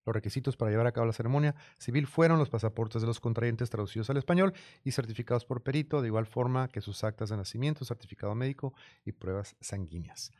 Los 0.04 0.14
requisitos 0.14 0.56
para 0.56 0.70
llevar 0.70 0.86
a 0.86 0.92
cabo 0.92 1.06
la 1.06 1.12
ceremonia 1.12 1.54
civil 1.78 2.06
fueron 2.06 2.38
los 2.38 2.50
pasaportes 2.50 3.02
de 3.02 3.08
los 3.08 3.20
contrayentes 3.20 3.70
traducidos 3.70 4.10
al 4.10 4.16
español 4.16 4.52
y 4.84 4.92
certificados 4.92 5.44
por 5.44 5.62
perito, 5.62 6.00
de 6.00 6.08
igual 6.08 6.26
forma 6.26 6.68
que 6.68 6.80
sus 6.80 7.04
actas 7.04 7.30
de 7.30 7.36
nacimiento, 7.36 7.84
certificado 7.84 8.34
médico 8.34 8.74
y 9.04 9.12
pruebas 9.12 9.56
sanguíneas. 9.60 10.32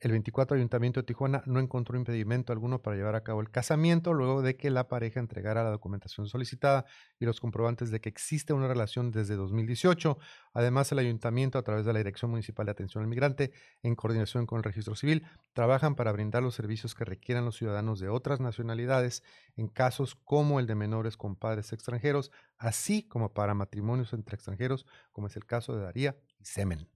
El 0.00 0.10
24 0.10 0.56
Ayuntamiento 0.56 1.00
de 1.00 1.06
Tijuana 1.06 1.42
no 1.46 1.60
encontró 1.60 1.96
impedimento 1.96 2.52
alguno 2.52 2.82
para 2.82 2.96
llevar 2.96 3.14
a 3.14 3.22
cabo 3.22 3.40
el 3.40 3.50
casamiento 3.50 4.12
luego 4.12 4.42
de 4.42 4.56
que 4.56 4.68
la 4.68 4.86
pareja 4.86 5.18
entregara 5.18 5.64
la 5.64 5.70
documentación 5.70 6.26
solicitada 6.26 6.84
y 7.18 7.24
los 7.24 7.40
comprobantes 7.40 7.90
de 7.90 8.00
que 8.00 8.10
existe 8.10 8.52
una 8.52 8.68
relación 8.68 9.12
desde 9.12 9.36
2018. 9.36 10.18
Además, 10.52 10.92
el 10.92 10.98
Ayuntamiento, 10.98 11.58
a 11.58 11.62
través 11.62 11.86
de 11.86 11.92
la 11.92 12.00
Dirección 12.00 12.30
Municipal 12.30 12.66
de 12.66 12.72
Atención 12.72 13.02
al 13.02 13.08
Migrante, 13.08 13.52
en 13.82 13.94
coordinación 13.94 14.46
con 14.46 14.58
el 14.58 14.64
Registro 14.64 14.94
Civil, 14.94 15.26
trabajan 15.54 15.94
para 15.94 16.12
brindar 16.12 16.42
los 16.42 16.54
servicios 16.54 16.94
que 16.94 17.04
requieran 17.04 17.46
los 17.46 17.56
ciudadanos 17.56 17.98
de 17.98 18.08
otras 18.08 18.40
nacionalidades 18.40 19.22
en 19.56 19.68
casos 19.68 20.16
como 20.16 20.60
el 20.60 20.66
de 20.66 20.74
menores 20.74 21.16
con 21.16 21.36
padres 21.36 21.72
extranjeros, 21.72 22.30
así 22.58 23.04
como 23.04 23.32
para 23.32 23.54
matrimonios 23.54 24.12
entre 24.12 24.34
extranjeros, 24.34 24.86
como 25.12 25.28
es 25.28 25.36
el 25.36 25.46
caso 25.46 25.74
de 25.74 25.84
Daría 25.84 26.16
y 26.38 26.44
Semen. 26.44 26.93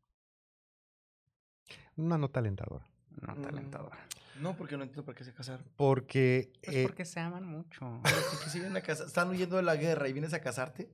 Una 1.97 2.19
nota 2.19 2.41
alentadora. 2.41 2.87
no 3.21 3.35
Mm. 3.35 3.43
talentadora. 3.43 3.99
No, 4.41 4.57
porque 4.57 4.77
no 4.77 4.85
entiendo 4.85 5.05
por 5.05 5.15
qué 5.17 5.25
se 5.25 5.33
casaron. 5.35 5.67
Porque 5.77 6.53
Pues 6.63 6.77
eh, 6.77 6.83
porque 6.87 7.05
se 7.05 7.19
aman 7.19 7.45
mucho. 7.45 8.01
Pero 8.05 8.17
¿por 8.31 8.41
qué 8.45 8.51
se 8.51 8.59
vienen 8.61 8.77
a 8.77 8.81
casar? 8.83 9.07
¿Están 9.09 9.29
huyendo 9.31 9.57
de 9.57 9.63
la 9.65 9.75
guerra 9.77 10.09
y 10.09 10.13
vienes 10.13 10.33
a 10.35 10.41
casarte? 10.41 10.89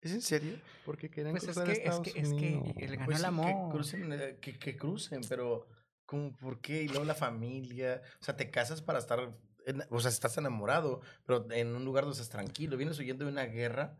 ¿Es 0.00 0.12
en 0.12 0.22
serio? 0.22 0.58
porque 0.84 1.08
quieren 1.10 1.32
Pues 1.32 1.42
es 1.44 1.48
cruzar 1.48 1.64
que- 1.64 1.72
es 1.72 1.78
Estados 1.78 2.00
que- 2.02 2.20
es 2.20 2.28
que 2.34 2.56
Unidos. 2.58 2.74
el 2.78 2.96
ganó 2.96 3.06
Pues 3.06 3.18
el 3.18 3.24
amor. 3.24 3.46
Que 3.46 3.72
crucen, 3.72 4.12
eh, 4.12 4.38
que, 4.40 4.58
que 4.58 4.76
crucen, 4.76 5.22
pero 5.28 5.66
¿cómo, 6.06 6.30
¿por 6.36 6.60
qué? 6.60 6.82
Y 6.82 6.88
luego 6.88 7.04
la 7.04 7.14
familia. 7.14 8.02
O 8.20 8.24
sea, 8.24 8.36
te 8.36 8.50
casas 8.50 8.80
para 8.82 8.98
estar. 9.00 9.18
en- 9.66 9.82
o 9.88 9.98
sea, 9.98 10.10
estás 10.10 10.36
enamorado, 10.36 11.00
pero 11.24 11.50
en 11.50 11.74
un 11.74 11.84
lugar 11.86 12.04
donde 12.04 12.20
estás 12.20 12.28
tranquilo. 12.28 12.76
Vienes 12.76 12.98
huyendo 12.98 13.24
de 13.24 13.30
una 13.32 13.46
guerra. 13.46 13.96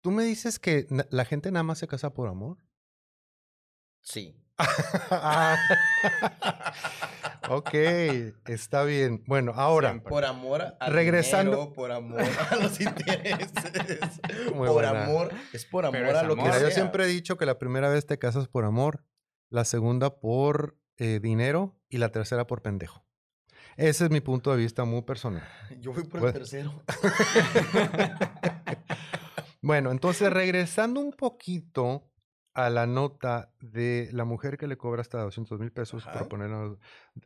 ¿Tú 0.00 0.12
me 0.12 0.22
dices 0.24 0.58
que 0.60 0.86
la 1.10 1.24
gente 1.24 1.50
nada 1.50 1.64
más 1.64 1.78
se 1.78 1.88
casa 1.88 2.14
por 2.14 2.28
amor? 2.28 2.56
Sí. 4.00 4.36
Ok, 7.48 7.70
está 8.46 8.84
bien. 8.84 9.22
Bueno, 9.26 9.52
ahora, 9.56 9.90
Siempre. 9.90 10.10
Por 10.10 10.24
amor 10.24 10.62
a 10.78 10.88
Regresando- 10.88 11.50
dinero, 11.56 11.72
por 11.72 11.90
amor 11.92 12.22
a 12.50 12.56
los 12.56 12.80
intereses. 12.80 13.50
Muy 14.54 14.68
por 14.68 14.84
buena. 14.84 15.04
amor, 15.04 15.30
es 15.52 15.64
por 15.66 15.84
amor 15.84 16.00
es 16.02 16.14
a 16.14 16.22
lo 16.22 16.36
que 16.36 16.42
mira, 16.42 16.54
yo 16.60 16.66
sea. 16.66 16.70
siempre 16.74 17.04
he 17.04 17.08
dicho 17.08 17.36
que 17.36 17.44
la 17.44 17.58
primera 17.58 17.88
vez 17.88 18.06
te 18.06 18.18
casas 18.18 18.46
por 18.48 18.64
amor, 18.64 19.04
la 19.50 19.64
segunda 19.64 20.20
por 20.20 20.78
eh, 20.98 21.18
dinero 21.20 21.76
y 21.90 21.98
la 21.98 22.10
tercera 22.10 22.46
por 22.46 22.62
pendejo. 22.62 23.04
Ese 23.76 24.04
es 24.04 24.10
mi 24.10 24.20
punto 24.20 24.52
de 24.52 24.58
vista 24.58 24.84
muy 24.84 25.02
personal. 25.02 25.46
Yo 25.80 25.92
voy 25.92 26.04
por 26.04 26.20
Pues- 26.20 26.34
el 26.34 26.40
tercero. 26.40 26.82
Bueno, 29.64 29.92
entonces 29.92 30.32
regresando 30.32 30.98
un 31.00 31.12
poquito 31.12 32.10
a 32.54 32.68
la 32.70 32.86
nota 32.86 33.52
de 33.60 34.08
la 34.12 34.24
mujer 34.24 34.58
que 34.58 34.66
le 34.66 34.76
cobra 34.76 35.00
hasta 35.00 35.20
200 35.22 35.58
mil 35.58 35.72
pesos 35.72 36.04
por 36.04 36.28
poner, 36.28 36.50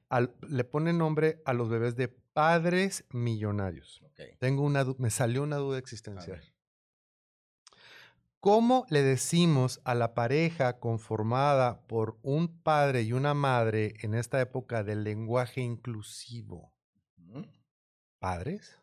al- 0.09 0.35
le 0.49 0.64
pone 0.64 0.93
nombre 0.93 1.43
a 1.45 1.53
los 1.53 1.68
bebés 1.68 1.97
de 1.97 2.09
padres 2.09 3.05
millonarios. 3.11 4.03
Tengo 4.39 4.62
una, 4.62 4.85
me 4.99 5.11
salió 5.11 5.43
una 5.43 5.57
duda 5.57 5.79
existencial. 5.79 6.41
¿Cómo 8.41 8.87
le 8.91 9.03
decimos 9.03 9.81
a 9.85 9.95
la 9.95 10.14
pareja 10.14 10.79
conformada 10.79 11.81
por 11.89 12.18
un 12.22 12.62
padre 12.62 13.03
y 13.03 13.12
una 13.12 13.35
madre 13.35 13.95
en 14.03 14.14
esta 14.14 14.41
época 14.41 14.85
del 14.85 15.03
lenguaje 15.03 15.61
inclusivo? 15.62 16.72
¿Padres? 18.20 18.79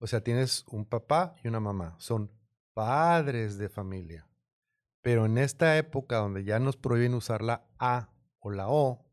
O 0.00 0.06
sea, 0.06 0.22
tienes 0.22 0.64
un 0.66 0.84
papá 0.84 1.36
y 1.44 1.48
una 1.48 1.60
mamá. 1.60 1.94
Son 1.98 2.30
padres 2.74 3.56
de 3.58 3.68
familia. 3.68 4.26
Pero 5.04 5.26
en 5.26 5.36
esta 5.36 5.76
época 5.76 6.16
donde 6.16 6.44
ya 6.44 6.58
nos 6.58 6.78
prohíben 6.78 7.12
usar 7.12 7.42
la 7.42 7.66
A 7.78 8.08
o 8.38 8.50
la 8.50 8.68
O 8.68 9.04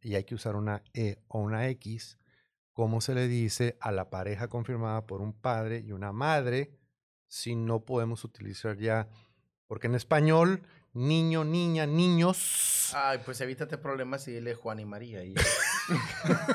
y 0.00 0.16
hay 0.16 0.24
que 0.24 0.34
usar 0.34 0.56
una 0.56 0.82
E 0.92 1.22
o 1.28 1.38
una 1.38 1.68
X, 1.68 2.18
¿cómo 2.72 3.00
se 3.00 3.14
le 3.14 3.28
dice 3.28 3.78
a 3.80 3.92
la 3.92 4.10
pareja 4.10 4.48
confirmada 4.48 5.06
por 5.06 5.20
un 5.20 5.32
padre 5.32 5.84
y 5.86 5.92
una 5.92 6.10
madre 6.10 6.76
si 7.28 7.54
no 7.54 7.84
podemos 7.84 8.24
utilizar 8.24 8.76
ya? 8.78 9.08
Porque 9.68 9.86
en 9.86 9.94
español, 9.94 10.62
niño, 10.96 11.44
niña, 11.44 11.86
niños, 11.86 12.92
Ay, 12.94 13.20
pues 13.24 13.40
evítate 13.40 13.78
problemas 13.78 14.26
y 14.28 14.32
dile 14.32 14.54
Juan 14.54 14.78
y 14.80 14.84
María. 14.84 15.24
y- 15.24 15.34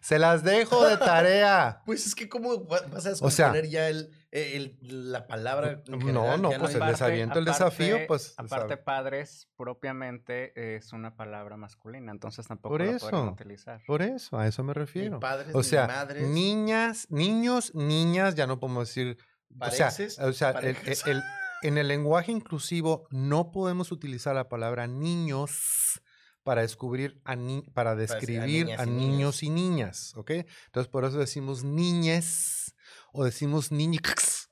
se 0.00 0.18
las 0.18 0.42
dejo 0.42 0.86
de 0.86 0.96
tarea. 0.96 1.82
pues 1.84 2.06
es 2.06 2.14
que 2.14 2.28
cómo 2.28 2.66
va- 2.66 2.80
vas 2.90 3.06
a 3.06 3.12
O 3.12 3.30
sea- 3.30 3.52
descomponer 3.52 3.68
ya 3.68 3.88
el, 3.88 4.10
el- 4.30 4.78
la 5.12 5.26
palabra 5.26 5.82
en 5.86 5.92
No, 5.92 5.98
general? 6.06 6.42
no, 6.42 6.50
pues 6.58 6.74
el 6.74 6.86
desaviento, 6.86 7.38
el 7.38 7.44
desafío, 7.44 7.98
pues, 8.06 8.34
Aparte, 8.38 8.74
sabe. 8.74 8.76
padres 8.78 9.48
propiamente 9.56 10.76
es 10.76 10.92
una 10.92 11.14
palabra 11.16 11.56
masculina, 11.56 12.12
entonces 12.12 12.46
tampoco 12.46 12.74
Por 12.74 12.82
eso. 12.82 13.22
utilizar. 13.24 13.82
Por 13.86 14.02
eso, 14.02 14.38
a 14.38 14.46
eso 14.46 14.62
me 14.64 14.68
ni 14.72 14.74
refiero. 14.74 15.20
padres, 15.20 15.54
O 15.54 15.58
ni 15.58 15.64
sea, 15.64 15.86
madres. 15.86 16.26
niñas, 16.28 17.06
niños, 17.10 17.74
niñas, 17.74 18.34
ya 18.34 18.46
no 18.46 18.58
podemos 18.58 18.88
decir. 18.88 19.18
O 19.58 19.70
sea, 19.70 19.86
Pareces, 19.88 20.18
o 20.18 20.32
sea, 20.32 20.48
el- 20.50 20.54
parejas. 20.54 21.06
el- 21.06 21.16
el- 21.18 21.22
en 21.62 21.78
el 21.78 21.88
lenguaje 21.88 22.32
inclusivo 22.32 23.06
no 23.10 23.50
podemos 23.52 23.92
utilizar 23.92 24.34
la 24.34 24.48
palabra 24.48 24.86
niños 24.86 26.00
para 26.42 26.62
descubrir 26.62 27.20
a 27.24 27.36
ni- 27.36 27.62
para 27.74 27.94
describir 27.94 28.64
niñas 28.66 28.80
a 28.80 28.86
y 28.86 28.90
niños 28.90 29.42
y 29.42 29.50
niñas, 29.50 30.14
¿ok? 30.16 30.30
Entonces 30.66 30.88
por 30.90 31.04
eso 31.04 31.18
decimos 31.18 31.64
niñes 31.64 32.74
o 33.12 33.24
decimos 33.24 33.70
niñix, 33.72 34.48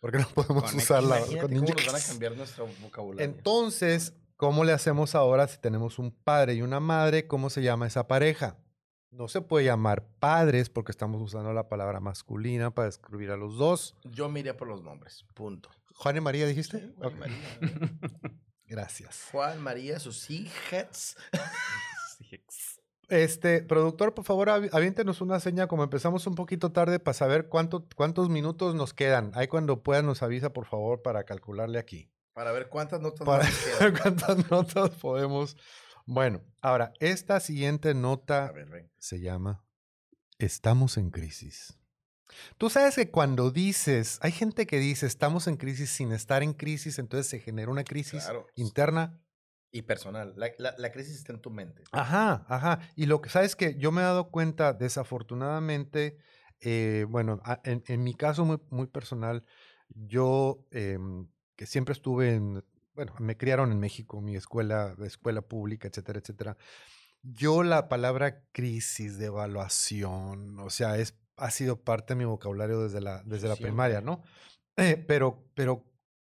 porque 0.00 0.18
no 0.18 0.28
podemos 0.28 0.64
Con 0.70 0.76
usar 0.76 1.02
la 1.02 1.18
Imagínate 1.18 1.40
con 1.40 1.50
cómo 1.50 1.60
nos 1.68 1.76
van 1.76 1.88
a 1.88 1.92
niñix. 1.92 2.08
cambiar 2.08 2.36
nuestro 2.36 2.68
vocabulario. 2.80 3.24
Entonces, 3.24 4.14
¿cómo 4.36 4.64
le 4.64 4.72
hacemos 4.72 5.14
ahora 5.14 5.46
si 5.48 5.58
tenemos 5.58 5.98
un 5.98 6.10
padre 6.10 6.54
y 6.54 6.62
una 6.62 6.80
madre? 6.80 7.26
¿Cómo 7.26 7.50
se 7.50 7.62
llama 7.62 7.86
esa 7.86 8.06
pareja? 8.06 8.56
No 9.10 9.28
se 9.28 9.40
puede 9.42 9.66
llamar 9.66 10.06
padres 10.18 10.70
porque 10.70 10.90
estamos 10.90 11.22
usando 11.22 11.52
la 11.52 11.68
palabra 11.68 12.00
masculina 12.00 12.72
para 12.74 12.86
describir 12.86 13.30
a 13.30 13.36
los 13.36 13.56
dos. 13.58 13.94
Yo 14.04 14.28
me 14.28 14.40
iría 14.40 14.56
por 14.56 14.66
los 14.68 14.82
nombres. 14.82 15.24
Punto. 15.34 15.70
Juan 15.94 16.16
y 16.16 16.20
María, 16.20 16.46
dijiste. 16.46 16.78
Sí, 16.80 16.94
Juan 16.98 17.12
y 17.12 17.16
María. 17.18 17.36
Gracias. 18.66 19.28
Juan, 19.32 19.60
María, 19.62 19.98
sus 20.00 20.30
hijas. 20.30 21.16
Este, 23.08 23.62
productor, 23.62 24.14
por 24.14 24.24
favor, 24.24 24.48
avi- 24.48 24.70
aviéntenos 24.72 25.20
una 25.20 25.38
seña, 25.38 25.66
como 25.66 25.84
empezamos 25.84 26.26
un 26.26 26.34
poquito 26.34 26.72
tarde, 26.72 26.98
para 26.98 27.12
saber 27.12 27.48
cuánto, 27.50 27.86
cuántos 27.96 28.30
minutos 28.30 28.74
nos 28.74 28.94
quedan. 28.94 29.30
Ahí 29.34 29.46
cuando 29.46 29.82
pueda 29.82 30.00
nos 30.00 30.22
avisa, 30.22 30.54
por 30.54 30.64
favor, 30.64 31.02
para 31.02 31.24
calcularle 31.24 31.78
aquí. 31.78 32.10
Para 32.32 32.50
ver 32.52 32.70
cuántas 32.70 33.00
notas 33.02 33.26
Para 33.26 33.44
nos 33.44 33.54
quedan. 33.78 33.96
cuántas 34.00 34.50
notas 34.50 34.90
podemos. 34.92 35.56
Bueno, 36.06 36.40
ahora, 36.62 36.94
esta 36.98 37.40
siguiente 37.40 37.92
nota 37.94 38.50
ver, 38.52 38.90
se 38.98 39.20
llama 39.20 39.62
Estamos 40.38 40.96
en 40.96 41.10
crisis. 41.10 41.78
Tú 42.58 42.70
sabes 42.70 42.94
que 42.94 43.10
cuando 43.10 43.50
dices, 43.50 44.18
hay 44.22 44.32
gente 44.32 44.66
que 44.66 44.78
dice 44.78 45.06
estamos 45.06 45.46
en 45.46 45.56
crisis 45.56 45.90
sin 45.90 46.12
estar 46.12 46.42
en 46.42 46.52
crisis, 46.54 46.98
entonces 46.98 47.26
se 47.28 47.38
genera 47.40 47.70
una 47.70 47.84
crisis 47.84 48.24
Claro. 48.24 48.46
interna. 48.54 49.20
Y 49.70 49.82
personal. 49.82 50.34
La, 50.36 50.50
la- 50.58 50.74
la 50.78 50.92
crisis 50.92 51.16
está 51.16 51.32
en 51.32 51.40
tu 51.40 51.50
mente. 51.50 51.82
Ajá, 51.90 52.46
ajá. 52.48 52.78
Y 52.94 53.06
lo 53.06 53.20
que 53.20 53.28
sabes 53.28 53.56
que 53.56 53.74
yo 53.76 53.90
me 53.92 54.00
he 54.02 54.04
dado 54.04 54.30
cuenta, 54.30 54.72
desafortunadamente, 54.72 56.16
eh, 56.60 57.06
bueno, 57.08 57.40
en, 57.64 57.82
en 57.86 58.04
mi 58.04 58.14
caso 58.14 58.44
muy, 58.44 58.58
muy 58.70 58.86
personal, 58.86 59.44
yo 59.88 60.64
em, 60.70 61.28
que 61.56 61.66
siempre 61.66 61.92
estuve 61.92 62.34
en, 62.34 62.64
bueno, 62.94 63.14
me 63.18 63.36
criaron 63.36 63.72
en 63.72 63.80
México, 63.80 64.20
mi 64.20 64.36
escuela, 64.36 64.94
escuela 65.04 65.42
pública, 65.42 65.88
etcétera, 65.88 66.20
etcétera. 66.20 66.56
Yo 67.22 67.62
la 67.62 67.88
palabra 67.88 68.44
crisis, 68.52 69.18
de 69.18 69.26
evaluación, 69.26 70.58
o 70.60 70.70
sea, 70.70 70.98
es, 70.98 71.16
ha 71.36 71.50
sido 71.50 71.80
parte 71.80 72.14
de 72.14 72.18
mi 72.18 72.24
vocabulario 72.24 72.80
desde 72.80 73.00
la, 73.00 73.22
desde 73.24 73.48
la 73.48 73.56
primaria. 73.56 74.00
¿no? 74.00 74.22
Eh, 74.76 75.02
pero, 75.06 75.44
pero, 75.54 75.84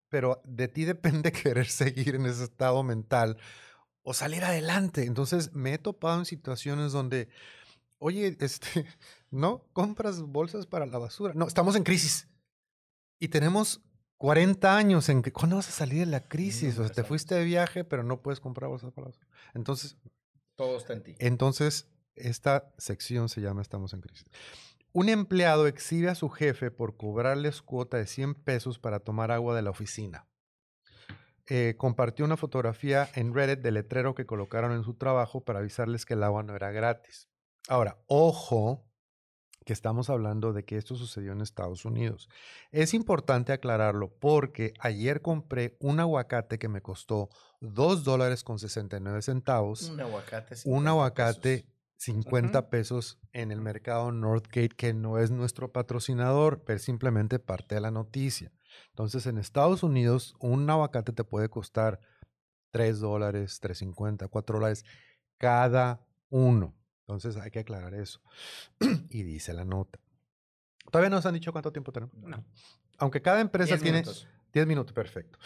pero 0.10 0.42
de 0.46 0.68
ti 0.68 0.86
depende 0.86 1.32
querer 1.32 1.68
seguir 1.68 2.16
en 2.16 2.26
ese 2.26 2.44
estado 2.44 2.84
mental 2.84 3.38
o 4.02 4.14
salir 4.14 4.44
adelante. 4.44 5.06
Entonces 5.06 5.54
me 5.54 5.74
he 5.74 5.78
topado 5.78 6.20
en 6.20 6.26
situaciones 6.26 6.92
donde, 6.92 7.30
oye, 7.98 8.36
este, 8.40 8.86
no 9.32 9.66
compras 9.74 10.22
bolsas 10.22 10.66
para 10.66 10.86
la 10.86 10.98
basura. 10.98 11.34
No, 11.36 11.48
estamos 11.48 11.76
en 11.76 11.84
crisis. 11.84 12.28
Y 13.20 13.28
tenemos 13.28 13.82
40 14.18 14.76
años 14.76 15.10
en 15.10 15.22
que, 15.22 15.32
¿cuándo 15.32 15.58
vas 15.58 15.70
a 15.70 15.72
salir 15.72 16.00
de 16.00 16.06
la 16.06 16.28
crisis? 16.28 16.78
O 16.78 16.86
sea, 16.86 16.94
te 16.94 17.04
fuiste 17.04 17.36
de 17.36 17.44
viaje, 17.44 17.84
pero 17.84 18.04
no 18.04 18.22
puedes 18.22 18.40
comprar 18.40 18.70
bolsas 18.70 18.92
para 18.92 19.08
la 19.08 19.12
basura. 19.12 19.28
Entonces, 19.54 19.98
Todo 20.56 20.78
está 20.78 20.94
en 20.94 21.04
ti. 21.04 21.16
entonces, 21.20 21.88
esta 22.16 22.74
sección 22.78 23.30
se 23.30 23.42
llama 23.42 23.62
Estamos 23.62 23.94
en 23.94 24.02
crisis. 24.02 24.26
Un 24.92 25.10
empleado 25.10 25.68
exhibe 25.68 26.10
a 26.10 26.16
su 26.16 26.30
jefe 26.30 26.72
por 26.72 26.98
cobrarles 26.98 27.62
cuota 27.62 27.98
de 27.98 28.08
100 28.08 28.34
pesos 28.36 28.80
para 28.80 29.00
tomar 29.00 29.32
agua 29.32 29.56
de 29.56 29.62
la 29.62 29.70
oficina. 29.70 30.28
Eh, 31.48 31.76
compartió 31.78 32.26
una 32.26 32.38
fotografía 32.38 33.10
en 33.16 33.34
Reddit 33.34 33.60
del 33.60 33.76
letrero 33.76 34.14
que 34.16 34.26
colocaron 34.26 34.72
en 34.72 34.84
su 34.84 34.96
trabajo 34.96 35.44
para 35.44 35.60
avisarles 35.60 36.06
que 36.06 36.14
el 36.14 36.24
agua 36.24 36.44
no 36.44 36.56
era 36.56 36.72
gratis. 36.72 37.28
Ahora, 37.68 37.98
ojo, 38.08 38.90
que 39.66 39.74
estamos 39.74 40.10
hablando 40.10 40.54
de 40.54 40.66
que 40.66 40.78
esto 40.78 40.96
sucedió 40.96 41.32
en 41.34 41.42
Estados 41.42 41.86
Unidos. 41.86 42.28
Es 42.72 42.96
importante 42.96 43.54
aclararlo 43.54 44.12
porque 44.20 44.74
ayer 44.80 45.22
compré 45.22 45.78
un 45.80 46.00
aguacate 46.00 46.58
que 46.58 46.68
me 46.68 46.82
costó 46.82 47.30
2 47.62 48.04
dólares 48.04 48.44
con 48.44 48.58
69 48.58 49.22
centavos 49.22 49.90
Un 49.90 50.02
aguacate. 50.02 50.54
un 50.54 50.58
50 50.58 50.90
aguacate 50.90 51.58
pesos. 51.58 51.79
50 52.00 52.60
Ujú. 52.60 52.70
pesos 52.70 53.20
en 53.34 53.52
el 53.52 53.60
mercado 53.60 54.14
Northgate, 54.14 54.70
que 54.70 54.94
no 54.94 55.18
es 55.18 55.32
nuestro 55.32 55.74
patrocinador, 55.74 56.64
pero 56.64 56.78
es 56.78 56.84
simplemente 56.84 57.40
parte 57.40 57.76
de 57.76 57.82
la 57.82 57.92
noticia. 57.92 58.54
Entonces, 58.92 59.26
en 59.26 59.38
Estados 59.38 59.84
Unidos, 59.84 60.34
un 60.40 60.70
aguacate 60.70 61.12
te 61.12 61.26
puede 61.26 61.50
costar 61.50 62.00
3 62.72 63.02
dólares, 63.02 63.60
3.50, 63.62 64.30
4 64.30 64.60
dólares 64.60 64.86
cada 65.38 66.08
uno. 66.30 66.74
Entonces, 67.02 67.36
hay 67.36 67.52
que 67.52 67.60
aclarar 67.60 67.94
eso. 67.94 68.22
y 69.10 69.24
dice 69.24 69.54
la 69.54 69.66
nota. 69.66 70.00
Todavía 70.90 71.10
no 71.10 71.18
nos 71.18 71.26
han 71.26 71.34
dicho 71.34 71.52
cuánto 71.52 71.74
tiempo 71.74 71.92
tenemos. 71.92 72.16
No. 72.16 72.46
Aunque 72.98 73.22
cada 73.22 73.42
empresa 73.42 73.74
Diez 73.76 73.82
tiene... 73.82 74.00
minutos. 74.00 74.26
10 74.54 74.68
minutos, 74.68 74.94
perfecto. 74.94 75.38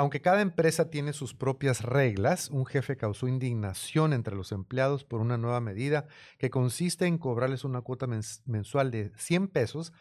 Aunque 0.00 0.22
cada 0.22 0.40
empresa 0.40 0.88
tiene 0.88 1.12
sus 1.12 1.34
propias 1.34 1.82
reglas, 1.82 2.48
un 2.48 2.64
jefe 2.64 2.96
causó 2.96 3.28
indignación 3.28 4.14
entre 4.14 4.34
los 4.34 4.50
empleados 4.50 5.04
por 5.04 5.20
una 5.20 5.36
nueva 5.36 5.60
medida 5.60 6.06
que 6.38 6.48
consiste 6.48 7.04
en 7.04 7.18
cobrarles 7.18 7.64
una 7.64 7.82
cuota 7.82 8.06
mens- 8.06 8.40
mensual 8.46 8.90
de 8.90 9.12
100 9.18 9.48
pesos, 9.48 9.92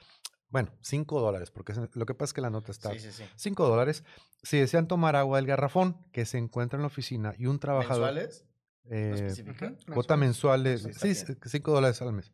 bueno, 0.47 0.71
5 0.79 1.19
dólares, 1.19 1.51
porque 1.51 1.73
lo 1.95 2.05
que 2.05 2.13
pasa 2.13 2.29
es 2.29 2.33
que 2.33 2.39
la 2.39 2.49
nota 2.49 2.71
está 2.71 2.93
Sí, 2.93 2.99
sí, 2.99 3.11
sí. 3.11 3.23
5 3.35 3.67
dólares, 3.67 4.05
si 4.41 4.57
desean 4.57 4.87
tomar 4.87 5.17
agua 5.17 5.37
del 5.37 5.47
garrafón 5.47 5.97
que 6.13 6.25
se 6.25 6.37
encuentra 6.37 6.77
en 6.77 6.83
la 6.83 6.87
oficina 6.87 7.35
y 7.37 7.47
un 7.47 7.59
trabajador... 7.59 8.13
¿Mensuales? 8.13 8.45
¿No 8.85 8.95
eh, 8.95 9.11
especifica? 9.27 9.67
Ujú. 9.67 9.93
cuota 9.95 10.15
mensual 10.15 10.63
de 10.63 10.77
Sí, 10.77 10.89
está 10.91 11.07
sí, 11.13 11.25
bien. 11.27 11.39
5 11.45 11.71
dólares 11.73 12.01
al 12.01 12.13
mes. 12.13 12.31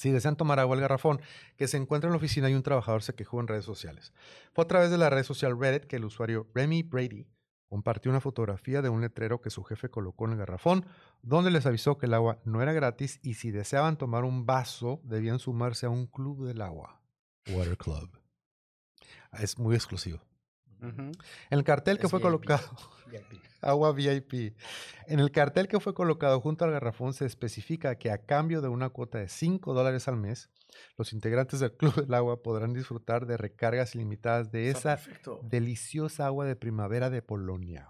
Si 0.00 0.10
desean 0.10 0.36
tomar 0.36 0.58
agua 0.58 0.76
al 0.76 0.80
garrafón, 0.80 1.20
que 1.58 1.68
se 1.68 1.76
encuentra 1.76 2.08
en 2.08 2.12
la 2.12 2.16
oficina 2.16 2.48
y 2.48 2.54
un 2.54 2.62
trabajador 2.62 3.02
se 3.02 3.14
quejó 3.14 3.38
en 3.38 3.48
redes 3.48 3.66
sociales. 3.66 4.14
Fue 4.54 4.64
a 4.64 4.66
través 4.66 4.90
de 4.90 4.96
la 4.96 5.10
red 5.10 5.24
social 5.24 5.60
Reddit 5.60 5.84
que 5.84 5.96
el 5.96 6.06
usuario 6.06 6.46
Remy 6.54 6.84
Brady 6.84 7.26
compartió 7.68 8.10
una 8.10 8.22
fotografía 8.22 8.80
de 8.80 8.88
un 8.88 9.02
letrero 9.02 9.42
que 9.42 9.50
su 9.50 9.62
jefe 9.62 9.90
colocó 9.90 10.24
en 10.24 10.32
el 10.32 10.38
garrafón, 10.38 10.86
donde 11.20 11.50
les 11.50 11.66
avisó 11.66 11.98
que 11.98 12.06
el 12.06 12.14
agua 12.14 12.40
no 12.46 12.62
era 12.62 12.72
gratis 12.72 13.20
y 13.22 13.34
si 13.34 13.50
deseaban 13.50 13.98
tomar 13.98 14.24
un 14.24 14.46
vaso 14.46 15.02
debían 15.04 15.38
sumarse 15.38 15.84
a 15.84 15.90
un 15.90 16.06
club 16.06 16.46
del 16.46 16.62
agua. 16.62 17.02
Water 17.50 17.76
Club. 17.76 18.10
Es 19.38 19.58
muy 19.58 19.74
exclusivo. 19.74 20.18
En 20.82 21.12
el 21.50 21.64
cartel 21.64 21.98
que 21.98 22.08
fue 22.08 22.18
VIP. 22.18 22.24
colocado, 22.26 22.62
VIP. 23.06 23.42
Agua 23.60 23.92
VIP. 23.92 24.56
En 25.06 25.20
el 25.20 25.30
cartel 25.30 25.68
que 25.68 25.80
fue 25.80 25.92
colocado 25.94 26.40
junto 26.40 26.64
al 26.64 26.70
garrafón 26.72 27.12
se 27.12 27.26
especifica 27.26 27.96
que 27.96 28.10
a 28.10 28.18
cambio 28.24 28.60
de 28.62 28.68
una 28.68 28.88
cuota 28.88 29.18
de 29.18 29.28
5 29.28 29.74
dólares 29.74 30.08
al 30.08 30.16
mes, 30.16 30.48
los 30.96 31.12
integrantes 31.12 31.60
del 31.60 31.72
Club 31.76 31.94
del 31.94 32.14
Agua 32.14 32.42
podrán 32.42 32.72
disfrutar 32.72 33.26
de 33.26 33.36
recargas 33.36 33.94
ilimitadas 33.94 34.50
de 34.50 34.68
Está 34.68 34.94
esa 34.94 34.96
perfecto. 35.04 35.40
deliciosa 35.42 36.26
agua 36.26 36.46
de 36.46 36.56
primavera 36.56 37.10
de 37.10 37.20
Polonia. 37.22 37.88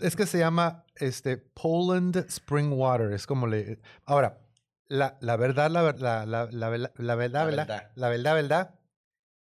es 0.00 0.16
que 0.16 0.26
se 0.26 0.38
llama 0.38 0.84
este, 0.96 1.36
Poland 1.36 2.16
Spring 2.28 2.72
Water. 2.72 3.12
Es 3.12 3.26
como 3.26 3.46
le... 3.46 3.78
Ahora, 4.04 4.40
la, 4.88 5.16
la 5.20 5.36
verdad, 5.36 5.70
la, 5.70 5.82
la, 5.92 6.26
la, 6.26 6.46
la, 6.50 6.70
vela- 6.70 6.92
la 6.96 7.14
verdad, 7.14 7.40
La 7.40 7.44
verdad, 7.46 7.66
verdad. 7.68 7.90
la 7.94 8.08
verdad, 8.08 8.34
verdad, 8.34 8.74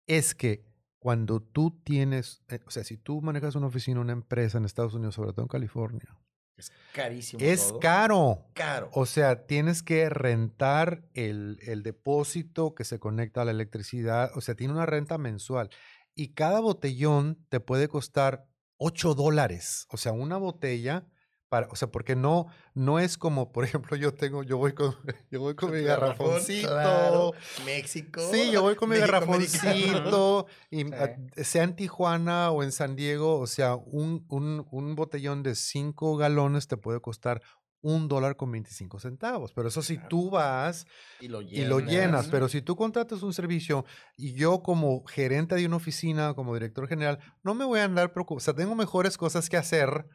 es 0.08 0.34
que 0.34 0.66
cuando 1.00 1.42
tú 1.42 1.80
tienes, 1.84 2.44
eh, 2.50 2.60
o 2.68 2.72
sea, 2.72 2.84
si 2.84 2.98
tú 2.98 3.22
manejas 3.22 3.56
una 3.56 3.68
oficina, 3.68 4.02
una 4.02 4.14
empresa 4.14 4.58
en 4.58 4.66
Estados 4.66 4.94
Unidos, 4.94 5.16
sobre 5.16 5.32
todo 5.32 5.44
en 5.44 5.48
California, 5.48 6.18
Es 6.58 6.72
carísimo. 6.94 7.42
es 7.44 7.70
todo. 7.70 7.80
caro. 7.80 8.46
Caro. 8.54 8.90
O 8.94 9.06
sea, 9.06 9.46
tienes 9.48 9.82
que 9.82 10.10
rentar 10.10 11.08
el, 11.14 11.58
el 11.62 11.84
depósito 11.84 12.76
que 12.76 12.84
se 12.84 13.00
conecta 13.00 13.42
a 13.42 13.46
la 13.46 13.52
electricidad. 13.52 14.32
O 14.36 14.42
sea, 14.42 14.56
tiene 14.56 14.74
una 14.74 14.86
renta 14.86 15.18
mensual. 15.18 15.70
Y 16.16 16.34
cada 16.34 16.60
botellón 16.60 17.46
te 17.48 17.62
puede 17.62 17.88
costar 17.88 18.46
8 18.76 19.16
dólares. 19.16 19.88
O 19.90 19.96
sea, 19.98 20.12
una 20.12 20.36
botella. 20.38 21.08
Para, 21.50 21.68
o 21.72 21.76
sea, 21.76 21.88
porque 21.92 22.16
no, 22.16 22.46
no 22.76 23.00
es 23.00 23.18
como, 23.18 23.52
por 23.52 23.64
ejemplo, 23.64 23.98
yo 23.98 24.14
tengo, 24.14 24.44
yo 24.44 24.58
voy 24.58 24.74
con, 24.74 24.96
yo 25.32 25.40
voy 25.40 25.56
con 25.56 25.72
mi 25.72 25.82
garrafoncito. 25.82 26.68
claro. 26.70 27.32
México. 27.66 28.22
Sí, 28.32 28.52
yo 28.52 28.62
voy 28.62 28.76
con 28.76 28.90
mi 28.90 28.96
México 28.98 29.12
garrafoncito. 29.14 30.46
Y 30.70 30.84
Sí. 30.86 31.44
sea 31.44 31.64
en 31.64 31.76
Tijuana 31.76 32.52
o 32.52 32.62
en 32.64 32.72
San 32.72 32.96
Diego, 32.96 33.40
o 33.40 33.48
sea, 33.48 33.76
un, 33.76 34.26
un, 34.30 34.68
un 34.72 34.96
botellón 34.96 35.42
de 35.44 35.56
5 35.56 36.18
galones 36.18 36.68
te 36.68 36.78
puede 36.78 37.00
costar 37.02 37.42
un 37.82 38.10
dólar 38.10 38.36
con 38.36 38.52
25 38.52 39.00
centavos. 39.00 39.54
Pero 39.54 39.70
eso 39.70 39.82
si 39.82 39.96
Claro. 39.96 40.10
tú 40.10 40.30
vas 40.30 40.86
Y 41.22 41.30
lo 41.30 41.42
y 41.42 41.48
llenas. 41.48 41.70
lo 41.70 41.80
llenas. 41.80 42.28
Pero 42.28 42.50
si 42.50 42.62
tú 42.62 42.76
contratas 42.76 43.24
un 43.24 43.34
servicio 43.34 43.86
y 44.18 44.34
yo 44.34 44.62
como 44.62 45.04
gerente 45.06 45.56
de 45.56 45.66
una 45.66 45.78
oficina, 45.78 46.34
como 46.34 46.54
director 46.54 46.88
general, 46.88 47.20
no 47.42 47.56
me 47.56 47.64
voy 47.66 47.80
a 47.80 47.86
andar 47.86 48.12
preocupado. 48.12 48.38
O 48.38 48.42
sea, 48.42 48.54
tengo 48.54 48.76
mejores 48.76 49.18
cosas 49.18 49.50
que 49.50 49.56
hacer 49.58 50.06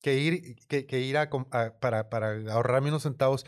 que 0.00 0.14
ir, 0.18 0.56
que, 0.68 0.86
que 0.86 1.00
ir 1.00 1.16
a, 1.18 1.30
para, 1.80 2.08
para 2.08 2.52
ahorrarme 2.52 2.88
unos 2.88 3.02
centavos. 3.02 3.46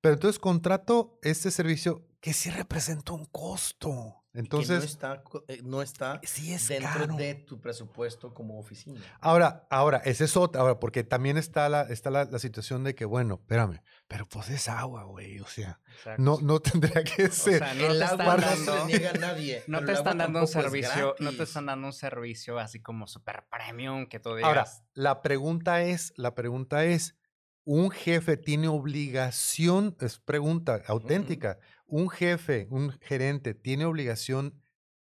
Pero 0.00 0.14
entonces 0.14 0.38
contrato 0.38 1.18
este 1.22 1.50
servicio 1.50 2.06
que 2.20 2.32
sí 2.32 2.50
representa 2.50 3.12
un 3.12 3.24
costo. 3.26 4.24
Y 4.30 4.34
que 4.34 4.40
Entonces, 4.40 4.78
no 4.80 4.84
está, 4.84 5.22
eh, 5.48 5.60
no 5.64 5.82
está 5.82 6.20
sí 6.22 6.52
es 6.52 6.68
dentro 6.68 6.90
caro. 6.90 7.16
de 7.16 7.34
tu 7.34 7.60
presupuesto 7.60 8.34
como 8.34 8.58
oficina. 8.58 9.00
Ahora, 9.20 9.66
ahora, 9.70 9.98
ese 10.04 10.24
es 10.24 10.36
otra, 10.36 10.60
ahora, 10.60 10.78
porque 10.78 11.02
también 11.02 11.38
está 11.38 11.68
la, 11.70 11.82
está 11.82 12.10
la, 12.10 12.24
la 12.26 12.38
situación 12.38 12.84
de 12.84 12.94
que, 12.94 13.04
bueno, 13.06 13.36
espérame, 13.40 13.80
pero 14.06 14.26
pues 14.26 14.50
es 14.50 14.68
agua, 14.68 15.04
güey, 15.04 15.40
o 15.40 15.46
sea, 15.46 15.80
Exacto. 15.96 16.22
no, 16.22 16.38
no 16.42 16.60
tendría 16.60 17.02
que 17.04 17.24
O 17.24 17.32
ser. 17.32 17.58
sea, 17.58 17.74
no 17.74 17.86
el 17.86 17.98
te 17.98 18.04
agua 18.04 18.34
están 18.36 18.40
no 18.40 18.56
se 18.56 18.70
dando... 18.70 18.86
niega 18.86 19.10
a 19.10 19.12
nadie. 19.14 19.64
No 19.66 19.84
te 19.84 19.92
están 19.92 20.18
dando 20.18 20.40
un 20.40 20.46
servicio, 20.46 21.14
no 21.20 21.32
te 21.32 21.42
están 21.44 21.66
dando 21.66 21.86
un 21.86 21.92
servicio 21.94 22.58
así 22.58 22.80
como 22.80 23.06
super 23.06 23.44
premium 23.50 24.06
que 24.08 24.20
tú 24.20 24.34
digas. 24.34 24.46
Ahora, 24.48 24.66
la 24.92 25.22
pregunta 25.22 25.82
es, 25.82 26.12
la 26.16 26.34
pregunta 26.34 26.84
es, 26.84 27.16
¿un 27.64 27.90
jefe 27.90 28.36
tiene 28.36 28.68
obligación, 28.68 29.96
es 30.00 30.18
pregunta 30.20 30.82
auténtica, 30.86 31.58
un 31.88 32.08
jefe, 32.08 32.68
un 32.70 32.92
gerente 33.00 33.54
tiene 33.54 33.84
obligación 33.84 34.54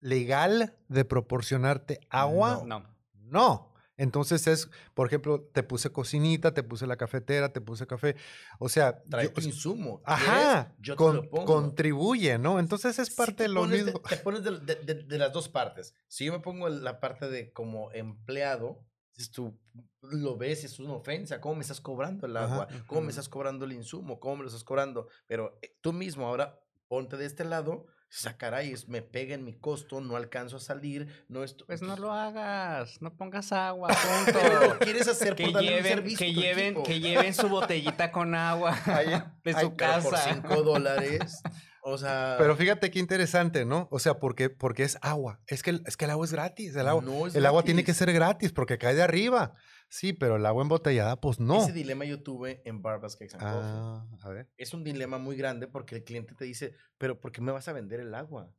legal 0.00 0.76
de 0.88 1.04
proporcionarte 1.04 2.00
agua? 2.10 2.62
No. 2.64 2.80
no. 2.80 2.96
No. 3.14 3.72
Entonces 3.98 4.46
es, 4.46 4.68
por 4.92 5.06
ejemplo, 5.06 5.40
te 5.54 5.62
puse 5.62 5.90
cocinita, 5.90 6.52
te 6.52 6.62
puse 6.62 6.86
la 6.86 6.96
cafetera, 6.98 7.50
te 7.50 7.62
puse 7.62 7.86
café. 7.86 8.14
O 8.58 8.68
sea, 8.68 9.02
Trae 9.04 9.24
yo- 9.24 9.32
tu 9.32 9.40
insumo. 9.40 10.02
ajá. 10.04 10.74
Yo 10.78 10.96
te 10.96 11.02
lo 11.02 11.28
pongo. 11.30 11.46
contribuye, 11.46 12.36
¿no? 12.38 12.58
Entonces 12.60 12.98
es 12.98 13.08
parte 13.10 13.32
te 13.32 13.42
de 13.44 13.48
lo 13.48 13.64
mismo. 13.66 13.98
te 14.00 14.18
pones 14.18 14.44
de, 14.44 14.58
de- 14.60 14.74
de- 14.76 15.02
de 15.02 15.18
las 15.18 15.32
dos 15.32 15.48
partes. 15.48 15.94
Si 16.08 16.26
yo 16.26 16.32
me 16.32 16.40
pongo 16.40 16.68
la 16.68 17.00
parte 17.00 17.30
de 17.30 17.52
como 17.54 17.90
empleado, 17.92 18.84
dices 19.14 19.30
tú 19.30 19.58
lo 20.02 20.36
ves, 20.36 20.62
es 20.64 20.78
una 20.78 20.92
ofensa. 20.92 21.40
¿Cómo 21.40 21.54
me 21.54 21.62
estás 21.62 21.80
cobrando 21.80 22.26
el 22.26 22.36
Ajá, 22.36 22.52
agua? 22.52 22.68
¿Cómo 22.86 23.00
me 23.00 23.08
estás 23.10 23.30
cobrando 23.30 23.64
el 23.64 23.72
insumo? 23.72 24.20
¿Cómo 24.20 24.36
me 24.36 24.42
lo 24.42 24.48
estás 24.48 24.62
cobrando? 24.62 25.08
Pero 25.26 25.58
eh, 25.62 25.74
tú 25.80 25.94
mismo 25.94 26.26
ahora 26.26 26.60
ponte 26.88 27.16
de 27.16 27.26
este 27.26 27.44
lado. 27.44 27.86
Sacaray, 28.08 28.70
es- 28.72 28.88
me 28.88 29.02
pega 29.02 29.34
en 29.34 29.44
mi 29.44 29.52
costo, 29.52 30.00
no 30.00 30.16
alcanzo 30.16 30.56
a 30.58 30.60
salir, 30.60 31.24
no 31.28 31.42
estoy. 31.42 31.66
Pues 31.66 31.82
no 31.82 31.96
lo 31.96 32.12
hagas, 32.12 33.02
no 33.02 33.12
pongas 33.16 33.50
agua, 33.52 33.88
punto. 34.24 34.38
lo 34.68 34.78
quieres 34.78 35.08
hacer 35.08 35.34
que 35.34 35.44
por 35.46 35.54
darle 35.54 35.70
un 35.70 35.76
lleven, 35.78 35.92
servicio 35.92 36.18
que 36.26 36.32
lleven, 36.32 36.64
equipo. 36.66 36.82
que 36.84 37.00
lleven 37.00 37.34
su 37.34 37.48
botellita 37.48 38.12
con 38.12 38.34
agua 38.36 38.78
de 39.44 39.52
su 39.52 39.58
Pero 39.58 39.68
por 39.70 39.76
casa. 39.76 40.34
5 40.34 40.62
dólares. 40.62 41.42
O 41.88 41.96
sea. 41.98 42.34
Pero 42.36 42.56
fíjate 42.56 42.90
qué 42.90 42.98
interesante, 42.98 43.64
¿no? 43.64 43.86
O 43.92 44.00
sea, 44.00 44.18
porque, 44.18 44.50
porque 44.50 44.82
es 44.82 44.98
agua. 45.02 45.40
Es 45.46 45.62
que, 45.62 45.70
el- 45.70 45.82
es 45.86 45.96
que 45.96 46.04
el 46.06 46.10
agua 46.10 46.24
es 46.26 46.32
gratis. 46.32 46.74
El 46.74 46.88
agua, 46.88 47.00
no 47.02 47.28
es 47.28 47.36
el 47.36 47.46
agua 47.46 47.62
tiene 47.62 47.84
que 47.84 47.94
ser 47.94 48.12
gratis 48.12 48.50
porque 48.52 48.76
cae 48.76 48.96
de 48.96 49.04
arriba. 49.04 49.54
Sí, 49.88 50.12
pero 50.12 50.34
el 50.34 50.44
agua 50.46 50.62
embotellada, 50.62 51.20
pues 51.20 51.38
no. 51.38 51.62
Ese 51.62 51.72
dilema 51.72 52.04
yo 52.04 52.20
tuve 52.24 52.60
en 52.64 52.82
Barbas 52.82 53.14
Cakes 53.14 53.34
and 53.36 53.42
Coffee. 53.44 53.60
Ah, 53.72 54.04
a 54.22 54.28
ver. 54.30 54.50
es 54.56 54.74
un 54.74 54.82
dilema 54.82 55.18
muy 55.18 55.36
grande 55.36 55.68
porque 55.68 55.94
el 55.94 56.02
cliente 56.02 56.34
te 56.34 56.44
dice, 56.44 56.74
pero 56.98 57.20
¿por 57.20 57.30
qué 57.30 57.40
me 57.40 57.52
vas 57.52 57.68
a 57.68 57.72
vender 57.72 58.00
el 58.00 58.12
agua? 58.16 58.50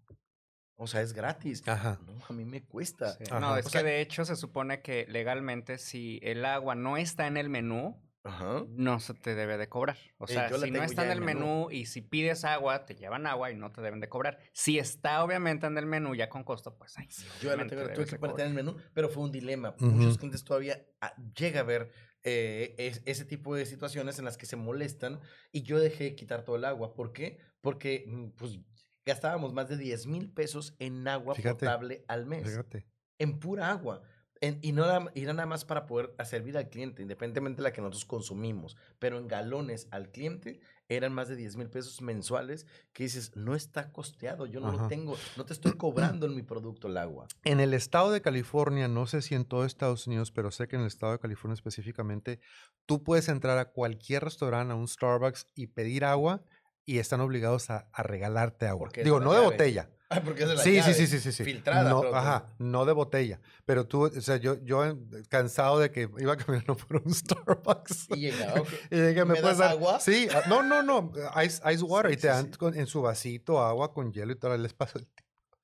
O 0.78 0.88
sea, 0.88 1.02
es 1.02 1.12
gratis. 1.12 1.68
Ajá. 1.68 2.00
No, 2.06 2.14
a 2.30 2.32
mí 2.32 2.46
me 2.46 2.64
cuesta. 2.64 3.12
Sí. 3.18 3.26
No, 3.30 3.58
es 3.58 3.66
O 3.66 3.70
que 3.70 3.80
sea- 3.80 3.84
de 3.84 4.00
hecho 4.00 4.24
se 4.24 4.38
supone 4.38 4.82
que 4.82 5.06
legalmente 5.10 5.80
si 5.80 6.22
el 6.24 6.46
agua 6.46 6.76
no 6.76 6.96
está 6.96 7.28
en 7.28 7.36
el 7.36 7.50
menú, 7.50 8.02
Ajá. 8.24 8.66
no 8.70 9.00
se 9.00 9.14
te 9.14 9.36
debe 9.36 9.58
de 9.58 9.70
cobrar. 9.70 9.98
O 10.18 10.28
sea, 10.28 10.50
la 10.50 10.58
si 10.60 10.72
no 10.72 10.84
está 10.84 11.06
en 11.06 11.12
el 11.12 11.18
en 11.20 11.24
menú. 11.26 11.40
menú. 11.40 11.72
y 11.72 11.86
si 11.86 12.02
pides 12.02 12.44
agua, 12.44 12.86
te 12.86 12.96
llevan 12.96 13.26
agua 13.26 13.52
y 13.52 13.56
no 13.56 13.72
te 13.72 13.82
deben 13.82 14.00
de 14.02 14.10
cobrar. 14.10 14.38
Si 14.52 14.80
está 14.80 15.24
obviamente 15.24 15.66
en 15.68 15.78
el 15.78 15.86
menú 15.86 16.14
ya 16.16 16.28
con 16.30 16.44
costo, 16.44 16.76
pues 16.78 16.98
ahí 16.98 17.08
sí. 17.10 17.26
Yo 17.42 17.50
obviamente 17.50 17.76
tengo, 17.76 17.94
tuve 17.94 18.06
que 18.06 18.18
cobrar. 18.18 18.40
en 18.42 18.48
el 18.48 18.54
menú, 18.54 18.76
pero 18.94 19.08
fue 19.10 19.24
un 19.24 19.32
dilema. 19.32 19.76
Muchos 19.80 20.18
clientes 20.18 20.44
todavía 20.44 20.86
ah, 21.02 21.14
llega 21.38 21.62
a 21.62 21.64
ver 21.64 21.90
eh, 22.24 22.76
es- 22.78 23.02
ese 23.06 23.24
tipo 23.24 23.56
de 23.56 23.66
situaciones 23.66 24.20
en 24.20 24.26
las 24.26 24.38
que 24.38 24.46
se 24.46 24.58
molestan 24.58 25.22
y 25.54 25.62
yo 25.64 25.80
dejé 25.80 26.04
de 26.06 26.16
quitar 26.16 26.44
todo 26.44 26.58
el 26.58 26.66
agua. 26.66 26.94
¿Por 26.94 27.14
qué? 27.14 27.38
Porque 27.62 28.04
mm, 28.08 28.32
pues 28.32 28.60
gastábamos 29.06 29.54
más 29.54 29.70
de 29.70 29.78
10 29.78 30.06
mil 30.08 30.30
pesos 30.34 30.76
en 30.80 31.08
agua 31.08 31.34
Fíjate, 31.36 31.66
potable 31.66 32.04
al 32.10 32.26
mes. 32.26 32.44
Fíjate. 32.44 32.86
en 33.20 33.40
pura 33.40 33.70
agua. 33.70 34.02
En- 34.42 34.60
y, 34.62 34.72
no 34.72 34.86
era, 34.86 35.12
y 35.16 35.24
era 35.24 35.34
nada 35.34 35.48
más 35.48 35.66
para 35.66 35.86
poder 35.86 36.14
servir 36.26 36.58
al 36.58 36.70
cliente, 36.70 37.02
independientemente 37.02 37.58
de 37.58 37.64
la 37.64 37.74
que 37.74 37.82
nosotros 37.82 38.06
consumimos. 38.06 38.78
Pero 39.00 39.18
en 39.18 39.28
galones 39.28 39.88
al 39.92 40.10
cliente 40.12 40.60
eran 40.90 41.14
más 41.14 41.28
de 41.28 41.36
10 41.36 41.58
mil 41.58 41.70
pesos 41.70 42.02
mensuales 42.02 42.66
que 42.94 43.04
dices, 43.04 43.36
no 43.36 43.56
está 43.56 43.92
costeado, 43.92 44.46
yo 44.46 44.60
no 44.60 44.70
Ajá. 44.70 44.84
lo 44.84 44.88
tengo, 44.88 45.18
no 45.36 45.46
te 45.46 45.54
estoy 45.54 45.74
cobrando 45.74 46.26
en 46.26 46.36
mi 46.36 46.44
producto 46.44 46.88
el 46.88 46.98
agua. 46.98 47.28
En 47.44 47.60
el 47.60 47.74
estado 47.74 48.12
de 48.12 48.22
California, 48.22 48.88
no 48.88 49.06
sé 49.08 49.22
si 49.22 49.36
en 49.36 49.46
todo 49.46 49.66
Estados 49.66 50.08
Unidos, 50.08 50.32
pero 50.32 50.52
sé 50.52 50.68
que 50.68 50.76
en 50.76 50.84
el 50.84 50.88
estado 50.88 51.12
de 51.14 51.20
California 51.20 51.54
específicamente, 51.56 52.40
tú 52.86 53.04
puedes 53.04 53.28
entrar 53.28 53.58
a 53.58 53.72
cualquier 53.72 54.24
restaurante, 54.24 54.74
a 54.74 54.76
un 54.76 54.88
Starbucks 54.88 55.48
y 55.56 55.68
pedir 55.68 56.06
agua 56.06 56.44
y 56.86 57.00
están 57.00 57.20
obligados 57.20 57.70
a, 57.70 57.90
a 57.92 58.04
regalarte 58.04 58.66
agua. 58.68 58.86
Porque 58.86 59.04
Digo, 59.04 59.20
no 59.20 59.34
de 59.34 59.42
botella. 59.42 59.90
Ah, 60.10 60.22
porque 60.24 60.44
es 60.44 60.50
de 60.50 60.56
la 60.56 60.64
Sí, 60.64 60.70
sí, 60.72 60.76
llave, 60.78 60.94
sí, 60.94 61.08
sí, 61.08 61.20
sí, 61.20 61.32
sí. 61.34 61.44
Filtrada. 61.44 61.90
No, 61.90 62.02
ajá, 62.16 62.56
no 62.60 62.86
de 62.86 62.94
botella. 62.94 63.42
Pero 63.66 63.86
tú, 63.88 64.06
o 64.06 64.22
sea, 64.22 64.38
yo, 64.38 64.56
yo 64.64 64.98
cansado 65.30 65.80
de 65.80 65.92
que 65.92 66.10
iba 66.20 66.38
caminando 66.38 66.78
por 66.88 67.02
un 67.06 67.14
Starbucks. 67.14 68.08
Y 68.12 68.16
llegaba, 68.22 68.62
ok. 68.62 68.70
Y 68.92 68.96
llegué, 68.96 69.26
¿me, 69.26 69.34
¿Me 69.34 69.42
puedes 69.42 69.58
das 69.58 69.58
dar 69.58 69.72
agua? 69.72 70.00
Sí, 70.00 70.30
ah, 70.34 70.44
no, 70.48 70.64
no, 70.64 70.82
no, 70.82 71.12
ice, 71.44 71.62
ice 71.74 71.84
water. 71.84 72.12
Sí, 72.12 72.14
y 72.14 72.16
te 72.18 72.22
sí, 72.22 72.28
dan 72.28 72.46
sí. 72.52 72.58
con- 72.58 72.76
en 72.76 72.88
su 72.88 73.02
vasito 73.02 73.60
agua 73.62 73.94
con 73.94 74.14
hielo 74.14 74.32
y 74.32 74.36
todo, 74.36 74.54
el 74.56 74.70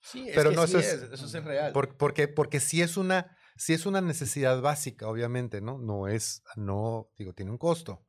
Sí, 0.01 0.27
es 0.27 0.35
Pero 0.35 0.49
que 0.49 0.55
no, 0.57 0.67
sí 0.67 0.75
eso 0.75 0.79
es, 0.79 0.93
es- 1.03 1.11
eso 1.13 1.25
es 1.37 1.43
real. 1.45 1.71
Por- 1.71 1.95
porque, 1.95 2.27
porque 2.27 2.59
sí 2.59 2.81
es 2.81 2.97
una, 2.97 3.37
sí 3.55 3.71
es 3.73 3.85
una 3.85 4.01
necesidad 4.01 4.59
básica, 4.61 5.07
obviamente, 5.07 5.61
¿no? 5.61 5.77
No 5.77 6.09
es, 6.09 6.43
no, 6.57 7.09
digo, 7.17 7.31
tiene 7.33 7.51
un 7.51 7.57
costo. 7.57 8.05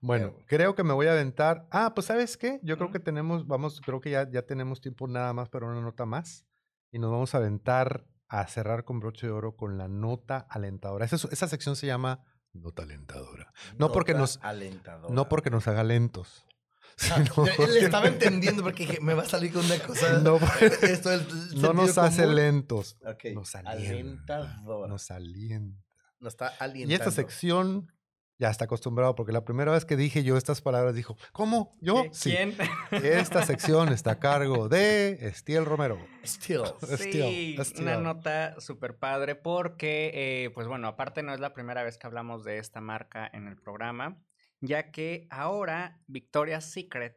Bueno, 0.00 0.32
Pero- 0.32 0.46
creo 0.46 0.74
que 0.74 0.82
me 0.84 0.92
voy 0.94 1.06
a 1.06 1.12
aventar. 1.12 1.66
Ah, 1.70 1.92
pues 1.94 2.06
¿sabes 2.06 2.36
qué? 2.36 2.58
Yo 2.62 2.76
creo 2.78 2.90
que 2.90 3.00
tenemos, 3.00 3.46
vamos, 3.46 3.80
creo 3.84 4.00
que 4.00 4.10
ya, 4.10 4.30
ya 4.30 4.42
tenemos 4.42 4.80
tiempo 4.80 5.06
nada 5.06 5.32
más 5.32 5.48
para 5.48 5.66
una 5.66 5.80
nota 5.80 6.06
más. 6.06 6.46
Y 6.90 6.98
nos 6.98 7.10
vamos 7.10 7.34
a 7.34 7.38
aventar 7.38 8.06
a 8.28 8.46
cerrar 8.46 8.84
con 8.84 8.98
broche 9.00 9.26
de 9.26 9.32
oro 9.32 9.56
con 9.56 9.76
la 9.76 9.88
nota 9.88 10.46
alentadora. 10.48 11.04
Esa, 11.04 11.16
es- 11.16 11.24
esa 11.30 11.48
sección 11.48 11.76
se 11.76 11.86
llama 11.86 12.24
nota 12.52 12.82
alentadora. 12.82 13.52
no 13.78 13.92
porque 13.92 14.12
Nota 14.12 14.20
nos- 14.22 14.38
alentadora. 14.42 15.14
No 15.14 15.28
porque 15.28 15.50
nos 15.50 15.68
haga 15.68 15.84
lentos. 15.84 16.44
Ah, 17.12 17.22
yo- 17.22 17.34
porque- 17.34 17.66
le 17.68 17.80
estaba 17.84 18.06
entendiendo 18.08 18.62
porque 18.62 18.84
dije, 18.86 19.00
me 19.00 19.14
va 19.14 19.22
a 19.22 19.26
salir 19.26 19.52
con 19.52 19.64
una 19.64 19.78
cosa. 19.78 20.18
No, 20.20 20.36
Esto 20.82 21.10
del 21.10 21.26
no 21.60 21.72
nos 21.72 21.86
sentido 21.86 22.02
hace 22.02 22.22
común. 22.22 22.36
lentos. 22.36 22.96
Ok, 23.06 23.24
Nos 23.34 23.54
alienta. 23.54 24.36
Alentadora. 24.36 24.88
Nos 24.88 25.10
alienta. 25.10 25.82
Nos 26.18 26.32
está 26.34 26.48
alientando. 26.58 26.90
Y 26.92 26.94
esta 26.94 27.10
sección 27.10 27.92
ya 28.40 28.48
está 28.50 28.64
acostumbrado, 28.64 29.14
porque 29.14 29.30
la 29.32 29.44
primera 29.44 29.70
vez 29.70 29.84
que 29.84 29.96
dije 29.96 30.24
yo 30.24 30.36
estas 30.36 30.60
palabras 30.62 30.94
dijo, 30.94 31.16
¿cómo? 31.32 31.76
¿Yo? 31.80 32.02
¿Qué- 32.04 32.10
Sí. 32.14 32.30
¿Quién? 32.30 32.56
Esta 32.90 33.42
sección 33.46 33.90
está 33.90 34.12
a 34.12 34.18
cargo 34.18 34.68
de 34.68 35.18
Estiel 35.28 35.64
Romero. 35.66 35.98
Still. 36.24 36.62
Sí, 36.98 37.56
Still, 37.60 37.82
una 37.82 37.98
nota 37.98 38.58
súper 38.60 38.98
padre 38.98 39.34
porque, 39.36 40.10
eh, 40.14 40.50
pues 40.50 40.66
bueno, 40.66 40.88
aparte 40.88 41.22
no 41.22 41.32
es 41.34 41.40
la 41.40 41.52
primera 41.52 41.82
vez 41.84 41.98
que 41.98 42.06
hablamos 42.06 42.42
de 42.42 42.58
esta 42.58 42.80
marca 42.80 43.30
en 43.32 43.46
el 43.46 43.56
programa, 43.56 44.18
ya 44.60 44.90
que 44.90 45.26
ahora 45.30 46.00
Victoria's 46.06 46.64
Secret 46.64 47.16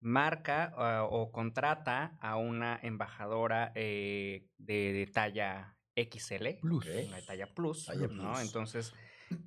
marca 0.00 0.72
ah, 0.76 1.04
o 1.08 1.30
contrata 1.32 2.18
a 2.20 2.36
una 2.36 2.78
embajadora 2.82 3.72
eh, 3.74 4.46
de, 4.58 4.92
de 4.92 5.06
talla 5.06 5.76
XL, 5.96 6.58
Plus. 6.60 6.86
la 7.10 7.24
talla 7.24 7.46
Plus, 7.54 7.86
Talla 7.86 8.06
¿no? 8.08 8.32
plus. 8.32 8.40
Entonces, 8.42 8.92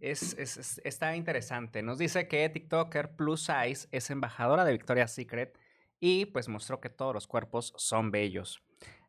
es, 0.01 0.37
es- 0.37 0.57
es- 0.57 0.81
está 0.83 1.15
interesante. 1.15 1.81
Nos 1.81 1.97
dice 1.97 2.27
que 2.27 2.47
TikToker 2.49 3.15
Plus 3.15 3.43
Size 3.45 3.87
es 3.91 4.09
embajadora 4.09 4.65
de 4.65 4.71
Victoria's 4.73 5.13
Secret 5.13 5.57
y 5.99 6.25
pues 6.27 6.47
mostró 6.49 6.79
que 6.79 6.89
todos 6.89 7.13
los 7.13 7.27
cuerpos 7.27 7.73
son 7.77 8.11
bellos. 8.11 8.61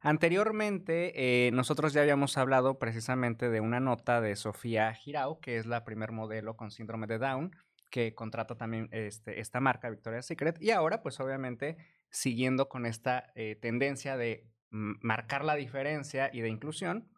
Anteriormente, 0.03 1.47
eh, 1.47 1.51
nosotros 1.53 1.93
ya 1.93 2.01
habíamos 2.03 2.37
hablado 2.37 2.79
precisamente 2.79 3.49
de 3.49 3.61
una 3.61 3.81
nota 3.81 4.21
de 4.21 4.35
Sofía 4.37 4.93
Girau, 4.95 5.41
que 5.41 5.57
es 5.57 5.66
la 5.66 5.85
primer 5.85 6.11
modelo 6.12 6.57
con 6.57 6.71
síndrome 6.71 7.07
de 7.07 7.18
Down, 7.18 7.55
que 7.91 8.14
contrata 8.14 8.55
también 8.57 8.89
este, 8.93 9.41
esta 9.41 9.61
marca, 9.61 9.89
Victoria's 9.91 10.27
Secret. 10.27 10.61
Y 10.61 10.71
ahora, 10.71 11.03
pues 11.03 11.21
obviamente, 11.21 11.77
siguiendo 12.11 12.68
con 12.68 12.87
esta 12.87 13.31
eh, 13.35 13.57
tendencia 13.61 14.16
de 14.16 14.47
marcar 14.71 15.45
la 15.45 15.55
diferencia 15.55 16.31
y 16.33 16.41
de 16.41 16.49
inclusión, 16.49 17.09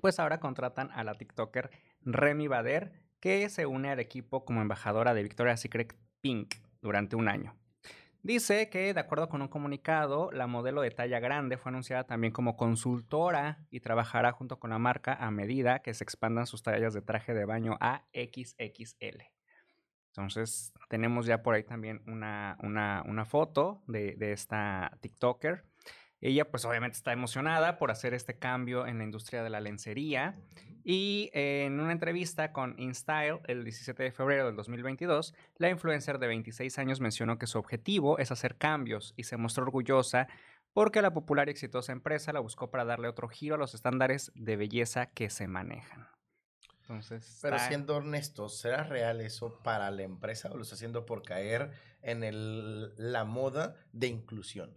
pues 0.00 0.18
ahora 0.18 0.40
contratan 0.40 0.90
a 0.92 1.04
la 1.04 1.14
TikToker 1.14 1.70
Remy 2.04 2.48
Bader, 2.48 2.92
que 3.20 3.48
se 3.48 3.66
une 3.66 3.90
al 3.90 4.00
equipo 4.00 4.44
como 4.44 4.62
embajadora 4.62 5.14
de 5.14 5.22
Victoria's 5.22 5.60
Secret 5.60 5.96
Pink 6.20 6.54
durante 6.80 7.16
un 7.16 7.28
año. 7.28 7.56
Dice 8.24 8.70
que, 8.70 8.94
de 8.94 9.00
acuerdo 9.00 9.28
con 9.28 9.42
un 9.42 9.48
comunicado, 9.48 10.30
la 10.32 10.46
modelo 10.46 10.80
de 10.80 10.90
talla 10.90 11.20
grande 11.20 11.58
fue 11.58 11.68
anunciada 11.68 12.04
también 12.04 12.32
como 12.32 12.56
consultora 12.56 13.66
y 13.70 13.80
trabajará 13.80 14.32
junto 14.32 14.58
con 14.58 14.70
la 14.70 14.78
marca 14.78 15.12
a 15.12 15.30
medida 15.30 15.80
que 15.80 15.92
se 15.92 16.04
expandan 16.04 16.46
sus 16.46 16.62
tallas 16.62 16.94
de 16.94 17.02
traje 17.02 17.34
de 17.34 17.44
baño 17.44 17.76
a 17.80 18.06
XXL. 18.14 19.24
Entonces, 20.06 20.72
tenemos 20.88 21.26
ya 21.26 21.42
por 21.42 21.54
ahí 21.54 21.64
también 21.64 22.02
una, 22.06 22.56
una, 22.62 23.24
foto 23.26 23.82
de, 23.88 24.14
de, 24.16 24.32
esta 24.32 24.96
TikToker. 25.02 25.64
Ella, 26.20 26.50
pues 26.50 26.64
obviamente 26.64 26.96
está 26.96 27.12
emocionada 27.12 27.78
por 27.78 27.90
hacer 27.90 28.14
este 28.14 28.38
cambio 28.38 28.86
en 28.86 28.98
la 28.98 29.04
industria 29.04 29.42
de 29.42 29.50
la 29.50 29.60
lencería 29.60 30.36
y 30.84 31.30
en 31.32 31.80
una 31.80 31.92
entrevista 31.92 32.52
con 32.52 32.74
InStyle 32.78 33.40
el 33.46 33.64
17 33.64 34.02
de 34.02 34.12
febrero 34.12 34.46
del 34.46 34.56
2022, 34.56 35.34
la 35.56 35.70
influencer 35.70 36.18
de 36.18 36.26
26 36.26 36.78
años 36.78 37.00
mencionó 37.00 37.38
que 37.38 37.46
su 37.46 37.58
objetivo 37.58 38.18
es 38.18 38.30
hacer 38.30 38.56
cambios 38.56 39.14
y 39.16 39.24
se 39.24 39.38
mostró 39.38 39.64
orgullosa 39.64 40.28
porque 40.74 41.00
la 41.00 41.14
popular 41.14 41.48
y 41.48 41.52
exitosa 41.52 41.92
empresa 41.92 42.32
la 42.32 42.40
buscó 42.40 42.70
para 42.70 42.84
darle 42.84 43.08
otro 43.08 43.28
giro 43.28 43.54
a 43.54 43.58
los 43.58 43.74
estándares 43.74 44.30
de 44.34 44.56
belleza 44.56 45.06
que 45.06 45.30
se 45.30 45.48
manejan. 45.48 46.08
Entonces, 46.82 47.38
Pero 47.40 47.58
siendo 47.58 47.96
honestos, 47.96 48.58
¿será 48.58 48.84
real 48.84 49.22
eso 49.22 49.62
para 49.62 49.90
la 49.90 50.02
empresa 50.02 50.50
o 50.52 50.56
lo 50.56 50.62
está 50.64 50.74
haciendo 50.74 51.06
por 51.06 51.22
caer 51.22 51.70
en 52.02 52.22
el, 52.22 52.94
la 52.98 53.24
moda 53.24 53.76
de 53.92 54.08
inclusión? 54.08 54.74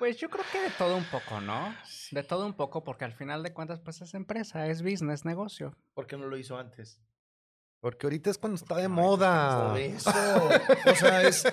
Pues 0.00 0.16
yo 0.16 0.30
creo 0.30 0.46
que 0.50 0.62
de 0.62 0.70
todo 0.70 0.96
un 0.96 1.04
poco, 1.04 1.42
¿no? 1.42 1.76
De 2.10 2.22
todo 2.22 2.46
un 2.46 2.54
poco, 2.54 2.82
porque 2.82 3.04
al 3.04 3.12
final 3.12 3.42
de 3.42 3.52
cuentas, 3.52 3.80
pues 3.80 4.00
es 4.00 4.14
empresa, 4.14 4.66
es 4.66 4.80
business, 4.80 5.26
negocio. 5.26 5.76
¿Por 5.92 6.06
qué 6.06 6.16
no 6.16 6.26
lo 6.26 6.38
hizo 6.38 6.56
antes? 6.56 7.02
Porque 7.80 8.06
ahorita 8.06 8.30
es 8.30 8.38
cuando 8.38 8.56
está 8.56 8.78
de 8.78 8.88
moda. 8.88 9.78
eso. 9.78 10.10
o 10.90 10.94
sea, 10.94 11.20
es 11.24 11.44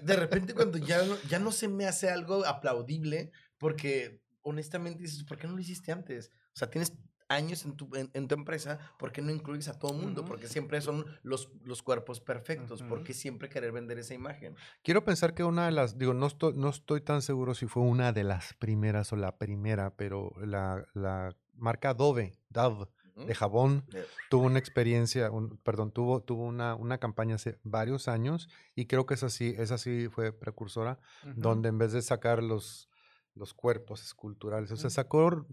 de 0.00 0.16
repente 0.16 0.54
cuando 0.54 0.78
ya 0.78 1.02
no, 1.02 1.14
ya 1.28 1.38
no 1.38 1.52
se 1.52 1.68
me 1.68 1.84
hace 1.84 2.08
algo 2.08 2.46
aplaudible, 2.46 3.32
porque 3.58 4.22
honestamente 4.40 5.02
dices, 5.02 5.22
¿por 5.24 5.36
qué 5.36 5.46
no 5.46 5.52
lo 5.52 5.60
hiciste 5.60 5.92
antes? 5.92 6.30
O 6.54 6.58
sea, 6.58 6.70
tienes 6.70 6.94
años 7.30 7.64
en 7.64 7.76
tu, 7.76 7.88
en, 7.94 8.28
tu 8.28 8.34
empresa, 8.34 8.78
¿por 8.98 9.12
qué 9.12 9.22
no 9.22 9.30
incluyes 9.30 9.68
a 9.68 9.78
todo 9.78 9.92
el 9.92 10.02
mundo? 10.02 10.24
Porque 10.24 10.48
siempre 10.48 10.80
son 10.80 11.06
los, 11.22 11.48
los 11.64 11.82
cuerpos 11.82 12.20
perfectos. 12.20 12.82
¿Por 12.82 13.04
qué 13.04 13.14
siempre 13.14 13.48
querer 13.48 13.72
vender 13.72 13.98
esa 13.98 14.14
imagen? 14.14 14.56
Quiero 14.82 15.04
pensar 15.04 15.32
que 15.32 15.44
una 15.44 15.66
de 15.66 15.72
las, 15.72 15.96
digo, 15.96 16.12
no 16.12 16.26
estoy, 16.26 16.54
no 16.54 16.68
estoy 16.68 17.00
tan 17.00 17.22
seguro 17.22 17.54
si 17.54 17.66
fue 17.66 17.84
una 17.84 18.12
de 18.12 18.24
las 18.24 18.52
primeras 18.54 19.12
o 19.12 19.16
la 19.16 19.38
primera, 19.38 19.94
pero 19.96 20.32
la, 20.44 20.84
la 20.92 21.34
marca 21.54 21.94
Dove, 21.94 22.36
Dove, 22.50 22.88
de 23.14 23.34
jabón, 23.34 23.84
tuvo 24.30 24.46
una 24.46 24.58
experiencia, 24.58 25.30
perdón, 25.62 25.92
tuvo, 25.92 26.22
tuvo 26.22 26.44
una, 26.44 26.74
una 26.74 26.98
campaña 26.98 27.34
hace 27.34 27.58
varios 27.62 28.08
años 28.08 28.48
y 28.74 28.86
creo 28.86 29.04
que 29.04 29.14
esa 29.14 29.28
sí, 29.28 29.54
esa 29.58 29.76
sí 29.76 30.08
fue 30.08 30.32
precursora, 30.32 30.98
donde 31.36 31.68
en 31.68 31.76
vez 31.76 31.92
de 31.92 32.00
sacar 32.00 32.42
los, 32.42 32.88
los 33.34 33.54
cuerpos 33.54 34.02
esculturales. 34.02 34.70
O 34.72 34.76
sea, 34.76 34.90
sacó 34.90 35.46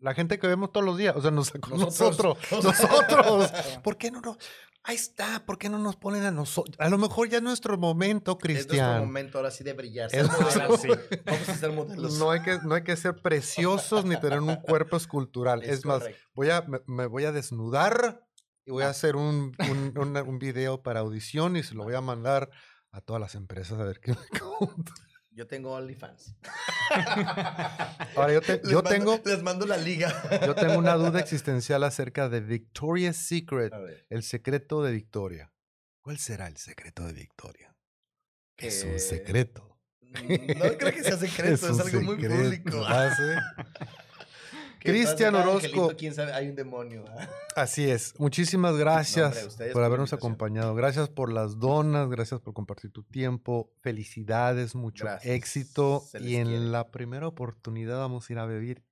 la 0.00 0.14
gente 0.14 0.38
que 0.38 0.46
vemos 0.46 0.72
todos 0.72 0.84
los 0.84 0.96
días. 0.96 1.14
O 1.16 1.22
sea, 1.22 1.30
nos 1.30 1.48
sacó 1.48 1.76
nosotros. 1.76 2.38
Nosotros. 2.50 3.52
¿Por 3.82 3.96
qué 3.96 4.10
no, 4.10 4.20
no? 4.20 4.36
Ahí 4.84 4.96
está. 4.96 5.44
¿Por 5.46 5.58
qué 5.58 5.68
no 5.68 5.78
nos 5.78 5.96
ponen 5.96 6.24
a 6.24 6.30
nosotros? 6.30 6.76
A 6.80 6.88
lo 6.88 6.98
mejor 6.98 7.28
ya 7.28 7.38
es 7.38 7.42
nuestro 7.42 7.78
momento, 7.78 8.36
Cristian. 8.36 8.74
Es 8.74 8.82
nuestro 8.82 9.06
momento 9.06 9.38
ahora 9.38 9.50
sí 9.50 9.62
de 9.62 9.72
brillar. 9.74 10.10
Vamos 10.14 11.48
a 11.48 11.54
ser 11.54 11.72
modelos. 11.72 12.18
No 12.18 12.30
hay 12.30 12.42
que, 12.42 12.58
no 12.64 12.74
hay 12.74 12.82
que 12.82 12.96
ser 12.96 13.16
preciosos 13.16 14.04
ni 14.04 14.18
tener 14.18 14.40
un 14.40 14.56
cuerpo 14.56 14.96
escultural. 14.96 15.62
Es, 15.62 15.84
más, 15.84 16.02
voy 16.34 16.50
a, 16.50 16.64
me, 16.86 17.06
voy 17.06 17.24
a 17.24 17.32
desnudar 17.32 18.26
y 18.64 18.72
voy 18.72 18.82
a 18.82 18.88
hacer 18.88 19.16
un, 19.16 19.56
un, 19.96 20.16
un, 20.26 20.38
video 20.38 20.82
para 20.82 21.00
audición 21.00 21.56
y 21.56 21.62
se 21.62 21.74
lo 21.74 21.84
voy 21.84 21.94
a 21.94 22.00
mandar 22.00 22.50
a 22.90 23.00
todas 23.00 23.20
las 23.20 23.34
empresas 23.34 23.78
a 23.78 23.84
ver 23.84 24.00
qué 24.00 24.12
me 24.12 24.18
yo 25.34 25.46
tengo 25.46 25.72
OnlyFans. 25.72 26.36
Ahora, 28.16 28.32
yo, 28.32 28.82
tengo. 28.82 29.20
Les 29.24 29.42
mando 29.42 29.66
la 29.66 29.76
liga. 29.76 30.12
yo 30.44 30.54
tengo 30.54 30.78
una 30.78 30.94
duda 30.94 31.20
existencial 31.20 31.84
acerca 31.84 32.28
de 32.28 32.40
Victoria's 32.40 33.16
Secret, 33.16 33.72
el 34.10 34.22
secreto 34.22 34.82
de 34.82 34.92
Victoria. 34.92 35.52
¿Cuál 36.02 36.18
será 36.18 36.48
el 36.48 36.56
secreto 36.56 37.06
de 37.06 37.12
Victoria? 37.12 37.74
Es 38.56 38.84
un 38.84 38.90
eh, 38.90 38.98
secreto. 38.98 39.78
No 40.00 40.76
creo 40.78 40.92
que 40.92 41.02
sea 41.02 41.16
secreto, 41.16 41.68
es, 41.70 41.80
algo 41.80 42.02
muy 42.02 42.16
público. 42.16 42.84
Cristian 44.82 45.34
Orozco. 45.34 45.92
¿Quién 45.96 46.14
sabe? 46.14 46.32
Hay 46.32 46.48
un 46.48 46.54
demonio. 46.54 47.04
¿ah? 47.08 47.28
Así 47.56 47.88
es. 47.88 48.14
Muchísimas 48.18 48.76
gracias 48.76 49.56
por 49.72 49.82
habernos 49.82 50.12
acompañado. 50.12 50.74
Gracias 50.74 51.08
por 51.08 51.32
las 51.32 51.58
donas, 51.58 52.08
gracias 52.08 52.40
por 52.40 52.54
compartir 52.54 52.90
tu 52.90 53.02
tiempo. 53.02 53.72
Felicidades, 53.80 54.74
mucho 54.74 55.06
éxito. 55.22 56.04
Y 56.20 56.36
en 56.36 56.72
la 56.72 56.90
primera 56.90 57.26
oportunidad 57.26 57.98
vamos 57.98 58.28
a 58.28 58.32
ir 58.32 58.38
a 58.38 58.46
beber, 58.46 58.82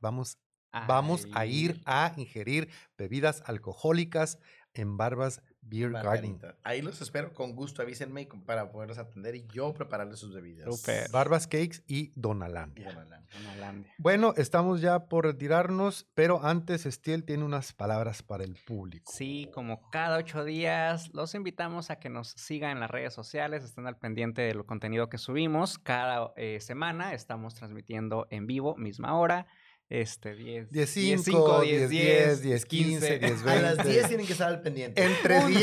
vamos, 0.00 0.38
vamos 0.86 1.26
a 1.32 1.46
ir 1.46 1.80
a 1.84 2.12
ingerir 2.16 2.68
bebidas 2.96 3.42
alcohólicas 3.46 4.38
en 4.74 4.96
Barbas 4.96 5.42
Beer 5.68 5.90
Garden. 5.90 6.40
Ahí 6.64 6.82
los 6.82 7.00
espero 7.00 7.32
con 7.32 7.54
gusto. 7.54 7.82
Avísenme 7.82 8.28
para 8.46 8.70
poderlos 8.70 8.98
atender 8.98 9.34
y 9.34 9.46
yo 9.48 9.72
prepararles 9.74 10.18
sus 10.18 10.32
bebidas. 10.32 10.68
Barbas 11.10 11.46
Cakes 11.46 11.82
y 11.86 12.12
Donalandia. 12.14 12.92
Donalandia. 12.92 13.92
Bueno, 13.98 14.32
estamos 14.36 14.80
ya 14.80 15.06
por 15.06 15.24
retirarnos, 15.24 16.06
pero 16.14 16.44
antes 16.44 16.86
Estiel 16.86 17.24
tiene 17.24 17.44
unas 17.44 17.72
palabras 17.72 18.22
para 18.22 18.44
el 18.44 18.54
público. 18.54 19.10
Sí, 19.12 19.50
como 19.52 19.90
cada 19.90 20.18
ocho 20.18 20.44
días, 20.44 21.12
los 21.12 21.34
invitamos 21.34 21.90
a 21.90 21.98
que 21.98 22.08
nos 22.08 22.28
sigan 22.28 22.72
en 22.72 22.80
las 22.80 22.90
redes 22.90 23.12
sociales, 23.12 23.64
estén 23.64 23.86
al 23.86 23.96
pendiente 23.96 24.42
del 24.42 24.64
contenido 24.64 25.08
que 25.08 25.18
subimos. 25.18 25.78
Cada 25.78 26.32
eh, 26.36 26.60
semana 26.60 27.12
estamos 27.12 27.54
transmitiendo 27.54 28.26
en 28.30 28.46
vivo, 28.46 28.76
misma 28.76 29.18
hora. 29.18 29.46
Este, 29.90 30.34
10, 30.34 30.70
10, 30.70 30.90
5, 30.90 31.60
10, 31.62 31.88
10, 31.88 32.42
10, 32.42 32.66
15, 32.66 33.18
10, 33.18 33.42
20. 33.42 33.50
A 33.50 33.74
las 33.74 33.86
10 33.86 34.08
tienen 34.08 34.26
que 34.26 34.32
estar 34.32 34.48
al 34.48 34.60
pendiente. 34.60 35.02
Entre 35.02 35.46
10, 35.46 35.60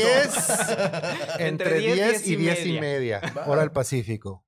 entre 1.38 1.78
10 1.78 2.26
y 2.26 2.36
10 2.36 2.66
y 2.66 2.80
media, 2.80 3.20
hora 3.46 3.60
del 3.60 3.70
Pacífico 3.70 4.45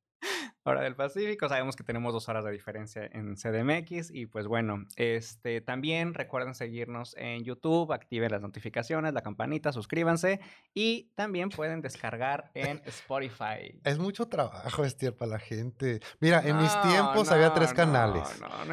hora 0.69 0.83
del 0.83 0.95
Pacífico. 0.95 1.49
Sabemos 1.49 1.77
que 1.77 1.85
tenemos 1.85 2.13
dos 2.13 2.29
horas 2.29 2.45
de 2.45 2.51
diferencia 2.51 3.09
en 3.13 3.35
CDMX. 3.37 4.11
Y 4.13 4.27
pues 4.27 4.47
bueno, 4.47 4.87
este 4.97 5.61
también 5.61 6.15
recuerden 6.15 6.55
seguirnos 6.55 7.15
en 7.17 7.45
YouTube, 7.45 7.93
activen 7.93 8.31
las 8.31 8.41
notificaciones, 8.41 9.13
la 9.13 9.23
campanita, 9.23 9.73
suscríbanse. 9.73 10.41
Y 10.75 11.11
también 11.15 11.49
pueden 11.49 11.81
descargar 11.81 12.51
en 12.55 12.81
Spotify. 12.87 13.81
Es 13.85 13.99
mucho 13.99 14.27
trabajo, 14.29 14.85
Estier, 14.85 15.15
para 15.15 15.33
la 15.33 15.39
gente. 15.39 16.01
Mira, 16.21 16.43
en 16.45 16.57
mis 16.59 16.81
tiempos 16.83 17.31
había 17.31 17.53
tres 17.55 17.73
canales. 17.73 18.29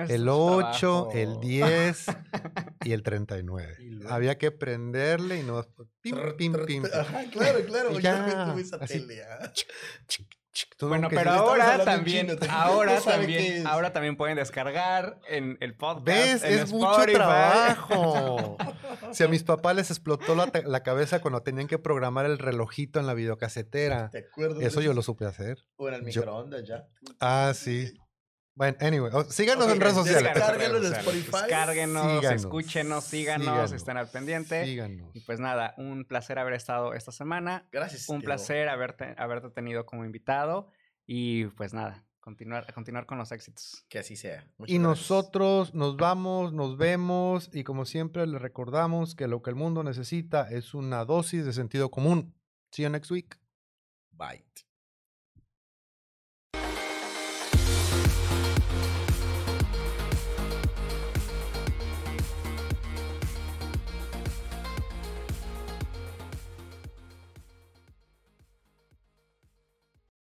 el 0.09 0.27
8, 0.29 1.09
el 1.13 1.39
10 1.39 2.05
y 2.85 2.91
el 2.91 3.03
39. 3.03 3.77
había 4.09 4.37
que 4.37 4.51
prenderle 4.51 5.39
y 5.39 5.43
no... 5.43 5.65
Pim, 6.01 6.15
pim, 6.37 6.53
pim. 6.65 6.83
claro, 7.31 7.59
claro. 7.65 7.99
Ya, 7.99 8.51
tuve 8.51 8.61
esa 8.61 8.77
bueno, 10.81 11.09
pero 11.09 11.31
ahora 11.31 11.83
también, 11.83 12.37
ahora 12.49 12.99
también, 13.05 13.67
ahora 13.67 13.93
también 13.93 14.17
pueden 14.17 14.37
descargar 14.37 15.19
en 15.27 15.57
el 15.61 15.75
podcast. 15.75 16.05
¿Ves? 16.05 16.43
es 16.43 16.71
mucho 16.71 17.05
trabajo. 17.11 18.57
si 19.11 19.23
a 19.23 19.27
mis 19.27 19.43
papás 19.43 19.75
les 19.75 19.89
explotó 19.89 20.35
la, 20.35 20.83
cabeza 20.83 21.19
cuando 21.19 21.41
tenían 21.41 21.67
que 21.67 21.79
programar 21.79 22.25
el 22.25 22.37
relojito 22.37 22.99
en 22.99 23.07
la 23.07 23.13
videocasetera. 23.13 24.09
¿Te 24.09 24.19
acuerdas? 24.19 24.63
Eso 24.63 24.81
yo 24.81 24.93
lo 24.93 25.01
supe 25.01 25.25
hacer. 25.25 25.57
O 25.77 25.87
en 25.87 25.95
el 25.95 26.03
microondas 26.03 26.67
ya. 26.67 26.87
Ah, 27.19 27.53
sí. 27.55 27.93
Bueno, 28.55 28.77
anyway, 28.79 29.11
síganos 29.29 29.69
en 29.69 29.81
redes 29.81 29.95
sociales. 29.95 30.33
Descárguenos 30.33 30.85
en 30.85 30.93
Spotify. 30.93 31.31
Descárguenos, 31.31 32.23
escúchenos, 32.23 33.03
síganos, 33.03 33.71
estén 33.73 33.97
al 33.97 34.09
pendiente. 34.09 34.63
Síganos. 34.63 35.13
Y 35.13 35.19
pues 35.19 35.41
nada, 35.41 35.73
un 35.77 36.05
placer 36.05 36.39
haber 36.39 36.53
estado 36.53 36.93
esta 36.93 37.11
semana. 37.11 37.67
Gracias. 37.73 38.07
Un 38.07 38.21
placer 38.21 38.69
haberte, 38.69 39.13
haberte 39.17 39.49
tenido 39.49 39.85
como 39.85 40.05
invitado. 40.05 40.69
Y 41.05 41.45
pues 41.47 41.73
nada, 41.73 42.05
continuar, 42.21 42.73
continuar 42.73 43.05
con 43.05 43.17
los 43.17 43.31
éxitos. 43.33 43.85
Que 43.89 43.99
así 43.99 44.15
sea. 44.15 44.47
y 44.65 44.79
nosotros 44.79 45.73
nos 45.73 45.97
vamos, 45.97 46.53
nos 46.53 46.77
vemos 46.77 47.49
y 47.53 47.65
como 47.65 47.85
siempre 47.85 48.25
les 48.25 48.41
recordamos 48.41 49.15
que 49.15 49.27
lo 49.27 49.41
que 49.41 49.49
el 49.49 49.57
mundo 49.57 49.83
necesita 49.83 50.49
es 50.49 50.73
una 50.73 51.03
dosis 51.03 51.45
de 51.45 51.51
sentido 51.51 51.91
común. 51.91 52.33
See 52.71 52.83
you 52.83 52.89
next 52.89 53.11
week. 53.11 53.37
Bye. 54.11 54.45